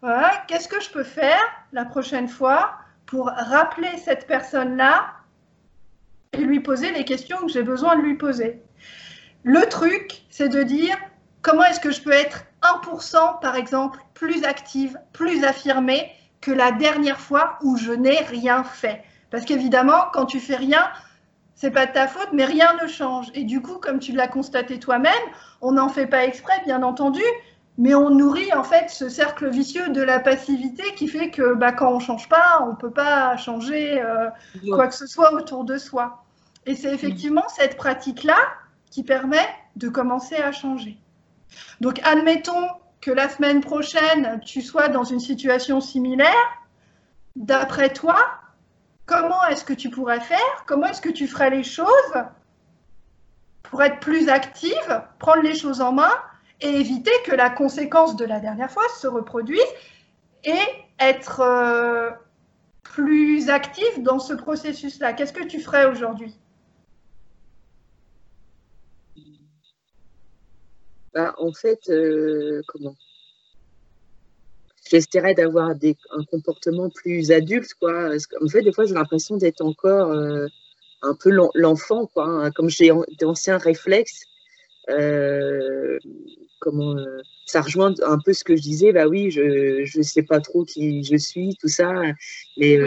voilà, 0.00 0.32
qu'est-ce 0.48 0.68
que 0.68 0.80
je 0.80 0.90
peux 0.90 1.04
faire 1.04 1.40
la 1.72 1.84
prochaine 1.84 2.28
fois 2.28 2.72
pour 3.06 3.26
rappeler 3.26 3.90
cette 3.98 4.26
personne-là 4.26 5.12
et 6.32 6.38
lui 6.38 6.60
poser 6.60 6.92
les 6.92 7.04
questions 7.04 7.38
que 7.38 7.48
j'ai 7.48 7.62
besoin 7.62 7.96
de 7.96 8.02
lui 8.02 8.16
poser? 8.16 8.62
Le 9.44 9.68
truc, 9.68 10.22
c'est 10.30 10.48
de 10.48 10.62
dire 10.62 10.96
comment 11.42 11.64
est-ce 11.64 11.80
que 11.80 11.90
je 11.90 12.00
peux 12.00 12.12
être 12.12 12.44
1%, 12.62 13.40
par 13.40 13.54
exemple, 13.56 14.00
plus 14.14 14.44
active, 14.44 14.98
plus 15.12 15.44
affirmée 15.44 16.10
que 16.40 16.50
la 16.50 16.72
dernière 16.72 17.20
fois 17.20 17.58
où 17.62 17.76
je 17.76 17.92
n'ai 17.92 18.18
rien 18.22 18.64
fait? 18.64 19.04
Parce 19.30 19.44
qu'évidemment, 19.44 20.06
quand 20.12 20.26
tu 20.26 20.40
fais 20.40 20.56
rien, 20.56 20.90
c'est 21.62 21.70
pas 21.70 21.86
de 21.86 21.92
ta 21.92 22.08
faute, 22.08 22.30
mais 22.32 22.44
rien 22.44 22.74
ne 22.82 22.88
change. 22.88 23.28
Et 23.34 23.44
du 23.44 23.62
coup, 23.62 23.78
comme 23.78 24.00
tu 24.00 24.10
l'as 24.10 24.26
constaté 24.26 24.80
toi-même, 24.80 25.12
on 25.60 25.70
n'en 25.70 25.88
fait 25.88 26.08
pas 26.08 26.24
exprès, 26.24 26.60
bien 26.64 26.82
entendu, 26.82 27.22
mais 27.78 27.94
on 27.94 28.10
nourrit 28.10 28.52
en 28.52 28.64
fait 28.64 28.90
ce 28.90 29.08
cercle 29.08 29.48
vicieux 29.48 29.90
de 29.90 30.02
la 30.02 30.18
passivité 30.18 30.82
qui 30.96 31.06
fait 31.06 31.30
que 31.30 31.54
bah, 31.54 31.70
quand 31.70 31.92
on 31.92 32.00
change 32.00 32.28
pas, 32.28 32.66
on 32.68 32.74
peut 32.74 32.90
pas 32.90 33.36
changer 33.36 34.02
euh, 34.02 34.28
quoi 34.72 34.88
que 34.88 34.94
ce 34.96 35.06
soit 35.06 35.34
autour 35.34 35.62
de 35.62 35.78
soi. 35.78 36.24
Et 36.66 36.74
c'est 36.74 36.92
effectivement 36.92 37.46
cette 37.46 37.76
pratique-là 37.76 38.38
qui 38.90 39.04
permet 39.04 39.46
de 39.76 39.88
commencer 39.88 40.34
à 40.34 40.50
changer. 40.50 40.98
Donc, 41.80 42.00
admettons 42.02 42.66
que 43.00 43.12
la 43.12 43.28
semaine 43.28 43.60
prochaine, 43.60 44.40
tu 44.44 44.62
sois 44.62 44.88
dans 44.88 45.04
une 45.04 45.20
situation 45.20 45.80
similaire. 45.80 46.58
D'après 47.36 47.92
toi, 47.92 48.16
comment 49.06 49.44
est-ce 49.46 49.64
que 49.64 49.72
tu 49.72 49.90
pourrais 49.90 50.20
faire? 50.20 50.64
Comment 50.66 50.86
est-ce 50.86 51.00
que 51.00 51.08
tu 51.10 51.26
ferais 51.26 51.50
les 51.50 51.62
choses 51.62 52.14
pour 53.62 53.82
être 53.82 54.00
plus 54.00 54.28
active, 54.28 55.02
prendre 55.18 55.42
les 55.42 55.54
choses 55.54 55.80
en 55.80 55.92
main 55.92 56.12
et 56.60 56.68
éviter 56.68 57.12
que 57.24 57.34
la 57.34 57.50
conséquence 57.50 58.16
de 58.16 58.24
la 58.24 58.40
dernière 58.40 58.70
fois 58.70 58.88
se 59.00 59.06
reproduise 59.06 59.60
et 60.44 60.60
être 60.98 61.40
euh, 61.40 62.10
plus 62.82 63.48
active 63.50 64.02
dans 64.02 64.18
ce 64.18 64.34
processus-là? 64.34 65.12
Qu'est-ce 65.14 65.32
que 65.32 65.44
tu 65.44 65.60
ferais 65.60 65.86
aujourd'hui? 65.86 66.38
Bah, 71.14 71.34
En 71.38 71.52
fait, 71.52 71.88
euh, 71.90 72.62
comment? 72.68 72.94
J'essaierais 74.92 75.34
d'avoir 75.34 75.70
un 75.70 76.24
comportement 76.30 76.90
plus 76.90 77.32
adulte, 77.32 77.72
quoi. 77.80 78.10
En 78.42 78.48
fait, 78.48 78.62
des 78.62 78.72
fois, 78.72 78.84
j'ai 78.84 78.94
l'impression 78.94 79.36
d'être 79.36 79.62
encore 79.62 80.12
euh, 80.12 80.46
un 81.00 81.14
peu 81.14 81.30
l'enfant, 81.54 82.06
quoi. 82.06 82.26
Hein. 82.26 82.50
Comme 82.50 82.68
j'ai 82.68 82.90
d'anciens 83.18 83.56
réflexes, 83.56 84.24
euh, 84.90 85.98
comment 86.60 86.96
euh, 86.96 87.20
ça 87.46 87.62
rejoint 87.62 87.94
un 88.02 88.18
peu 88.18 88.34
ce 88.34 88.44
que 88.44 88.54
je 88.54 88.62
disais. 88.62 88.92
Bah 88.92 89.06
oui, 89.08 89.30
je 89.30 89.84
je 89.84 90.02
sais 90.02 90.22
pas 90.22 90.40
trop 90.40 90.64
qui 90.64 91.02
je 91.04 91.16
suis, 91.16 91.56
tout 91.58 91.68
ça, 91.68 91.90
mais 92.58 92.78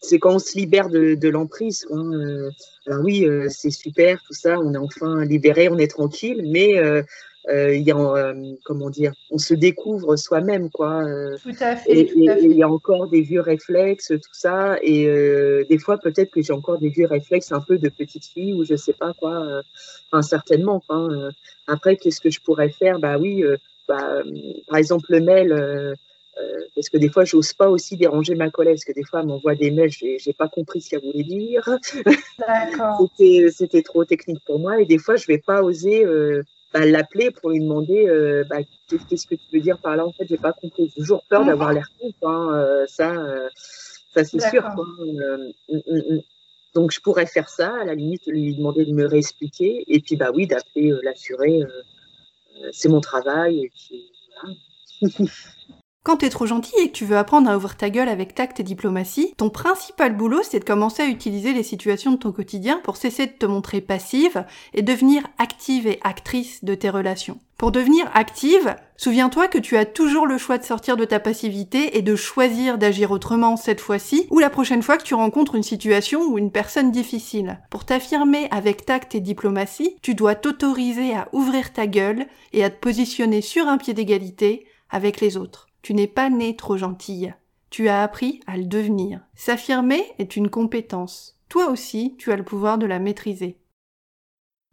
c'est 0.00 0.18
quand 0.18 0.34
on 0.34 0.38
se 0.40 0.58
libère 0.58 0.88
de, 0.88 1.14
de 1.14 1.28
l'emprise. 1.28 1.86
Hein. 1.92 2.50
alors 2.86 3.04
oui, 3.04 3.26
c'est 3.48 3.70
super, 3.70 4.20
tout 4.26 4.34
ça, 4.34 4.58
on 4.58 4.74
est 4.74 4.78
enfin 4.78 5.24
libéré, 5.24 5.68
on 5.68 5.78
est 5.78 5.90
tranquille, 5.90 6.42
mais 6.50 6.74
il 7.48 7.82
y 7.82 7.90
a, 7.90 7.96
euh, 7.96 8.54
comment 8.64 8.88
dire, 8.88 9.12
on 9.30 9.38
se 9.38 9.54
découvre 9.54 10.16
soi-même, 10.16 10.70
quoi. 10.70 11.02
Euh, 11.02 11.36
tout 11.42 11.54
à 11.60 11.76
fait. 11.76 11.92
Et 11.92 12.12
il 12.14 12.56
y 12.56 12.62
a 12.62 12.68
encore 12.68 13.08
des 13.08 13.20
vieux 13.20 13.40
réflexes, 13.40 14.08
tout 14.08 14.32
ça. 14.32 14.76
Et 14.82 15.06
des 15.68 15.78
fois, 15.78 15.98
peut-être 15.98 16.30
que 16.30 16.42
j'ai 16.42 16.52
encore 16.52 16.78
des 16.78 16.88
vieux 16.88 17.06
réflexes 17.06 17.52
un 17.52 17.60
peu 17.60 17.78
de 17.78 17.88
petite 17.88 18.26
fille 18.26 18.54
ou 18.54 18.64
je 18.64 18.76
sais 18.76 18.92
pas 18.92 19.12
quoi. 19.14 19.62
Enfin, 20.10 20.22
certainement. 20.22 20.80
Quoi. 20.86 21.08
Après, 21.66 21.96
qu'est-ce 21.96 22.20
que 22.20 22.30
je 22.30 22.40
pourrais 22.40 22.70
faire? 22.70 22.98
Bah 23.00 23.18
oui, 23.18 23.44
bah, 23.88 24.22
par 24.68 24.78
exemple, 24.78 25.06
le 25.08 25.20
mail. 25.20 25.96
parce 26.76 26.88
que 26.88 26.98
des 26.98 27.08
fois, 27.08 27.24
j'ose 27.24 27.52
pas 27.52 27.68
aussi 27.68 27.96
déranger 27.96 28.36
ma 28.36 28.50
collègue, 28.50 28.74
parce 28.74 28.84
que 28.84 28.92
des 28.92 29.04
fois, 29.04 29.20
elle 29.20 29.26
m'envoie 29.26 29.56
des 29.56 29.72
mails, 29.72 29.90
j'ai, 29.90 30.18
j'ai 30.20 30.32
pas 30.32 30.48
compris 30.48 30.80
ce 30.80 30.90
qu'elle 30.90 31.02
voulait 31.02 31.24
dire. 31.24 31.68
D'accord. 32.38 33.08
c'était, 33.18 33.50
c'était 33.50 33.82
trop 33.82 34.04
technique 34.04 34.44
pour 34.46 34.60
moi, 34.60 34.80
et 34.80 34.86
des 34.86 34.98
fois, 34.98 35.16
je 35.16 35.26
vais 35.26 35.38
pas 35.38 35.62
oser 35.62 36.04
bah, 36.72 36.86
l'appeler 36.86 37.30
pour 37.30 37.50
lui 37.50 37.60
demander 37.60 38.08
euh, 38.08 38.44
bah, 38.48 38.58
qu'est-ce 38.88 39.26
que 39.26 39.34
tu 39.34 39.44
veux 39.52 39.60
dire 39.60 39.78
par 39.78 39.96
là. 39.96 40.06
En 40.06 40.12
fait, 40.12 40.26
j'ai 40.28 40.38
pas 40.38 40.52
compris. 40.52 40.88
J'ai 40.88 41.02
toujours 41.02 41.24
peur 41.28 41.44
d'avoir 41.44 41.70
mhm. 41.70 41.74
l'air 41.76 41.88
con, 42.00 42.28
hein, 42.28 42.54
euh, 42.54 42.86
ça, 42.88 43.12
euh, 43.12 43.48
ça 44.14 44.24
c'est 44.24 44.40
sûr. 44.40 44.62
Mm, 44.64 45.52
mm, 45.68 46.14
mm. 46.14 46.20
Donc, 46.74 46.90
je 46.90 47.00
pourrais 47.00 47.26
faire 47.26 47.50
ça, 47.50 47.74
à 47.82 47.84
la 47.84 47.94
limite, 47.94 48.26
lui 48.26 48.56
demander 48.56 48.86
de 48.86 48.92
me 48.92 49.06
réexpliquer. 49.06 49.84
Et 49.86 50.00
puis, 50.00 50.16
bah 50.16 50.30
oui, 50.34 50.46
d'appeler 50.46 50.94
l'assuré, 51.02 51.60
c'est 52.72 52.88
mon 52.88 53.00
travail. 53.00 53.64
Et 53.64 53.70
puis, 53.70 54.10
voilà. 54.42 54.56
Quand 56.04 56.16
t'es 56.16 56.30
trop 56.30 56.46
gentil 56.46 56.74
et 56.80 56.88
que 56.88 56.96
tu 56.96 57.04
veux 57.04 57.16
apprendre 57.16 57.48
à 57.48 57.56
ouvrir 57.56 57.76
ta 57.76 57.88
gueule 57.88 58.08
avec 58.08 58.34
tact 58.34 58.58
et 58.58 58.64
diplomatie, 58.64 59.34
ton 59.36 59.50
principal 59.50 60.16
boulot 60.16 60.40
c'est 60.42 60.58
de 60.58 60.64
commencer 60.64 61.04
à 61.04 61.06
utiliser 61.06 61.52
les 61.52 61.62
situations 61.62 62.10
de 62.10 62.16
ton 62.16 62.32
quotidien 62.32 62.80
pour 62.82 62.96
cesser 62.96 63.26
de 63.26 63.32
te 63.32 63.46
montrer 63.46 63.80
passive 63.80 64.44
et 64.74 64.82
devenir 64.82 65.22
active 65.38 65.86
et 65.86 66.00
actrice 66.02 66.64
de 66.64 66.74
tes 66.74 66.90
relations. 66.90 67.38
Pour 67.56 67.70
devenir 67.70 68.10
active, 68.14 68.74
souviens-toi 68.96 69.46
que 69.46 69.58
tu 69.58 69.76
as 69.76 69.84
toujours 69.84 70.26
le 70.26 70.38
choix 70.38 70.58
de 70.58 70.64
sortir 70.64 70.96
de 70.96 71.04
ta 71.04 71.20
passivité 71.20 71.96
et 71.96 72.02
de 72.02 72.16
choisir 72.16 72.78
d'agir 72.78 73.12
autrement 73.12 73.56
cette 73.56 73.80
fois-ci 73.80 74.26
ou 74.30 74.40
la 74.40 74.50
prochaine 74.50 74.82
fois 74.82 74.98
que 74.98 75.04
tu 75.04 75.14
rencontres 75.14 75.54
une 75.54 75.62
situation 75.62 76.22
ou 76.22 76.36
une 76.36 76.50
personne 76.50 76.90
difficile. 76.90 77.60
Pour 77.70 77.84
t'affirmer 77.84 78.48
avec 78.50 78.84
tact 78.84 79.14
et 79.14 79.20
diplomatie, 79.20 79.94
tu 80.02 80.16
dois 80.16 80.34
t'autoriser 80.34 81.14
à 81.14 81.28
ouvrir 81.32 81.72
ta 81.72 81.86
gueule 81.86 82.26
et 82.52 82.64
à 82.64 82.70
te 82.70 82.80
positionner 82.80 83.40
sur 83.40 83.68
un 83.68 83.78
pied 83.78 83.94
d'égalité 83.94 84.66
avec 84.90 85.20
les 85.20 85.36
autres. 85.36 85.68
Tu 85.82 85.94
n'es 85.94 86.06
pas 86.06 86.30
né 86.30 86.54
trop 86.54 86.76
gentille. 86.76 87.34
Tu 87.70 87.88
as 87.88 88.02
appris 88.02 88.40
à 88.46 88.56
le 88.56 88.66
devenir. 88.66 89.20
S'affirmer 89.34 90.04
est 90.18 90.36
une 90.36 90.48
compétence. 90.48 91.40
Toi 91.48 91.70
aussi, 91.70 92.14
tu 92.18 92.30
as 92.30 92.36
le 92.36 92.44
pouvoir 92.44 92.78
de 92.78 92.86
la 92.86 93.00
maîtriser. 93.00 93.58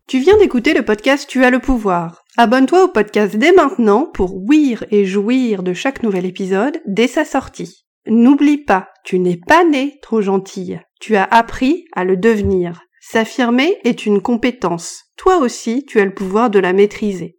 Tu 0.07 0.20
viens 0.20 0.38
d'écouter 0.38 0.74
le 0.74 0.86
podcast 0.86 1.28
Tu 1.28 1.43
as 1.43 1.49
le 1.49 1.60
pouvoir. 1.60 2.24
Abonne-toi 2.38 2.84
au 2.84 2.88
podcast 2.89 3.36
dès 3.36 3.51
maintenant 3.51 4.05
pour 4.05 4.36
ouïr 4.36 4.84
et 4.91 5.05
jouir 5.05 5.64
de 5.64 5.74
chaque 5.74 6.03
nouvel 6.03 6.26
épisode 6.26 6.80
dès 6.86 7.07
sa 7.07 7.26
sortie. 7.26 7.86
N'oublie 8.07 8.57
pas, 8.57 8.89
tu 9.03 9.18
n'es 9.18 9.38
pas 9.38 9.64
né 9.64 9.99
trop 10.01 10.22
gentille. 10.22 10.80
Tu 10.99 11.16
as 11.16 11.24
appris 11.24 11.86
à 11.95 12.05
le 12.05 12.18
devenir. 12.18 12.84
S'affirmer 13.01 13.78
est 13.84 14.05
une 14.05 14.22
compétence. 14.22 15.05
Toi 15.16 15.38
aussi, 15.38 15.86
tu 15.86 15.99
as 15.99 16.05
le 16.05 16.14
pouvoir 16.14 16.51
de 16.51 16.60
la 16.60 16.74
maîtriser. 16.74 17.38